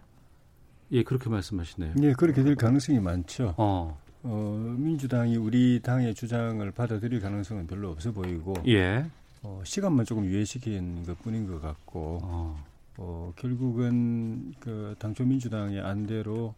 예, 0.92 1.02
그렇게 1.02 1.28
말씀하시네요. 1.28 1.94
예, 2.02 2.12
그렇게 2.12 2.42
될 2.44 2.54
가능성이 2.54 3.00
많죠. 3.00 3.54
어. 3.56 3.98
어, 4.22 4.74
민주당이 4.78 5.36
우리 5.36 5.80
당의 5.80 6.14
주장을 6.14 6.70
받아들일 6.72 7.20
가능성은 7.20 7.66
별로 7.66 7.90
없어 7.90 8.12
보이고 8.12 8.54
예. 8.66 9.04
어, 9.42 9.60
시간만 9.64 10.04
조금 10.04 10.24
유예시킨 10.24 11.04
것 11.04 11.20
뿐인 11.22 11.46
것 11.46 11.60
같고 11.60 12.20
어. 12.22 12.64
어, 12.98 13.32
결국은 13.36 14.52
그 14.58 14.94
당초 14.98 15.24
민주당의 15.24 15.80
안대로 15.80 16.54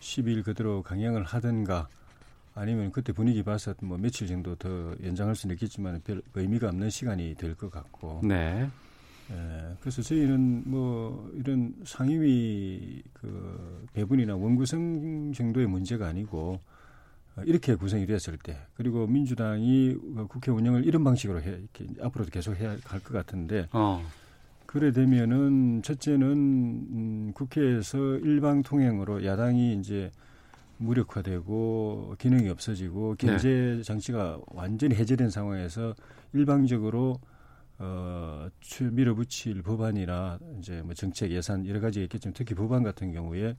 10일 0.00 0.44
그대로 0.44 0.82
강행을 0.82 1.24
하든가 1.24 1.88
아니면 2.54 2.92
그때 2.92 3.12
분위기 3.12 3.42
봐서 3.42 3.74
뭐 3.82 3.98
며칠 3.98 4.26
정도 4.28 4.54
더 4.56 4.94
연장할 5.02 5.34
수는 5.34 5.54
있겠지만 5.54 6.00
별 6.04 6.22
의미가 6.34 6.68
없는 6.68 6.90
시간이 6.90 7.34
될 7.36 7.54
것 7.56 7.70
같고 7.70 8.20
네. 8.24 8.68
예, 9.30 9.76
그래서 9.80 10.02
저희는 10.02 10.64
뭐 10.66 11.30
이런 11.34 11.74
상임위 11.84 13.02
그 13.14 13.86
배분이나 13.94 14.36
원구성 14.36 15.32
정도의 15.32 15.66
문제가 15.66 16.08
아니고 16.08 16.60
어, 17.36 17.42
이렇게 17.44 17.74
구성이 17.74 18.04
되었을 18.06 18.36
때 18.42 18.58
그리고 18.74 19.06
민주당이 19.06 19.96
어, 20.16 20.26
국회 20.28 20.50
운영을 20.50 20.84
이런 20.84 21.02
방식으로 21.02 21.40
해 21.40 21.50
이렇게 21.50 21.86
앞으로도 22.02 22.30
계속 22.30 22.56
해야 22.56 22.76
할 22.84 23.00
것 23.00 23.12
같은데 23.12 23.68
어. 23.72 24.04
그래 24.72 24.90
되면은 24.90 25.82
첫째는 25.82 26.26
음, 26.30 27.32
국회에서 27.34 27.98
일방 28.18 28.62
통행으로 28.62 29.22
야당이 29.22 29.74
이제 29.78 30.10
무력화되고 30.78 32.14
기능이 32.18 32.48
없어지고 32.48 33.16
경제 33.18 33.82
정치가 33.84 34.40
완전히 34.46 34.94
해제된 34.94 35.28
상황에서 35.28 35.94
일방적으로 36.32 37.20
어, 37.78 38.48
추- 38.60 38.90
밀어붙일 38.90 39.62
법안이나 39.62 40.38
이제 40.58 40.80
뭐 40.82 40.94
정책 40.94 41.30
예산 41.32 41.66
여러 41.66 41.78
가지가 41.80 42.04
있겠지만 42.04 42.32
특히 42.32 42.54
법안 42.54 42.82
같은 42.82 43.12
경우에 43.12 43.54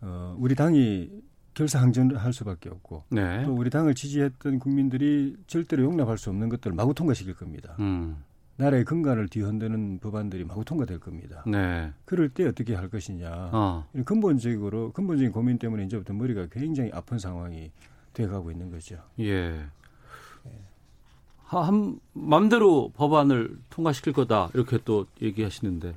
어, 0.00 0.34
우리 0.38 0.54
당이 0.54 1.10
결사항전할 1.52 2.32
수밖에 2.32 2.70
없고 2.70 3.04
네. 3.10 3.42
또 3.44 3.54
우리 3.54 3.68
당을 3.70 3.94
지지했던 3.94 4.58
국민들이 4.58 5.36
절대로 5.46 5.82
용납할 5.84 6.16
수 6.16 6.30
없는 6.30 6.48
것들을 6.48 6.74
마구 6.74 6.94
통과시킬 6.94 7.34
겁니다. 7.34 7.76
음. 7.78 8.16
나라의 8.56 8.84
근간을 8.84 9.28
뒤흔드는 9.28 9.98
법안들이 9.98 10.44
마구 10.44 10.64
통과될 10.64 11.00
겁니다. 11.00 11.42
네. 11.46 11.90
그럴 12.04 12.28
때 12.28 12.46
어떻게 12.46 12.74
할 12.74 12.88
것이냐. 12.88 13.50
어. 13.52 13.86
이런 13.92 14.04
근본적으로 14.04 14.92
근본적인 14.92 15.32
고민 15.32 15.58
때문에 15.58 15.84
이제부터 15.84 16.12
머리가 16.14 16.46
굉장히 16.52 16.90
아픈 16.92 17.18
상황이 17.18 17.70
돼가고 18.12 18.50
있는 18.52 18.70
거죠. 18.70 18.96
예. 19.18 19.60
하- 21.44 21.62
한 21.66 21.98
맘대로 22.12 22.90
법안을 22.96 23.58
통과시킬 23.70 24.12
거다 24.12 24.50
이렇게 24.54 24.78
또 24.84 25.06
얘기하시는데 25.20 25.94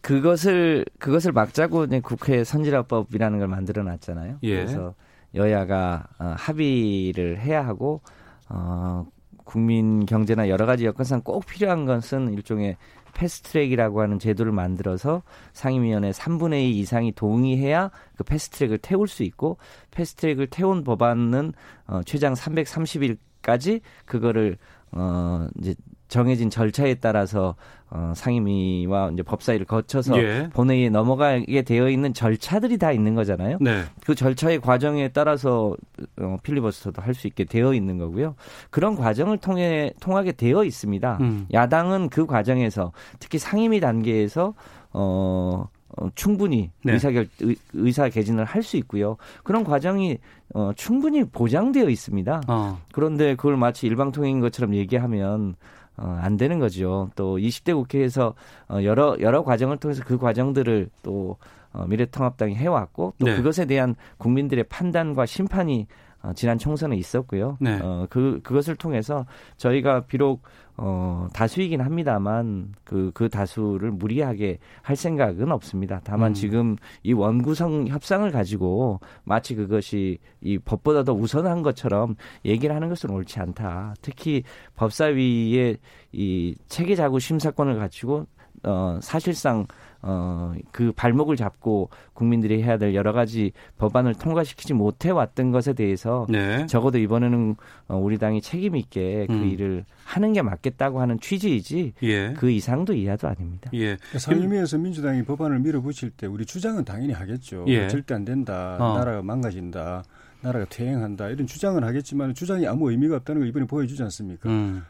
그것을 0.00 0.84
그것을 0.98 1.32
막자고 1.32 1.86
국회 2.02 2.44
선진화법이라는 2.44 3.38
걸 3.40 3.48
만들어 3.48 3.82
놨잖아요. 3.82 4.38
예. 4.44 4.54
그래서 4.56 4.94
여야가 5.34 6.08
어, 6.18 6.34
합의를 6.38 7.38
해야 7.40 7.66
하고 7.66 8.00
어, 8.48 9.06
국민 9.48 10.04
경제나 10.04 10.50
여러 10.50 10.66
가지 10.66 10.84
여건상 10.84 11.22
꼭 11.22 11.46
필요한 11.46 11.86
것은 11.86 12.34
일종의 12.34 12.76
패스트트랙이라고 13.14 14.02
하는 14.02 14.18
제도를 14.18 14.52
만들어서 14.52 15.22
상임위원회 15.54 16.10
3분의 16.10 16.64
2 16.64 16.78
이상이 16.80 17.12
동의해야 17.12 17.90
그 18.18 18.24
패스트트랙을 18.24 18.76
태울 18.76 19.08
수 19.08 19.22
있고 19.22 19.56
패스트트랙을 19.90 20.48
태운 20.48 20.84
법안은 20.84 21.54
어, 21.86 22.02
최장 22.04 22.34
330일까지 22.34 23.80
그거를 24.04 24.58
어 24.92 25.48
이제 25.58 25.74
정해진 26.08 26.50
절차에 26.50 26.96
따라서 26.96 27.56
어 27.90 28.12
상임위와 28.14 29.10
이제 29.12 29.22
법사위를 29.22 29.64
거쳐서 29.64 30.18
예. 30.22 30.50
본회의에 30.52 30.90
넘어가게 30.90 31.62
되어 31.62 31.88
있는 31.88 32.12
절차들이 32.12 32.76
다 32.76 32.92
있는 32.92 33.14
거잖아요. 33.14 33.58
네. 33.60 33.84
그 34.04 34.14
절차의 34.14 34.60
과정에 34.60 35.08
따라서 35.08 35.74
어, 36.20 36.36
필리버스터도 36.42 37.00
할 37.00 37.14
수 37.14 37.26
있게 37.26 37.44
되어 37.44 37.72
있는 37.74 37.98
거고요. 37.98 38.34
그런 38.70 38.94
과정을 38.94 39.38
통해 39.38 39.92
통하게 40.00 40.32
되어 40.32 40.64
있습니다. 40.64 41.18
음. 41.20 41.46
야당은 41.52 42.10
그 42.10 42.26
과정에서 42.26 42.92
특히 43.18 43.38
상임위 43.38 43.80
단계에서 43.80 44.54
어, 44.92 45.66
어, 45.96 46.08
충분히 46.14 46.70
네. 46.84 46.92
의사결 46.92 47.26
의, 47.40 47.56
의사 47.72 48.08
개진을 48.08 48.44
할 48.44 48.62
수 48.62 48.76
있고요. 48.76 49.16
그런 49.42 49.64
과정이 49.64 50.18
어, 50.54 50.72
충분히 50.76 51.24
보장되어 51.24 51.88
있습니다. 51.88 52.42
어. 52.48 52.78
그런데 52.92 53.34
그걸 53.34 53.56
마치 53.56 53.86
일방통행인 53.86 54.40
것처럼 54.40 54.74
얘기하면 54.74 55.56
어, 55.98 56.18
안 56.20 56.36
되는 56.36 56.58
거죠. 56.58 57.10
또 57.16 57.38
20대 57.38 57.74
국회에서 57.74 58.34
어, 58.68 58.82
여러 58.84 59.16
여러 59.20 59.42
과정을 59.42 59.78
통해서 59.78 60.02
그 60.04 60.16
과정들을 60.16 60.90
또 61.02 61.36
어, 61.72 61.86
미래통합당이 61.86 62.54
해왔고 62.54 63.14
또 63.18 63.26
네. 63.26 63.36
그것에 63.36 63.66
대한 63.66 63.94
국민들의 64.18 64.64
판단과 64.64 65.26
심판이 65.26 65.86
어, 66.22 66.32
지난 66.34 66.58
총선에 66.58 66.96
있었고요. 66.96 67.56
네. 67.60 67.78
어, 67.82 68.06
그 68.10 68.40
그것을 68.42 68.76
통해서 68.76 69.26
저희가 69.56 70.06
비록 70.06 70.42
어, 70.80 71.26
다수이긴 71.32 71.80
합니다만 71.80 72.72
그, 72.84 73.10
그 73.12 73.28
다수를 73.28 73.90
무리하게 73.90 74.58
할 74.80 74.94
생각은 74.94 75.50
없습니다. 75.50 76.00
다만 76.04 76.30
음. 76.30 76.34
지금 76.34 76.76
이 77.02 77.12
원구성 77.12 77.88
협상을 77.88 78.30
가지고 78.30 79.00
마치 79.24 79.56
그것이 79.56 80.18
이 80.40 80.56
법보다 80.58 81.02
더 81.02 81.12
우선한 81.12 81.62
것처럼 81.62 82.14
얘기를 82.44 82.74
하는 82.74 82.88
것은 82.88 83.10
옳지 83.10 83.40
않다. 83.40 83.94
특히 84.02 84.44
법사위의 84.76 85.78
이 86.12 86.54
체계자구 86.68 87.18
심사권을 87.18 87.76
갖추고 87.76 88.26
어, 88.62 88.98
사실상 89.02 89.66
어, 90.00 90.54
그 90.70 90.92
발목을 90.92 91.36
잡고 91.36 91.90
국민들이 92.12 92.62
해야 92.62 92.78
될 92.78 92.94
여러 92.94 93.12
가지 93.12 93.52
법안을 93.78 94.14
통과시키지 94.14 94.74
못해 94.74 95.10
왔던 95.10 95.50
것에 95.50 95.72
대해서 95.72 96.26
네. 96.28 96.66
적어도 96.66 96.98
이번에는 96.98 97.56
어, 97.88 97.96
우리 97.96 98.18
당이 98.18 98.40
책임 98.40 98.76
있게 98.76 99.26
그 99.26 99.32
음. 99.32 99.44
일을 99.48 99.84
하는 100.04 100.32
게 100.32 100.42
맞겠다고 100.42 101.00
하는 101.00 101.18
취지이지 101.20 101.94
예. 102.04 102.32
그 102.34 102.50
이상도 102.50 102.94
이하도 102.94 103.28
아닙니다. 103.28 103.70
예. 103.74 103.96
그러니까 103.96 104.18
상임위에서 104.18 104.78
민주당이 104.78 105.24
법안을 105.24 105.58
밀어붙일 105.60 106.10
때 106.10 106.26
우리 106.26 106.46
주장은 106.46 106.84
당연히 106.84 107.12
하겠죠. 107.12 107.64
예. 107.68 107.88
절대 107.88 108.14
안 108.14 108.24
된다. 108.24 108.76
어. 108.78 108.98
나라가 108.98 109.22
망가진다. 109.22 110.04
나라가 110.40 110.64
퇴행한다. 110.66 111.28
이런 111.30 111.46
주장은 111.46 111.82
하겠지만 111.82 112.34
주장이 112.34 112.66
아무 112.66 112.90
의미가 112.90 113.16
없다는 113.16 113.40
걸 113.40 113.48
이번에 113.48 113.66
보여주지 113.66 114.02
않습니까? 114.04 114.48
음. 114.48 114.84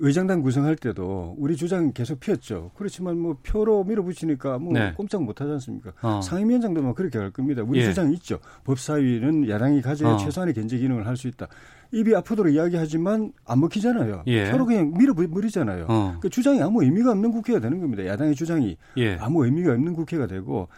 의장당 0.00 0.42
구성할 0.42 0.76
때도 0.76 1.34
우리 1.38 1.56
주장 1.56 1.92
계속 1.92 2.20
피었죠. 2.20 2.70
그렇지만 2.76 3.18
뭐 3.18 3.36
표로 3.42 3.84
밀어붙이니까 3.84 4.58
뭐 4.58 4.72
네. 4.72 4.92
꼼짝 4.96 5.22
못 5.22 5.40
하지 5.40 5.50
않습니까? 5.52 5.92
어. 6.02 6.20
상임위원장도 6.20 6.82
뭐 6.82 6.94
그렇게 6.94 7.18
할 7.18 7.30
겁니다. 7.30 7.62
우리 7.66 7.80
예. 7.80 7.84
주장이 7.84 8.14
있죠. 8.14 8.38
법사위는 8.64 9.48
야당이 9.48 9.82
가져야 9.82 10.14
어. 10.14 10.16
최소한의 10.18 10.54
견제 10.54 10.78
기능을 10.78 11.06
할 11.06 11.16
수 11.16 11.26
있다. 11.26 11.48
입이 11.90 12.14
아프도록 12.14 12.52
이야기하지만 12.52 13.32
안 13.44 13.60
먹히잖아요. 13.60 14.22
예. 14.28 14.50
표로 14.52 14.66
그냥 14.66 14.92
밀어버리잖아요. 14.96 15.86
어. 15.88 16.16
그 16.20 16.28
주장이 16.28 16.62
아무 16.62 16.84
의미가 16.84 17.10
없는 17.12 17.32
국회가 17.32 17.58
되는 17.58 17.80
겁니다. 17.80 18.06
야당의 18.06 18.34
주장이 18.36 18.76
예. 18.98 19.16
아무 19.16 19.44
의미가 19.44 19.72
없는 19.72 19.94
국회가 19.94 20.26
되고 20.26 20.68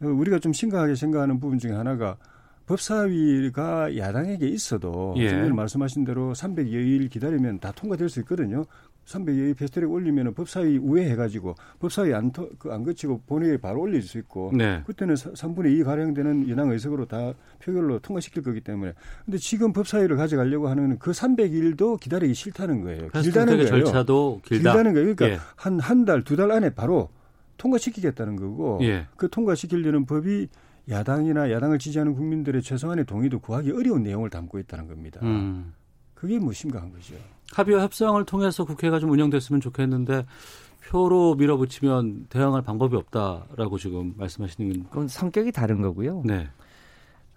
어, 0.00 0.06
우리가 0.06 0.38
좀 0.38 0.52
심각하게 0.52 0.94
생각하는 0.94 1.40
부분 1.40 1.58
중에 1.58 1.72
하나가 1.72 2.16
법사위가 2.68 3.96
야당에게 3.96 4.46
있어도 4.48 5.14
예. 5.18 5.28
지금 5.30 5.54
말씀하신 5.56 6.04
대로 6.04 6.32
300여일 6.32 7.10
기다리면 7.10 7.60
다 7.60 7.72
통과될 7.72 8.08
수 8.08 8.20
있거든요. 8.20 8.64
300여일 9.06 9.56
패스트트랙 9.56 9.90
올리면 9.90 10.34
법사위 10.34 10.76
우회해가지고 10.76 11.54
법사위 11.80 12.12
안, 12.12 12.30
토- 12.30 12.50
그안 12.58 12.84
거치고 12.84 13.22
본회의에 13.26 13.56
바로 13.56 13.80
올릴 13.80 14.02
수 14.02 14.18
있고 14.18 14.50
네. 14.54 14.82
그때는 14.86 15.14
3분의 15.14 15.78
2 15.78 15.82
가량 15.84 16.12
되는 16.12 16.46
연항 16.48 16.70
의석으로 16.70 17.06
다 17.06 17.32
표결로 17.62 18.00
통과시킬 18.00 18.42
거기 18.42 18.60
때문에 18.60 18.92
근데 19.24 19.38
지금 19.38 19.72
법사위를 19.72 20.16
가져가려고 20.18 20.68
하는 20.68 20.98
그 20.98 21.12
300일도 21.12 21.98
기다리기 22.00 22.34
싫다는 22.34 22.82
거예요. 22.82 23.08
길다는 23.08 23.56
거예요. 23.56 23.66
절차도 23.68 24.40
길다. 24.44 24.72
길다는 24.74 24.92
거예요. 24.92 25.14
그러니까 25.14 25.30
예. 25.30 25.38
한한 25.56 26.04
달, 26.04 26.22
두 26.22 26.36
달 26.36 26.52
안에 26.52 26.70
바로 26.70 27.08
통과시키겠다는 27.56 28.36
거고 28.36 28.78
예. 28.82 29.06
그 29.16 29.28
통과시키려는 29.30 30.04
법이 30.04 30.48
야당이나 30.88 31.50
야당을 31.50 31.78
지지하는 31.78 32.14
국민들의 32.14 32.62
최소한의 32.62 33.04
동의도 33.04 33.40
구하기 33.40 33.72
어려운 33.72 34.02
내용을 34.02 34.30
담고 34.30 34.58
있다는 34.58 34.88
겁니다. 34.88 35.20
음. 35.22 35.72
그게 36.14 36.38
뭐 36.38 36.52
심각한 36.52 36.90
거죠. 36.92 37.14
합의와 37.52 37.82
협상을 37.82 38.22
통해서 38.24 38.64
국회가 38.64 38.98
좀 38.98 39.10
운영됐으면 39.10 39.60
좋겠는데 39.60 40.24
표로 40.88 41.34
밀어붙이면 41.34 42.26
대응할 42.28 42.62
방법이 42.62 42.96
없다라고 42.96 43.78
지금 43.78 44.14
말씀하시는 44.16 44.84
그건 44.84 45.08
성격이 45.08 45.52
다른 45.52 45.82
거고요. 45.82 46.22
네. 46.24 46.48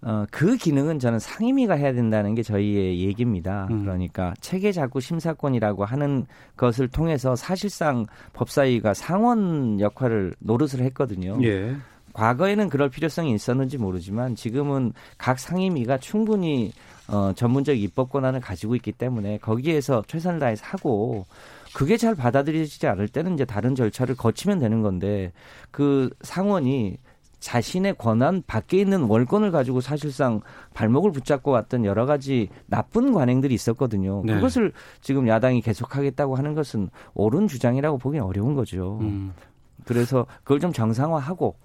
어, 0.04 0.26
그 0.32 0.58
기능은 0.58 0.98
저는 0.98 1.20
상임위가 1.20 1.76
해야 1.76 1.94
된다는 1.94 2.34
게 2.34 2.42
저희의 2.42 3.02
얘기입니다. 3.02 3.68
음. 3.70 3.82
그러니까 3.82 4.34
체계 4.42 4.72
자구 4.72 5.00
심사권이라고 5.00 5.86
하는 5.86 6.26
것을 6.58 6.88
통해서 6.88 7.36
사실상 7.36 8.08
법사위가 8.34 8.96
상원 8.96 9.80
역할을 9.80 10.34
노릇을 10.40 10.82
했거든요. 10.86 11.38
예. 11.44 11.76
과거에는 12.14 12.70
그럴 12.70 12.90
필요성이 12.90 13.34
있었는지 13.34 13.78
모르지만 13.78 14.36
지금은 14.36 14.94
각 15.18 15.40
상임위가 15.40 15.98
충분히 15.98 16.72
어, 17.08 17.34
전문적 17.34 17.78
입법 17.78 18.10
권한을 18.10 18.40
가지고 18.40 18.76
있기 18.76 18.92
때문에 18.94 19.38
거기에서 19.40 20.04
최선을 20.08 20.40
다해서 20.40 20.64
하고 20.66 21.26
그게 21.74 21.98
잘 21.98 22.16
받아들여지지 22.16 22.88
않을 22.88 23.08
때는 23.08 23.34
이제 23.34 23.46
다른 23.46 23.76
절차를 23.76 24.16
거치면 24.16 24.60
되는 24.60 24.82
건데 24.82 25.32
그 25.72 26.10
상원이 26.22 26.98
자신의 27.40 27.96
권한 27.98 28.44
밖에 28.46 28.80
있는 28.80 29.04
월권을 29.04 29.52
가지고 29.52 29.82
사실상 29.82 30.42
발목을 30.74 31.12
붙잡고 31.12 31.52
왔던 31.52 31.86
여러 31.86 32.06
가지 32.06 32.50
나쁜 32.68 33.14
관행들이 33.14 33.54
있었거든요. 33.56 34.22
네. 34.24 34.36
그것을 34.36 34.72
지금 35.02 35.28
야당이 35.28 35.62
계속하겠다고 35.62 36.36
하는 36.36 36.54
것은 36.54 36.90
옳은 37.16 37.48
주장이라고 37.48 37.98
보기는 37.98 38.24
어려운 38.24 38.54
거죠. 38.54 39.00
음. 39.02 39.34
그래서 39.86 40.28
그걸 40.44 40.60
좀 40.60 40.72
정상화하고 40.72 41.56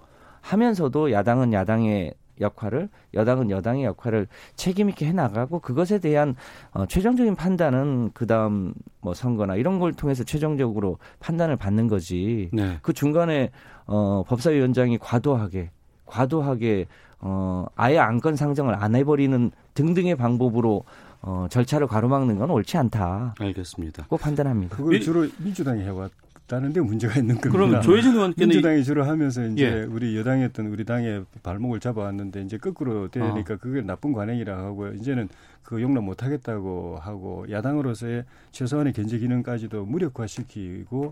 하면서도 0.51 1.11
야당은 1.11 1.51
야당의 1.53 2.13
역할을 2.39 2.87
여당은 3.15 3.49
여당의 3.49 3.83
역할을 3.85 4.27
책임 4.55 4.89
있게 4.89 5.07
해 5.07 5.11
나가고 5.11 5.59
그것에 5.59 5.97
대한 5.99 6.35
어, 6.71 6.85
최종적인 6.85 7.35
판단은 7.35 8.11
그다음 8.13 8.73
뭐 9.01 9.13
선거나 9.15 9.55
이런 9.55 9.79
걸 9.79 9.91
통해서 9.93 10.23
최종적으로 10.23 10.99
판단을 11.19 11.55
받는 11.55 11.87
거지. 11.87 12.49
네. 12.53 12.77
그 12.83 12.93
중간에 12.93 13.49
어 13.87 14.23
법사위원장이 14.27 14.99
과도하게 14.99 15.71
과도하게 16.05 16.85
어 17.19 17.65
아예 17.75 17.97
안건 17.97 18.35
상정을 18.35 18.75
안 18.75 18.95
해 18.95 19.03
버리는 19.03 19.51
등등의 19.73 20.15
방법으로 20.15 20.83
어 21.23 21.47
절차를 21.49 21.87
가로막는 21.87 22.37
건 22.37 22.51
옳지 22.51 22.77
않다. 22.77 23.33
알겠습니다. 23.39 24.05
고 24.05 24.15
판단합니다. 24.17 24.77
그걸 24.77 24.95
이- 24.95 25.01
주로 25.01 25.27
민주당이 25.39 25.81
해왔 25.81 26.11
다는 26.47 26.71
데 26.71 26.79
문제가 26.79 27.19
있는 27.19 27.35
겁니다. 27.35 27.51
그럼 27.51 27.81
조혜진 27.81 28.13
의원께는 28.13 28.49
민주당이 28.49 28.83
주로 28.85 29.03
하면서 29.03 29.45
이제 29.45 29.63
예. 29.65 29.83
우리 29.83 30.17
여당이었던 30.17 30.67
우리 30.67 30.85
당의 30.85 31.25
발목을 31.43 31.81
잡아왔는데 31.81 32.41
이제 32.43 32.57
거꾸로 32.57 33.09
되니까 33.09 33.55
아. 33.55 33.57
그게 33.57 33.81
나쁜 33.81 34.13
관행이라 34.13 34.57
하고 34.57 34.87
이제는 34.93 35.27
그 35.61 35.81
용납 35.81 36.05
못하겠다고 36.05 36.99
하고 37.01 37.45
야당으로서의 37.51 38.23
최소한의 38.51 38.93
견제 38.93 39.17
기능까지도 39.19 39.85
무력화시키고 39.85 41.11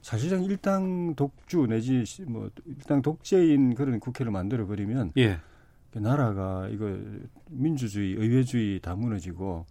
사실상 0.00 0.42
일당 0.44 1.14
독주 1.14 1.66
내지 1.68 2.06
시- 2.06 2.22
뭐 2.22 2.48
일당 2.64 3.02
독재인 3.02 3.74
그런 3.74 4.00
국회를 4.00 4.32
만들어 4.32 4.66
버리면 4.66 5.12
예. 5.18 5.38
나라가 5.92 6.66
이거 6.70 6.96
민주주의, 7.50 8.14
의회주의 8.14 8.80
다 8.80 8.94
무너지고 8.94 9.66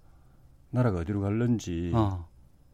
나라가 0.70 1.00
어디로 1.00 1.22
갈런지 1.22 1.92
어. 1.96 2.28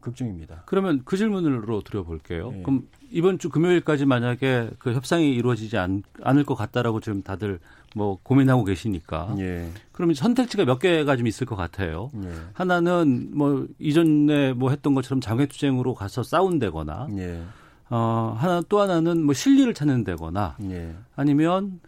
걱정입니다. 0.06 0.62
그러면 0.66 1.02
그 1.04 1.16
질문으로 1.16 1.82
드려볼게요. 1.82 2.52
예. 2.54 2.62
그럼 2.62 2.88
이번 3.10 3.38
주 3.38 3.48
금요일까지 3.50 4.06
만약에 4.06 4.70
그 4.78 4.92
협상이 4.92 5.34
이루어지지 5.34 5.76
않, 5.76 6.02
않을 6.22 6.44
것 6.44 6.54
같다라고 6.54 7.00
지금 7.00 7.22
다들 7.22 7.58
뭐 7.94 8.18
고민하고 8.22 8.64
계시니까. 8.64 9.34
예, 9.38 9.70
그러면 9.92 10.14
선택지가 10.14 10.64
몇 10.64 10.78
개가 10.78 11.16
좀 11.16 11.26
있을 11.26 11.46
것 11.46 11.56
같아요. 11.56 12.10
예, 12.22 12.32
하나는 12.52 13.30
뭐 13.32 13.66
이전에 13.78 14.52
뭐 14.52 14.70
했던 14.70 14.94
것처럼 14.94 15.20
장외투쟁으로 15.20 15.94
가서 15.94 16.22
싸운다거나, 16.22 17.08
예, 17.16 17.42
어, 17.88 18.36
하나 18.38 18.62
또 18.68 18.80
하나는 18.80 19.22
뭐 19.22 19.32
실리를 19.34 19.72
찾는 19.72 20.04
다거나, 20.04 20.56
예. 20.64 20.94
아니면 21.14 21.80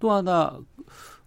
또 0.00 0.12
하나 0.12 0.58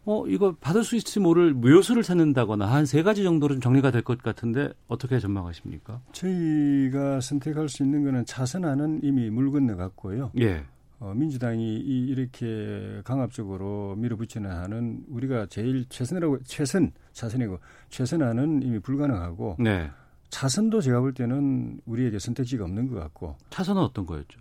어 0.06 0.26
이거 0.28 0.56
받을 0.60 0.84
수 0.84 0.96
있을지 0.96 1.20
모를 1.20 1.54
묘수를 1.54 2.02
찾는다거나 2.04 2.66
한 2.66 2.86
세 2.86 3.04
가지 3.04 3.24
정도로 3.24 3.54
좀 3.56 3.62
정리가 3.62 3.92
될 3.92 4.02
것 4.02 4.22
같은데 4.24 4.74
어떻게 4.88 5.20
전망하십니까? 5.20 6.02
저희가 6.12 7.22
선택할 7.22 7.70
수 7.70 7.84
있는 7.84 8.04
거는 8.04 8.26
차선안은 8.26 9.02
이미 9.04 9.30
물 9.30 9.52
건너갔고요. 9.52 10.32
예. 10.40 10.64
어, 11.00 11.14
민주당이 11.16 11.78
이, 11.80 12.06
이렇게 12.10 13.02
강압적으로 13.04 13.96
밀어붙이는 13.98 14.50
한은 14.50 15.06
우리가 15.10 15.48
제일 15.48 15.86
최선이라고 15.90 16.40
최선 16.44 16.92
차선이고 17.14 17.60
최선안은 17.90 18.62
이미 18.64 18.80
불가능하고 18.80 19.58
네. 19.60 19.90
차선도 20.30 20.82
제가 20.82 21.00
볼 21.02 21.14
때는 21.14 21.80
우리에게 21.86 22.20
선택지가 22.20 22.64
없는 22.66 22.88
것 22.88 23.00
같고 23.00 23.36
차선은 23.50 23.82
어떤 23.82 24.06
거였죠? 24.06 24.40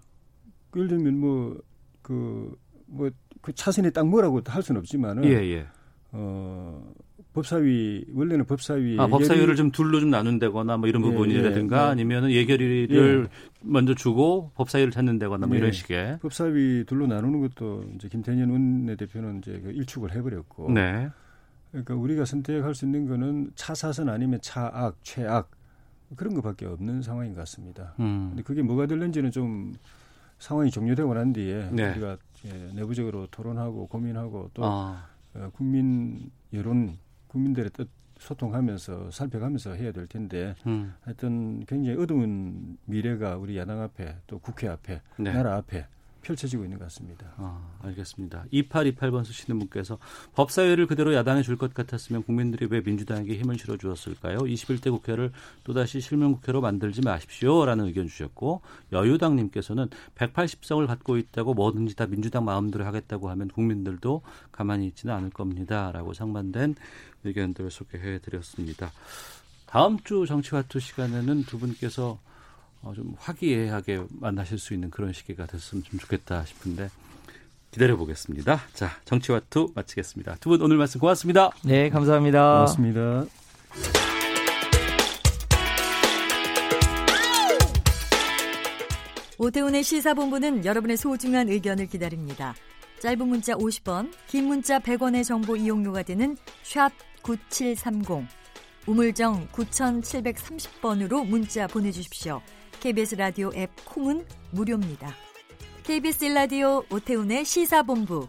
예를 0.76 0.88
들면 0.88 1.18
뭐그 1.18 2.56
뭐 2.86 3.10
그 3.40 3.52
차선이 3.54 3.90
딱 3.92 4.06
뭐라고 4.06 4.40
할 4.46 4.62
수는 4.62 4.80
없지만은 4.80 5.24
예, 5.24 5.30
예. 5.30 5.66
어 6.12 6.82
법사위 7.32 8.06
원래는 8.12 8.44
법사위 8.44 8.98
아, 8.98 9.06
예결위- 9.06 9.10
법사위를 9.10 9.56
좀 9.56 9.70
둘로 9.70 10.00
좀 10.00 10.10
나눈다거나 10.10 10.76
뭐 10.78 10.88
이런 10.88 11.02
예, 11.02 11.06
부분이라든가 11.10 11.76
예, 11.76 11.86
예. 11.86 11.90
아니면은 11.90 12.30
예결위를 12.32 13.28
먼저 13.62 13.94
주고 13.94 14.50
법사위를 14.56 14.90
찾는다거나 14.90 15.46
뭐 15.46 15.54
예. 15.56 15.60
이런 15.60 15.72
식의. 15.72 16.18
법사위 16.20 16.84
둘로 16.86 17.06
나누는 17.06 17.40
것도 17.40 17.84
이제 17.94 18.08
김태년 18.08 18.50
원내대표는 18.50 19.38
이제 19.38 19.60
그 19.62 19.70
일축을 19.70 20.12
해버렸고 20.12 20.72
네. 20.72 21.08
그러니까 21.70 21.94
우리가 21.94 22.24
선택할 22.24 22.74
수 22.74 22.84
있는 22.84 23.06
거는 23.06 23.52
차사선 23.54 24.08
아니면 24.08 24.40
차악, 24.42 24.96
최악 25.04 25.52
그런 26.16 26.34
것밖에 26.34 26.66
없는 26.66 27.02
상황인 27.02 27.32
것 27.32 27.40
같습니다. 27.42 27.94
음. 28.00 28.30
근데 28.30 28.42
그게 28.42 28.60
뭐가 28.62 28.86
될는지는 28.86 29.30
좀 29.30 29.72
상황이 30.40 30.68
종료되고 30.72 31.14
난 31.14 31.32
뒤에 31.32 31.68
네. 31.70 31.90
우리가 31.92 32.16
예, 32.46 32.72
내부적으로 32.74 33.26
토론하고 33.26 33.86
고민하고 33.86 34.50
또 34.54 34.64
아, 34.64 35.06
어, 35.34 35.50
국민 35.52 36.30
여론 36.52 36.98
국민들의 37.28 37.70
뜻 37.70 37.88
소통하면서 38.18 39.10
살펴가면서 39.10 39.72
해야 39.72 39.92
될 39.92 40.06
텐데 40.06 40.54
음, 40.66 40.94
하여튼 41.00 41.64
굉장히 41.64 41.98
어두운 41.98 42.76
미래가 42.84 43.36
우리 43.36 43.56
야당 43.56 43.80
앞에 43.80 44.16
또 44.26 44.38
국회 44.38 44.68
앞에 44.68 45.00
네. 45.16 45.32
나라 45.32 45.56
앞에 45.56 45.86
펼쳐지고 46.22 46.64
있는 46.64 46.78
것 46.78 46.84
같습니다. 46.86 47.32
아, 47.36 47.60
알겠습니다. 47.82 48.44
2828번 48.52 49.24
쓰시는 49.24 49.58
분께서 49.58 49.98
법사위를 50.34 50.86
그대로 50.86 51.14
야당에 51.14 51.42
줄 51.42 51.60
것 51.60 51.74
같았으면 51.74 52.22
국민들이 52.22 52.66
왜 52.70 52.80
민주당에게 52.80 53.36
힘을 53.38 53.58
실어 53.58 53.76
주었을까요? 53.76 54.38
21대 54.38 54.90
국회를 54.90 55.30
또다시 55.64 56.00
실명 56.00 56.32
국회로 56.32 56.60
만들지 56.62 57.02
마십시오라는 57.02 57.84
의견 57.86 58.08
주셨고 58.08 58.62
여유당 58.92 59.36
님께서는 59.36 59.88
180석을 60.14 60.86
갖고 60.86 61.18
있다고 61.18 61.52
뭐든지 61.54 61.96
다 61.96 62.06
민주당 62.06 62.46
마음대로 62.46 62.86
하겠다고 62.86 63.28
하면 63.30 63.48
국민들도 63.48 64.22
가만히 64.52 64.86
있지는 64.86 65.14
않을 65.14 65.30
겁니다라고 65.30 66.14
상반된 66.14 66.76
의견들을 67.24 67.70
소개해 67.70 68.20
드렸습니다. 68.20 68.90
다음 69.66 69.98
주 70.00 70.24
정치화투 70.26 70.80
시간에는 70.80 71.44
두 71.44 71.58
분께서 71.58 72.18
어, 72.82 72.92
좀 72.94 73.14
화기애애하게 73.18 74.04
만나실 74.10 74.58
수 74.58 74.72
있는 74.74 74.90
그런 74.90 75.12
시기가 75.12 75.46
됐으면 75.46 75.84
좀 75.84 75.98
좋겠다 75.98 76.44
싶은데 76.46 76.88
기다려 77.70 77.96
보겠습니다. 77.96 78.62
자, 78.72 78.90
정치와투 79.04 79.72
마치겠습니다. 79.74 80.36
두 80.40 80.50
분 80.50 80.62
오늘 80.62 80.76
말씀 80.76 80.98
고맙습니다. 81.00 81.50
네, 81.62 81.88
감사합니다. 81.90 82.54
고맙습니다. 82.54 83.26
오태훈의 89.38 89.82
시사본부는 89.82 90.64
여러분의 90.64 90.96
소중한 90.96 91.48
의견을 91.48 91.86
기다립니다. 91.86 92.54
짧은 93.00 93.26
문자 93.26 93.54
50원, 93.54 94.12
긴 94.26 94.46
문자 94.46 94.78
100원의 94.78 95.24
정보 95.24 95.56
이용료가 95.56 96.02
되는 96.02 96.36
샵 96.62 96.90
9730, 97.22 98.26
우물정 98.86 99.48
9730번으로 99.48 101.26
문자 101.26 101.66
보내주십시오. 101.66 102.42
KBS 102.80 103.14
라디오 103.16 103.50
앱 103.54 103.68
콩은 103.84 104.24
무료입니다. 104.52 105.14
KBS 105.82 106.24
라디오 106.24 106.82
오태훈의 106.90 107.44
시사본부. 107.44 108.26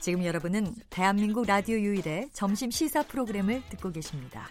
지금 0.00 0.24
여러분은 0.24 0.74
대한민국 0.88 1.46
라디오 1.46 1.76
유일의 1.76 2.30
점심 2.32 2.70
시사 2.70 3.02
프로그램을 3.02 3.62
듣고 3.68 3.92
계십니다. 3.92 4.48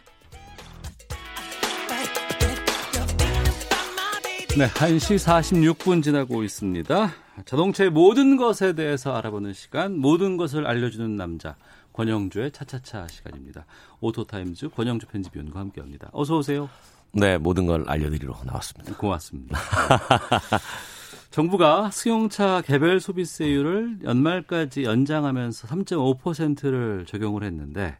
네, 4.55 4.67
1시 4.67 5.17
46분 5.17 6.03
지나고 6.03 6.43
있습니다. 6.43 7.11
자동차의 7.45 7.89
모든 7.89 8.37
것에 8.37 8.73
대해서 8.73 9.15
알아보는 9.15 9.53
시간, 9.53 9.97
모든 9.97 10.37
것을 10.37 10.67
알려주는 10.67 11.15
남자, 11.15 11.55
권용주의 11.93 12.51
차차차 12.51 13.07
시간입니다. 13.07 13.65
오토타임즈 13.99 14.69
권용주 14.69 15.07
편집위원과 15.07 15.59
함께합니다. 15.59 16.09
어서 16.13 16.37
오세요. 16.37 16.69
네, 17.13 17.37
모든 17.37 17.65
걸 17.65 17.83
알려드리러 17.87 18.33
나왔습니다. 18.45 18.95
고맙습니다. 18.97 19.57
정부가 21.31 21.91
승용차 21.91 22.61
개별 22.61 22.99
소비세율을 22.99 23.99
연말까지 24.03 24.83
연장하면서 24.83 25.67
3.5%를 25.67 27.05
적용을 27.05 27.43
했는데, 27.43 27.97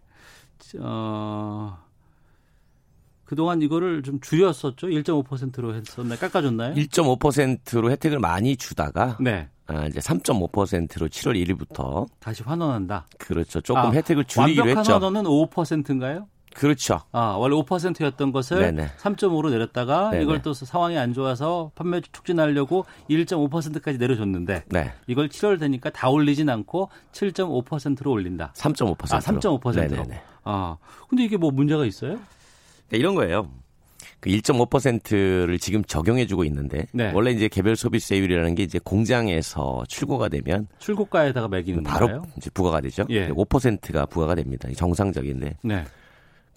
어, 0.80 1.78
그동안 3.26 3.62
이거를 3.62 4.04
좀 4.04 4.20
줄였었죠? 4.22 4.88
1.5%로 4.88 5.76
했었나요? 5.76 6.18
깎아줬나요? 6.18 6.76
1.5%로 6.76 7.92
혜택을 7.92 8.20
많이 8.20 8.56
주다가 8.56 9.18
네. 9.20 9.50
아, 9.68 9.86
이제 9.86 10.00
3.5%로 10.00 11.08
7월 11.10 11.46
1일부터 11.46 12.08
다시 12.20 12.42
환원한다. 12.44 13.06
그렇죠. 13.18 13.60
조금 13.60 13.82
아, 13.82 13.92
혜택을 13.92 14.24
줄이기로 14.24 14.62
완벽한 14.62 14.80
했죠. 14.80 14.94
환원은 14.94 15.24
5%인가요? 15.24 16.28
그렇죠. 16.58 17.02
아, 17.12 17.36
원래 17.38 17.56
5%였던 17.56 18.32
것을 18.32 18.60
네네. 18.60 18.90
3.5로 18.98 19.52
내렸다가 19.52 20.10
네네. 20.10 20.24
이걸 20.24 20.42
또 20.42 20.54
상황이 20.54 20.98
안 20.98 21.14
좋아서 21.14 21.72
판매 21.76 22.02
촉진하려고 22.02 22.86
1.5%까지 23.10 24.00
내려줬는데 24.00 24.64
네. 24.70 24.92
이걸 25.06 25.30
7월 25.30 25.60
되니까 25.60 25.92
다 25.92 26.10
올리진 26.10 26.50
않고 26.50 26.90
7.5%로 27.12 28.12
올린다. 28.12 28.54
3.5%로. 28.56 28.96
아, 29.12 29.20
3.5%로. 29.20 29.72
네네네. 29.72 30.22
아, 30.46 30.78
근데 31.08 31.24
이게 31.24 31.38
뭐 31.38 31.52
문제가 31.52 31.86
있어요? 31.86 32.20
네, 32.90 32.98
이런 32.98 33.14
거예요. 33.14 33.50
그 34.20 34.32
1.5%를 34.32 35.60
지금 35.60 35.84
적용해주고 35.84 36.44
있는데 36.46 36.88
네. 36.92 37.12
원래 37.14 37.32
이제 37.32 37.48
개별 37.48 37.76
소비세율이라는 37.76 38.56
게 38.56 38.64
이제 38.64 38.80
공장에서 38.84 39.84
출고가 39.88 40.30
되면 40.30 40.68
출고가에다가 40.80 41.50
매기는 41.50 41.84
바로 41.84 42.08
건가요? 42.08 42.32
이제 42.36 42.50
부과가 42.50 42.82
되죠. 42.82 43.06
예. 43.10 43.30
5%가 43.30 44.08
부과가 44.08 44.34
됩니다. 44.34 44.68
정상적인데. 44.76 45.58
네. 45.62 45.84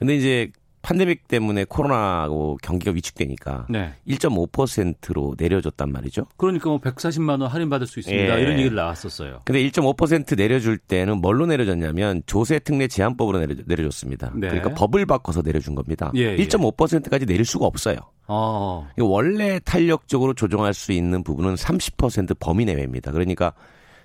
근데 0.01 0.16
이제 0.16 0.51
팬데믹 0.82 1.28
때문에 1.28 1.64
코로나하고 1.64 2.59
경기가 2.62 2.92
위축되니까 2.92 3.66
네. 3.68 3.92
1.5%로 4.09 5.34
내려줬단 5.36 5.92
말이죠. 5.92 6.26
그러니까 6.36 6.70
뭐 6.70 6.78
140만 6.78 7.42
원 7.42 7.42
할인 7.42 7.68
받을 7.68 7.86
수 7.86 8.01
있습니다. 8.01 8.38
예. 8.38 8.42
이런 8.42 8.59
얘기를 8.59 8.74
나왔었어요. 8.74 9.42
근데 9.44 9.62
1.5% 9.68 10.36
내려줄 10.36 10.78
때는 10.78 11.18
뭘로 11.18 11.46
내려줬냐면 11.46 12.22
조세 12.26 12.59
특례 12.59 12.88
제한법으로 12.88 13.40
내려, 13.40 13.55
내려줬습니다. 13.66 14.32
네. 14.34 14.48
그러니까 14.48 14.70
법을 14.70 15.05
바꿔서 15.05 15.42
내려준 15.42 15.74
겁니다. 15.74 16.11
예, 16.16 16.32
예. 16.32 16.36
1.5%까지 16.36 17.26
내릴 17.26 17.44
수가 17.44 17.66
없어요. 17.66 17.96
어. 18.26 18.88
원래 18.98 19.61
탄력적으로 19.61 20.32
조정할 20.32 20.72
수 20.72 20.92
있는 20.92 21.22
부분은 21.22 21.57
30% 21.57 22.38
범위 22.38 22.64
내외입니다. 22.64 23.12
그러니까 23.12 23.53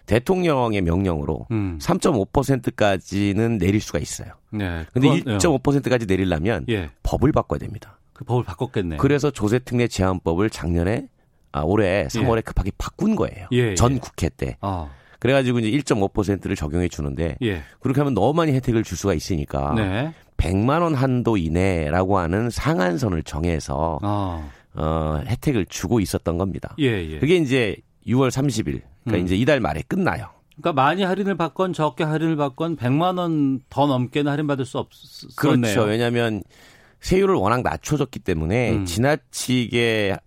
대통령의 0.06 0.82
명령으로 0.82 1.48
음. 1.52 1.78
3.5%까지는 1.82 3.58
내릴 3.58 3.82
수가 3.82 4.00
있어요. 4.00 4.30
네. 4.52 4.86
근데 4.94 5.10
그건, 5.10 5.38
1.5%까지 5.38 6.06
내리려면 6.06 6.66
예. 6.70 6.90
법을 7.04 7.32
바꿔야 7.32 7.60
됩니다. 7.60 8.00
그 8.14 8.24
법을 8.24 8.44
바꿨겠네. 8.44 8.98
그래서 8.98 9.32
조세특례 9.32 9.88
제한법을 9.88 10.50
작년에 10.50 11.08
아, 11.52 11.62
올해 11.62 12.08
3월에 12.08 12.44
급하게 12.44 12.72
바꾼 12.78 13.16
거예요. 13.16 13.48
예, 13.54 13.72
예. 13.72 13.76
전 13.76 14.00
국회 14.00 14.30
때. 14.30 14.58
아. 14.62 14.90
그래가지고 15.20 15.60
이제 15.60 15.72
1.5%를 15.72 16.56
적용해 16.56 16.88
주는데 16.90 17.38
예. 17.42 17.62
그렇게 17.80 18.02
하면 18.02 18.14
너무 18.14 18.34
많이 18.34 18.52
혜택을 18.54 18.84
줄 18.84 18.98
수가 18.98 19.14
있으니까 19.14 19.74
네. 19.76 20.14
100만 20.38 20.82
원 20.82 20.94
한도 20.96 21.38
이내라고 21.38 22.18
하는 22.18 22.50
상한선을 22.50 23.24
정해서 23.24 24.00
아. 24.02 24.50
어, 24.76 25.22
혜택을 25.26 25.66
주고 25.68 26.00
있었던 26.00 26.38
겁니다. 26.38 26.76
예, 26.80 27.10
예. 27.10 27.20
그게 27.20 27.38
이제 27.38 27.78
6월 28.06 28.30
30일, 28.30 28.82
그러니까 29.06 29.24
음. 29.24 29.26
이제 29.26 29.36
이달 29.36 29.60
말에 29.62 29.82
끝나요. 29.88 30.28
그러니까 30.58 30.74
많이 30.82 31.04
할인을 31.04 31.36
받건 31.38 31.74
적게 31.74 32.04
할인을 32.04 32.36
받건 32.36 32.76
100만 32.78 33.18
원 33.18 33.62
더 33.70 33.88
넘게는 33.88 34.32
할인 34.32 34.48
받을 34.48 34.66
수 34.66 34.78
없었네요. 34.78 35.34
그렇죠. 35.36 35.84
왜냐하면 35.84 36.44
세율을 37.02 37.36
워낙 37.36 37.62
낮춰줬기 37.62 38.20
때문에 38.20 38.72
음. 38.72 38.86
지나치게 38.86 40.18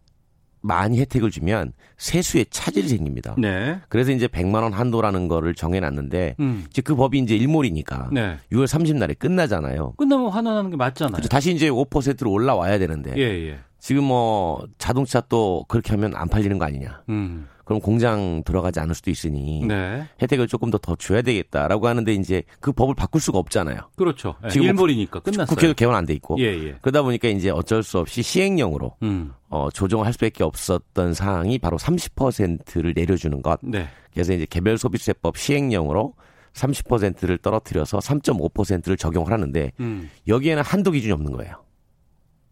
많이 0.61 0.99
혜택을 1.01 1.31
주면 1.31 1.73
세수에 1.97 2.45
차질이 2.51 2.89
생깁니다. 2.89 3.35
네. 3.39 3.81
그래서 3.89 4.13
이제 4.13 4.27
100만 4.27 4.63
원 4.63 4.73
한도라는 4.73 5.29
거를 5.29 5.55
정해놨는데 5.55 6.37
음. 6.41 6.67
이제 6.69 6.83
그 6.83 6.95
법이 6.95 7.19
이제 7.21 7.35
일몰이니까 7.37 8.11
네. 8.13 8.37
6월 8.53 8.67
30날에 8.67 9.19
끝나잖아요. 9.19 9.95
끝나면 9.97 10.31
환원하는 10.31 10.71
게 10.71 10.77
맞잖아요. 10.77 11.13
그렇죠. 11.13 11.29
다시 11.29 11.53
이제 11.55 11.71
5%로 11.71 12.31
올라와야 12.31 12.79
되는데 12.79 13.15
예, 13.17 13.23
예. 13.49 13.59
지금 13.79 14.05
뭐 14.05 14.67
자동차 14.79 15.21
또 15.23 15.65
그렇게 15.69 15.91
하면 15.93 16.15
안 16.17 16.29
팔리는 16.29 16.59
거 16.59 16.65
아니냐. 16.67 17.03
음. 17.09 17.49
그럼 17.69 17.81
공장 17.83 18.43
들어가지 18.45 18.81
않을 18.81 18.95
수도 18.95 19.11
있으니 19.11 19.63
네. 19.67 20.07
혜택을 20.23 20.49
조금 20.49 20.71
더 20.71 20.79
더 20.79 20.97
줘야 20.97 21.21
되겠다라고 21.21 21.87
하는데 21.87 22.11
이제 22.15 22.43
그 22.61 22.73
법을 22.73 22.95
바꿀 22.95 23.21
수가 23.21 23.39
없잖아요. 23.39 23.91
그렇죠. 23.97 24.37
예, 24.45 24.49
지금 24.49 24.65
뭐 24.65 24.71
일몰이니까 24.71 25.21
끝났어요. 25.21 25.55
국회도 25.55 25.75
개원 25.75 25.95
안 25.95 26.07
돼 26.07 26.15
있고. 26.15 26.37
예, 26.39 26.45
예. 26.45 26.77
그러다 26.81 27.03
보니까 27.03 27.29
이제 27.29 27.51
어쩔 27.51 27.83
수 27.83 27.99
없이 27.99 28.23
시행령으로 28.23 28.97
음. 29.03 29.33
어, 29.51 29.69
조정할 29.71 30.15
수밖에 30.15 30.45
없었던 30.45 31.13
사항이 31.13 31.59
바로 31.59 31.77
30%를 31.77 32.95
내려주는 32.97 33.43
것. 33.43 33.59
네. 33.63 33.87
그래서 34.15 34.33
이제 34.33 34.47
개별 34.49 34.79
소비세법 34.79 35.37
시행령으로 35.37 36.15
30%를 36.55 37.37
떨어뜨려서 37.39 37.99
3.5%를 37.99 38.97
적용을 38.97 39.31
하는데 39.33 39.73
음. 39.81 40.09
여기에는 40.27 40.63
한도 40.63 40.91
기준이 40.93 41.13
없는 41.13 41.33
거예요. 41.33 41.55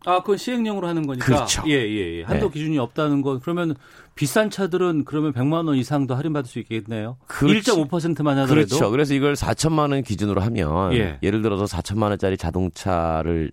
아, 0.07 0.21
그건 0.21 0.37
시행령으로 0.37 0.87
하는 0.87 1.07
거니까. 1.07 1.27
그렇죠. 1.27 1.65
예, 1.67 1.73
예, 1.73 2.19
예. 2.19 2.23
한도 2.23 2.47
네. 2.47 2.53
기준이 2.53 2.79
없다는 2.79 3.23
건 3.23 3.41
그러면 3.41 3.75
비싼 4.15 4.51
차들은 4.51 5.05
그러면 5.05 5.33
100만 5.33 5.67
원 5.67 5.77
이상도 5.77 6.15
할인받을 6.15 6.49
수 6.49 6.61
있겠네요. 6.61 7.17
그렇지. 7.27 7.73
1.5%만 7.73 8.39
하더라도. 8.39 8.55
그렇죠. 8.55 8.91
그래서 8.91 9.15
이걸 9.15 9.35
4천만 9.35 9.91
원 9.91 10.03
기준으로 10.03 10.41
하면 10.41 10.95
예. 10.95 11.19
예. 11.21 11.31
를 11.31 11.43
들어서 11.43 11.65
4천만 11.65 12.11
원짜리 12.11 12.37
자동차를 12.37 13.51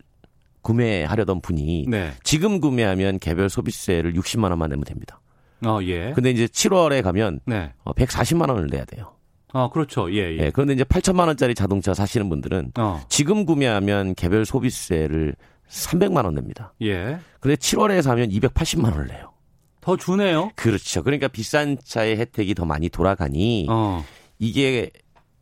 구매하려던 0.62 1.41
분이 1.41 1.86
네. 1.89 2.12
지금 2.24 2.62
구매하면 2.62 3.18
개별 3.18 3.49
소비세를 3.49 4.14
60만 4.14 4.49
원만 4.51 4.70
내면 4.70 4.86
됩니다. 4.86 5.20
어, 5.66 5.80
예. 5.82 6.12
근데 6.14 6.30
이제 6.30 6.45
7월에 6.45 7.01
가면 7.01 7.39
네. 7.45 7.74
어, 7.84 7.93
140만 7.93 8.49
원을 8.49 8.68
내야 8.68 8.86
돼요. 8.86 9.14
아, 9.54 9.70
그렇죠. 9.70 10.12
예, 10.12 10.34
예. 10.34 10.38
예, 10.39 10.51
그런데 10.51 10.74
이제 10.74 10.84
8천만 10.84 11.28
원짜리 11.28 11.54
자동차 11.54 11.93
사시는 11.93 12.28
분들은 12.30 12.72
어. 12.78 13.01
지금 13.08 13.45
구매하면 13.45 14.16
개별 14.16 14.45
소비세를 14.45 15.36
300만 15.74 16.24
원 16.24 16.36
냅니다. 16.36 16.74
예. 16.82 17.19
근데 17.39 17.55
7월에 17.55 18.01
사면 18.01 18.30
280만 18.30 18.91
원을 18.91 19.07
내요. 19.07 19.34
더 19.82 19.97
주네요. 19.97 20.51
그렇죠. 20.55 21.03
그러니까 21.03 21.28
비싼 21.28 21.78
차의 21.84 22.17
혜택이 22.17 22.53
더 22.55 22.63
많이 22.63 22.89
돌아가니 22.89 23.67
어. 23.69 24.05
이게 24.39 24.91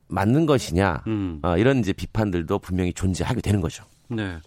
맞는 0.08 0.46
것이냐 0.46 1.04
음. 1.08 1.40
어, 1.44 1.58
이런 1.58 1.80
이제 1.80 1.94
비판들도 1.94 2.60
분명히 2.60 2.94
존재하게 2.94 3.42
되는 3.42 3.62
거죠. 3.62 3.84
네. 4.08 4.38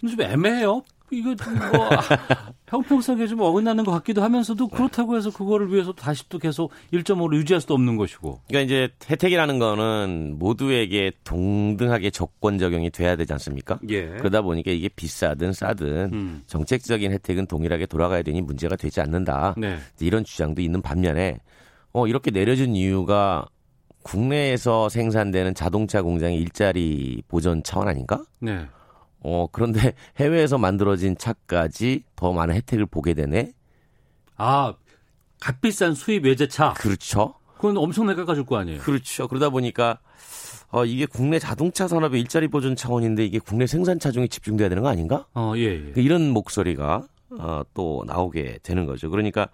좀 0.00 0.20
애매해요. 0.20 0.82
이거 1.10 1.34
좀뭐 1.34 1.90
형평성에 2.68 3.26
좀 3.26 3.40
어긋나는 3.40 3.84
것 3.84 3.92
같기도 3.92 4.22
하면서도 4.22 4.68
그렇다고 4.68 5.16
해서 5.16 5.30
그거를 5.30 5.72
위해서 5.72 5.92
다시 5.92 6.28
또 6.28 6.38
계속 6.38 6.72
1.5로 6.92 7.36
유지할 7.36 7.60
수도 7.60 7.74
없는 7.74 7.96
것이고. 7.96 8.40
그러니까 8.48 8.64
이제 8.64 8.88
혜택이라는 9.08 9.58
거는 9.58 10.36
모두에게 10.38 11.12
동등하게 11.24 12.10
조건 12.10 12.58
적용이 12.58 12.90
돼야 12.90 13.14
되지 13.14 13.32
않습니까? 13.34 13.78
예. 13.88 14.06
그러다 14.06 14.42
보니까 14.42 14.72
이게 14.72 14.88
비싸든 14.88 15.52
싸든 15.52 16.10
음. 16.12 16.42
정책적인 16.46 17.12
혜택은 17.12 17.46
동일하게 17.46 17.86
돌아가야 17.86 18.22
되니 18.22 18.42
문제가 18.42 18.74
되지 18.76 19.00
않는다. 19.00 19.54
네. 19.56 19.78
이런 20.00 20.24
주장도 20.24 20.60
있는 20.60 20.82
반면에 20.82 21.38
어 21.92 22.06
이렇게 22.06 22.30
내려진 22.30 22.74
이유가 22.74 23.46
국내에서 24.02 24.88
생산되는 24.88 25.54
자동차 25.54 26.02
공장의 26.02 26.38
일자리 26.38 27.22
보전 27.26 27.62
차원 27.62 27.88
아닌가? 27.88 28.22
네. 28.40 28.66
어 29.28 29.48
그런데 29.50 29.94
해외에서 30.18 30.56
만들어진 30.56 31.18
차까지 31.18 32.04
더 32.14 32.32
많은 32.32 32.54
혜택을 32.54 32.86
보게 32.86 33.12
되네. 33.12 33.52
아, 34.36 34.74
값비싼 35.40 35.94
수입 35.94 36.24
외제차. 36.24 36.74
그렇죠. 36.74 37.34
그건 37.56 37.76
엄청나게 37.76 38.20
깎아줄 38.20 38.46
거 38.46 38.56
아니에요. 38.56 38.80
그렇죠. 38.80 39.26
그러다 39.26 39.50
보니까 39.50 39.98
어 40.70 40.84
이게 40.84 41.06
국내 41.06 41.40
자동차 41.40 41.88
산업의 41.88 42.20
일자리 42.20 42.46
보존 42.46 42.76
차원인데 42.76 43.24
이게 43.24 43.40
국내 43.40 43.66
생산 43.66 43.98
차종에 43.98 44.28
집중돼야 44.28 44.68
되는 44.68 44.82
거 44.82 44.88
아닌가? 44.88 45.26
어, 45.34 45.54
예, 45.56 45.62
예. 45.62 45.92
이런 45.96 46.30
목소리가 46.30 47.08
어, 47.30 47.62
또 47.74 48.04
나오게 48.06 48.60
되는 48.62 48.86
거죠. 48.86 49.10
그러니까 49.10 49.48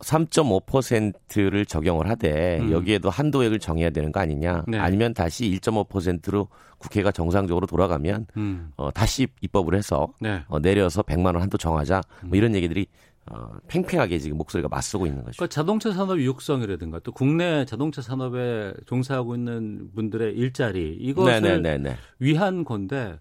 3.5%를 0.00 1.66
적용을 1.66 2.08
하되 2.10 2.58
음. 2.60 2.72
여기에도 2.72 3.10
한도액을 3.10 3.58
정해야 3.58 3.90
되는 3.90 4.12
거 4.12 4.20
아니냐? 4.20 4.64
네. 4.66 4.78
아니면 4.78 5.14
다시 5.14 5.44
1.5%로 5.50 6.48
국회가 6.78 7.10
정상적으로 7.10 7.66
돌아가면 7.66 8.26
음. 8.36 8.72
어, 8.76 8.90
다시 8.90 9.26
입법을 9.40 9.74
해서 9.74 10.12
네. 10.20 10.42
어, 10.48 10.58
내려서 10.60 11.02
100만 11.02 11.26
원 11.26 11.40
한도 11.40 11.56
정하자. 11.56 12.02
음. 12.24 12.28
뭐 12.28 12.36
이런 12.36 12.54
얘기들이 12.54 12.86
어, 13.30 13.48
팽팽하게 13.68 14.18
지금 14.18 14.36
목소리가 14.36 14.68
맞서고 14.68 15.06
있는 15.06 15.24
거죠. 15.24 15.36
그러니까 15.36 15.54
자동차 15.54 15.92
산업 15.92 16.20
육성이라든가 16.20 17.00
또 17.00 17.12
국내 17.12 17.64
자동차 17.64 18.02
산업에 18.02 18.74
종사하고 18.86 19.34
있는 19.34 19.90
분들의 19.94 20.34
일자리 20.34 20.94
이것을 21.00 21.40
네네네네. 21.40 21.96
위한 22.18 22.64
건데 22.64 23.18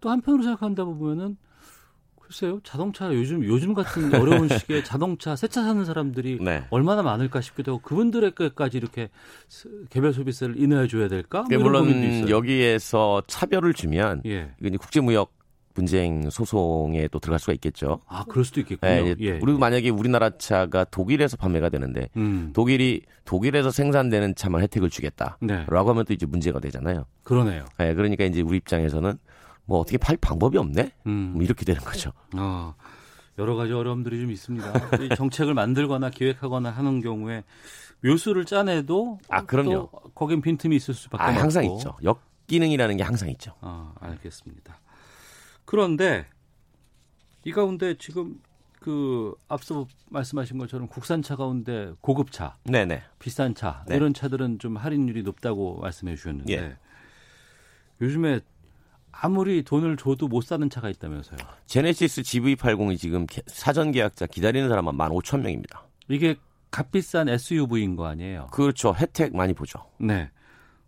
또 0.00 0.10
한편으로 0.10 0.42
생각한다 0.44 0.84
보면은 0.84 1.36
글쎄요 2.30 2.60
자동차 2.62 3.12
요즘 3.12 3.44
요즘 3.44 3.74
같은 3.74 4.14
어려운 4.14 4.48
시기에 4.48 4.84
자동차 4.84 5.34
새 5.34 5.48
차 5.48 5.64
사는 5.64 5.84
사람들이 5.84 6.38
네. 6.40 6.62
얼마나 6.70 7.02
많을까 7.02 7.40
싶기도 7.40 7.72
하고 7.72 7.82
그분들에게까지 7.82 8.76
이렇게 8.78 9.08
스- 9.48 9.68
개별 9.90 10.12
소비세를 10.12 10.56
인하해 10.56 10.86
줘야 10.86 11.08
될까? 11.08 11.40
뭐 11.42 11.48
고민도 11.58 11.64
물론. 11.88 12.30
여기에서 12.30 13.20
차별을 13.26 13.74
주면 13.74 14.22
예. 14.26 14.52
이건 14.60 14.78
국제무역 14.78 15.32
분쟁 15.74 16.30
소송에 16.30 17.08
또 17.08 17.18
들어갈 17.18 17.40
수가 17.40 17.52
있겠죠. 17.54 18.00
아 18.06 18.24
그럴 18.28 18.44
수도 18.44 18.60
있겠군요. 18.60 18.90
예, 18.92 19.14
예. 19.18 19.38
그리고 19.40 19.58
만약에 19.58 19.88
우리나라 19.90 20.30
차가 20.30 20.84
독일에서 20.84 21.36
판매가 21.36 21.68
되는데 21.68 22.08
음. 22.16 22.50
독일이 22.54 23.02
독일에서 23.24 23.72
생산되는 23.72 24.36
차만 24.36 24.62
혜택을 24.62 24.88
주겠다라고 24.88 25.36
네. 25.46 25.64
하면 25.68 26.04
또 26.04 26.12
이제 26.12 26.26
문제가 26.26 26.60
되잖아요. 26.60 27.06
그러네요. 27.24 27.64
예, 27.80 27.92
그러니까 27.94 28.24
이제 28.24 28.40
우리 28.40 28.58
입장에서는 28.58 29.18
뭐 29.70 29.78
어떻게 29.78 29.98
팔 29.98 30.16
방법이 30.16 30.58
없네? 30.58 30.90
음. 31.06 31.30
뭐 31.32 31.42
이렇게 31.44 31.64
되는 31.64 31.80
거죠. 31.80 32.10
어, 32.36 32.74
여러 33.38 33.54
가지 33.54 33.72
어려움들이 33.72 34.18
좀 34.20 34.32
있습니다. 34.32 34.72
이 35.04 35.08
정책을 35.14 35.54
만들거나 35.54 36.10
기획하거나 36.10 36.70
하는 36.70 37.00
경우에 37.00 37.44
묘수를 38.02 38.46
짜내도 38.46 39.20
아, 39.28 39.44
그럼요. 39.46 39.70
또 39.70 39.90
거긴 40.12 40.40
빈틈이 40.40 40.74
있을 40.74 40.92
수밖에 40.92 41.22
아, 41.22 41.28
없고 41.28 41.40
항상 41.40 41.64
있죠. 41.66 41.96
역기능이라는 42.02 42.96
게 42.96 43.04
항상 43.04 43.30
있죠. 43.30 43.54
아, 43.60 43.94
알겠습니다. 44.00 44.80
그런데 45.64 46.26
이 47.44 47.52
가운데 47.52 47.94
지금 47.96 48.40
그 48.80 49.36
앞서 49.46 49.86
말씀하신 50.08 50.58
것처럼 50.58 50.88
국산차 50.88 51.36
가운데 51.36 51.92
고급차, 52.00 52.56
네네. 52.64 53.04
비싼 53.20 53.54
차 53.54 53.84
네. 53.86 53.94
이런 53.94 54.14
차들은 54.14 54.58
좀 54.58 54.76
할인율이 54.76 55.22
높다고 55.22 55.78
말씀해 55.80 56.16
주셨는데 56.16 56.54
예. 56.54 56.76
요즘에 58.00 58.40
아무리 59.22 59.62
돈을 59.62 59.96
줘도 59.96 60.28
못 60.28 60.42
사는 60.44 60.68
차가 60.70 60.88
있다면서요. 60.88 61.38
제네시스 61.66 62.22
GV80이 62.22 62.98
지금 62.98 63.26
개- 63.26 63.42
사전 63.46 63.92
계약자 63.92 64.26
기다리는 64.26 64.68
사람만 64.68 64.96
15,000명입니다. 64.96 65.80
이게 66.08 66.36
값비싼 66.70 67.28
SUV인 67.28 67.96
거 67.96 68.06
아니에요? 68.06 68.46
그렇죠. 68.52 68.94
혜택 68.96 69.34
많이 69.36 69.52
보죠. 69.52 69.80
네. 69.98 70.30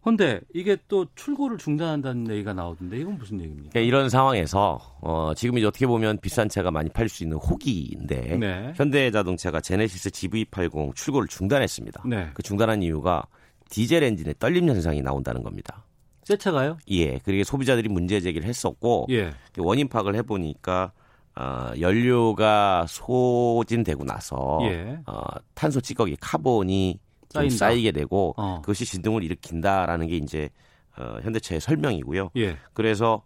근데 0.02 0.40
이게 0.52 0.76
또 0.88 1.06
출고를 1.14 1.58
중단한다는 1.58 2.28
얘기가 2.30 2.52
나오던데 2.54 2.98
이건 2.98 3.18
무슨 3.18 3.38
얘기입니까? 3.40 3.70
그러니까 3.70 3.80
이런 3.86 4.08
상황에서 4.08 4.80
어, 5.00 5.32
지금 5.36 5.58
이제 5.58 5.66
어떻게 5.66 5.86
보면 5.86 6.18
비싼 6.20 6.48
차가 6.48 6.72
많이 6.72 6.88
팔릴 6.90 7.08
수 7.08 7.22
있는 7.22 7.36
호기인데 7.36 8.36
네. 8.38 8.72
현대자동차가 8.74 9.60
제네시스 9.60 10.10
GV80 10.10 10.96
출고를 10.96 11.28
중단했습니다. 11.28 12.02
네. 12.06 12.30
그 12.34 12.42
중단한 12.42 12.82
이유가 12.82 13.24
디젤 13.70 14.02
엔진의 14.02 14.34
떨림 14.40 14.68
현상이 14.68 15.02
나온다는 15.02 15.42
겁니다. 15.44 15.84
새 16.24 16.36
차가요? 16.36 16.78
예, 16.90 17.18
그리고 17.18 17.44
소비자들이 17.44 17.88
문제 17.88 18.20
제기를 18.20 18.48
했었고 18.48 19.06
예. 19.10 19.32
원인 19.58 19.88
파악을 19.88 20.14
해보니까 20.16 20.92
어, 21.34 21.72
연료가 21.80 22.86
소진되고 22.88 24.04
나서 24.04 24.58
예. 24.62 24.98
어, 25.06 25.22
탄소 25.54 25.80
찌꺼기 25.80 26.16
카본이. 26.20 26.98
쌓이게 27.50 27.92
되고 27.92 28.34
어. 28.36 28.60
그것이 28.60 28.84
진동을 28.84 29.24
일으킨다라는 29.24 30.06
게 30.06 30.18
이제 30.18 30.50
어, 30.98 31.16
현대차의 31.22 31.62
설명이고요. 31.62 32.28
예. 32.36 32.58
그래서 32.74 33.22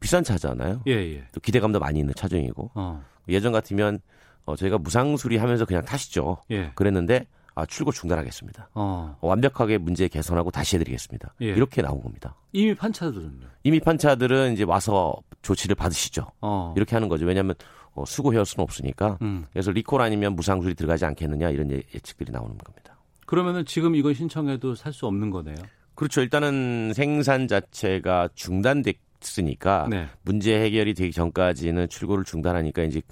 비싼 0.00 0.24
차잖아요. 0.24 0.80
예, 0.86 0.92
예. 0.92 1.24
또 1.32 1.40
기대감도 1.40 1.78
많이 1.78 2.00
있는 2.00 2.14
차종이고 2.14 2.70
어. 2.74 3.04
예전 3.28 3.52
같으면 3.52 4.00
어, 4.46 4.56
저희가 4.56 4.78
무상 4.78 5.18
수리하면서 5.18 5.66
그냥 5.66 5.84
타시죠. 5.84 6.38
예. 6.50 6.72
그랬는데 6.74 7.26
아, 7.54 7.66
출고 7.66 7.92
중단하겠습니다. 7.92 8.70
어. 8.74 9.16
어, 9.20 9.26
완벽하게 9.28 9.78
문제 9.78 10.08
개선하고 10.08 10.50
다시 10.50 10.76
해드리겠습니다. 10.76 11.34
예. 11.42 11.46
이렇게 11.46 11.82
나온 11.82 12.00
겁니다. 12.02 12.34
이미 12.52 12.74
판 12.74 12.92
차들은요. 12.92 13.46
이미 13.64 13.78
판차들은 13.80 14.54
이제 14.54 14.64
와서 14.64 15.14
조치를 15.42 15.74
받으시죠. 15.76 16.30
어. 16.40 16.72
이렇게 16.76 16.96
하는 16.96 17.08
거죠. 17.08 17.26
왜냐하면 17.26 17.54
어, 17.94 18.04
수고해올 18.06 18.46
수는 18.46 18.62
없으니까. 18.62 19.18
음. 19.22 19.44
그래서 19.52 19.70
리콜 19.70 20.00
아니면 20.00 20.34
무상 20.34 20.62
수리 20.62 20.74
들어가지 20.74 21.04
않겠느냐 21.04 21.50
이런 21.50 21.70
예- 21.72 21.82
예측들이 21.94 22.32
나오는 22.32 22.56
겁니다. 22.56 22.96
그러면은 23.26 23.64
지금 23.66 23.94
이거 23.94 24.12
신청해도 24.14 24.74
살 24.74 24.92
수 24.92 25.06
없는 25.06 25.30
거네요. 25.30 25.56
그렇죠. 25.94 26.22
일단은 26.22 26.92
생산 26.94 27.48
자체가 27.48 28.30
중단됐으니까 28.34 29.88
네. 29.90 30.06
문제 30.22 30.58
해결이 30.60 30.94
되기 30.94 31.12
전까지는 31.12 31.88
출고를 31.88 32.24
중단하니까 32.24 32.82
이제 32.84 33.02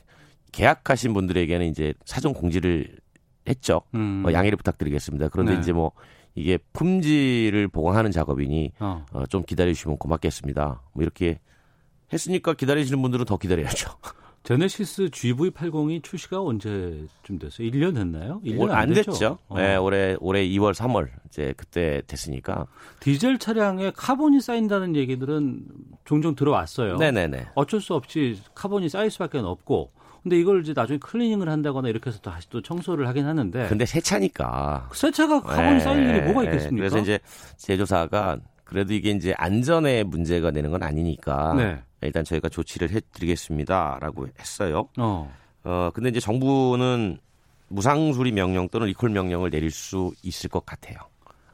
계약하신 0.52 1.12
분들에게는 1.14 1.66
이제 1.66 1.94
사전 2.04 2.32
공지를 2.32 2.96
했죠. 3.48 3.82
음. 3.94 4.22
어, 4.26 4.32
양해를 4.32 4.56
부탁드리겠습니다. 4.56 5.28
그런데 5.28 5.54
네. 5.54 5.60
이제 5.60 5.72
뭐 5.72 5.92
이게 6.34 6.58
품질을 6.72 7.68
보강하는 7.68 8.10
작업이니 8.10 8.72
어. 8.80 9.04
어, 9.12 9.26
좀 9.26 9.42
기다려 9.44 9.72
주시면 9.72 9.98
고맙겠습니다. 9.98 10.82
뭐 10.92 11.02
이렇게 11.02 11.40
했으니까 12.12 12.54
기다리시는 12.54 13.00
분들은 13.02 13.24
더 13.24 13.36
기다려야죠. 13.36 13.90
제네시스 14.42 15.08
GV80이 15.10 16.02
출시가 16.02 16.40
언제쯤 16.40 17.38
됐어요? 17.38 17.68
1년 17.70 17.94
됐나요? 17.94 18.40
1년 18.42 18.60
올- 18.60 18.70
안 18.70 18.90
됐죠. 18.94 19.38
어. 19.48 19.58
네, 19.58 19.76
올해 19.76 20.16
올해 20.18 20.42
2월 20.48 20.72
3월 20.72 21.08
이제 21.26 21.52
그때 21.58 22.00
됐으니까. 22.06 22.66
디젤 23.00 23.38
차량에 23.38 23.92
카본이 23.94 24.40
쌓인다는 24.40 24.96
얘기들은 24.96 25.66
종종 26.06 26.34
들어왔어요. 26.34 26.96
네네네. 26.96 27.48
어쩔 27.54 27.82
수 27.82 27.94
없이 27.94 28.40
카본이 28.54 28.88
쌓일 28.88 29.10
수밖에 29.10 29.38
없고. 29.38 29.92
근데 30.22 30.38
이걸 30.38 30.60
이제 30.60 30.72
나중에 30.74 30.98
클리닝을 30.98 31.48
한다거나 31.48 31.88
이렇게 31.88 32.10
해서 32.10 32.20
다시 32.20 32.48
또 32.50 32.60
청소를 32.60 33.08
하긴 33.08 33.26
하는데. 33.26 33.68
근데 33.68 33.86
새 33.86 34.00
차니까. 34.00 34.90
새 34.92 35.10
차가 35.10 35.40
카본이 35.40 35.74
네, 35.74 35.80
쌓일 35.80 36.08
일이 36.08 36.20
뭐가 36.22 36.42
네. 36.42 36.46
있겠습니까? 36.48 36.76
그래서 36.76 36.98
이제 36.98 37.18
제조사가 37.56 38.38
그래도 38.64 38.94
이게 38.94 39.10
이제 39.10 39.34
안전에 39.36 40.04
문제가 40.04 40.50
되는 40.50 40.70
건 40.70 40.82
아니니까 40.82 41.54
네. 41.54 41.82
일단 42.02 42.24
저희가 42.24 42.48
조치를 42.48 42.90
해드리겠습니다라고 42.90 44.28
했어요. 44.38 44.88
어. 44.98 45.34
어 45.64 45.90
근데 45.92 46.10
이제 46.10 46.20
정부는 46.20 47.18
무상 47.68 48.12
수리 48.12 48.32
명령 48.32 48.68
또는 48.68 48.86
리콜 48.88 49.10
명령을 49.10 49.50
내릴 49.50 49.70
수 49.70 50.12
있을 50.22 50.48
것 50.50 50.64
같아요. 50.64 50.98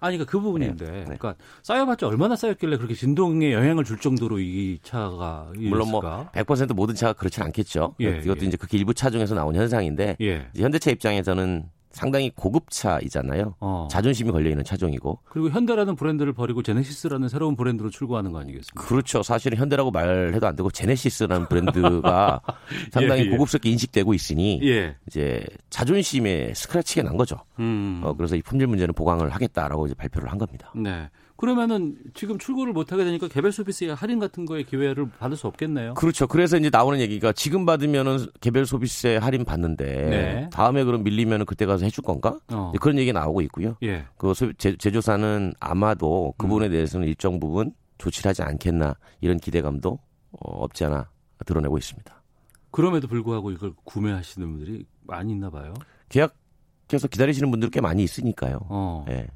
아니, 0.00 0.16
그러니까 0.16 0.30
그 0.30 0.40
부분인데. 0.40 0.84
네. 0.84 1.04
그러니까 1.04 1.34
쌓여봤자 1.62 2.06
얼마나 2.06 2.36
쌓였길래 2.36 2.76
그렇게 2.76 2.94
진동에 2.94 3.52
영향을 3.52 3.84
줄 3.84 3.98
정도로 3.98 4.38
이 4.40 4.78
차가 4.82 5.50
물론 5.54 5.90
뭐 5.90 6.00
이랬을까? 6.00 6.30
100% 6.32 6.74
모든 6.74 6.94
차가 6.94 7.12
그렇진 7.12 7.42
않겠죠. 7.42 7.94
예, 8.00 8.18
이것도 8.18 8.42
예. 8.42 8.46
이제 8.46 8.56
극히 8.56 8.78
일부 8.78 8.94
차종에서 8.94 9.34
나온 9.34 9.54
현상인데 9.54 10.16
예. 10.20 10.48
이제 10.54 10.62
현대차 10.62 10.90
입장에서는 10.90 11.70
상당히 11.96 12.30
고급차이잖아요. 12.34 13.54
어. 13.58 13.88
자존심이 13.90 14.30
걸려 14.30 14.50
있는 14.50 14.62
차종이고. 14.64 15.18
그리고 15.24 15.48
현대라는 15.48 15.96
브랜드를 15.96 16.34
버리고 16.34 16.62
제네시스라는 16.62 17.30
새로운 17.30 17.56
브랜드로 17.56 17.88
출고하는 17.88 18.32
거 18.32 18.38
아니겠습니까? 18.40 18.86
그렇죠. 18.86 19.22
사실은 19.22 19.56
현대라고 19.56 19.90
말해도 19.90 20.46
안 20.46 20.54
되고 20.56 20.70
제네시스라는 20.70 21.48
브랜드가 21.48 22.42
상당히 22.92 23.22
예, 23.22 23.26
예. 23.26 23.30
고급스럽게 23.30 23.70
인식되고 23.70 24.12
있으니 24.12 24.60
예. 24.64 24.94
이제 25.06 25.42
자존심에 25.70 26.52
스크래치가 26.52 27.02
난 27.02 27.16
거죠. 27.16 27.38
음. 27.60 28.02
어, 28.04 28.12
그래서 28.12 28.36
이 28.36 28.42
품질 28.42 28.66
문제는 28.66 28.92
보강을 28.92 29.30
하겠다라고 29.30 29.86
이제 29.86 29.94
발표를 29.94 30.30
한 30.30 30.36
겁니다. 30.36 30.70
네. 30.76 31.08
그러면은 31.36 31.96
지금 32.14 32.38
출고를 32.38 32.72
못 32.72 32.92
하게 32.92 33.04
되니까 33.04 33.28
개별 33.28 33.52
소비세 33.52 33.90
할인 33.90 34.18
같은 34.18 34.46
거에 34.46 34.62
기회를 34.62 35.08
받을 35.10 35.36
수 35.36 35.46
없겠네요. 35.46 35.94
그렇죠. 35.94 36.26
그래서 36.26 36.56
이제 36.56 36.70
나오는 36.70 36.98
얘기가 36.98 37.32
지금 37.32 37.66
받으면은 37.66 38.26
개별 38.40 38.64
소비세 38.64 39.16
할인 39.16 39.44
받는데 39.44 39.84
네. 39.84 40.50
다음에 40.50 40.82
그럼 40.84 41.02
밀리면은 41.04 41.44
그때 41.44 41.66
가서 41.66 41.84
해줄 41.84 42.02
건가? 42.02 42.38
어. 42.50 42.72
그런 42.80 42.98
얘기 42.98 43.12
나오고 43.12 43.42
있고요. 43.42 43.76
예. 43.82 44.06
그 44.16 44.32
소- 44.32 44.52
제, 44.54 44.76
제조사는 44.76 45.52
아마도 45.60 46.32
그 46.38 46.46
부분에 46.46 46.68
대해서는 46.70 47.06
일정 47.06 47.38
부분 47.38 47.72
조치를 47.98 48.30
하지 48.30 48.42
않겠나 48.42 48.94
이런 49.20 49.36
기대감도 49.38 49.98
어, 50.32 50.50
없지 50.64 50.84
않아 50.86 51.10
드러내고 51.44 51.76
있습니다. 51.76 52.22
그럼에도 52.70 53.08
불구하고 53.08 53.50
이걸 53.50 53.72
구매하시는 53.84 54.50
분들이 54.50 54.86
많이 55.02 55.32
있나 55.32 55.50
봐요. 55.50 55.74
계약해서 56.08 57.08
기다리시는 57.10 57.50
분들 57.50 57.70
꽤 57.70 57.80
많이 57.80 58.02
있으니까요. 58.02 58.58
어. 58.68 59.04
예. 59.10 59.26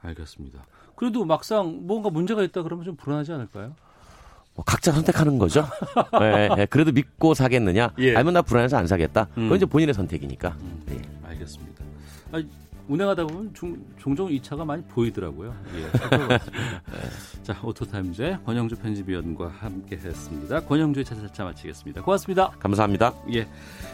알겠습니다. 0.00 0.64
그래도 0.98 1.24
막상 1.24 1.86
뭔가 1.86 2.10
문제가 2.10 2.42
있다 2.42 2.64
그러면 2.64 2.84
좀 2.84 2.96
불안하지 2.96 3.32
않을까요? 3.32 3.72
뭐 4.56 4.64
각자 4.64 4.90
선택하는 4.90 5.38
거죠. 5.38 5.64
예, 6.20 6.48
예. 6.58 6.66
그래도 6.66 6.90
믿고 6.90 7.34
사겠느냐? 7.34 7.92
예. 8.00 8.16
아니면 8.16 8.34
나 8.34 8.42
불안해서 8.42 8.76
안 8.76 8.88
사겠다. 8.88 9.28
음. 9.36 9.44
그건 9.44 9.56
이제 9.58 9.66
본인의 9.66 9.94
선택이니까. 9.94 10.56
예. 10.90 11.00
알겠습니다. 11.28 11.84
아, 12.32 12.42
운행하다 12.88 13.26
보면 13.26 13.54
종, 13.54 13.78
종종 13.96 14.32
이 14.32 14.42
차가 14.42 14.64
많이 14.64 14.82
보이더라고요. 14.82 15.54
예. 15.76 16.38
자, 17.44 17.56
오토타임즈의 17.62 18.40
권영주 18.44 18.74
편집위원과 18.74 19.52
함께 19.60 19.94
했습니다. 19.94 20.58
권영주의 20.64 21.04
차차차 21.04 21.44
마치겠습니다. 21.44 22.02
고맙습니다. 22.02 22.50
감사합니다. 22.58 23.14
예. 23.34 23.46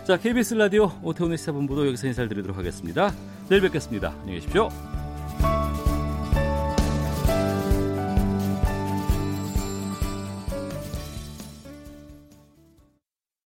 자, 0.06 0.16
KBS 0.16 0.54
라디오 0.54 0.90
오태훈의 1.02 1.36
시사본부도 1.36 1.86
여기서 1.86 2.06
인사를 2.06 2.30
드리도록 2.30 2.56
하겠습니다. 2.56 3.12
내일 3.50 3.60
뵙겠습니다. 3.60 4.14
안녕히 4.20 4.36
계십시오. 4.36 4.70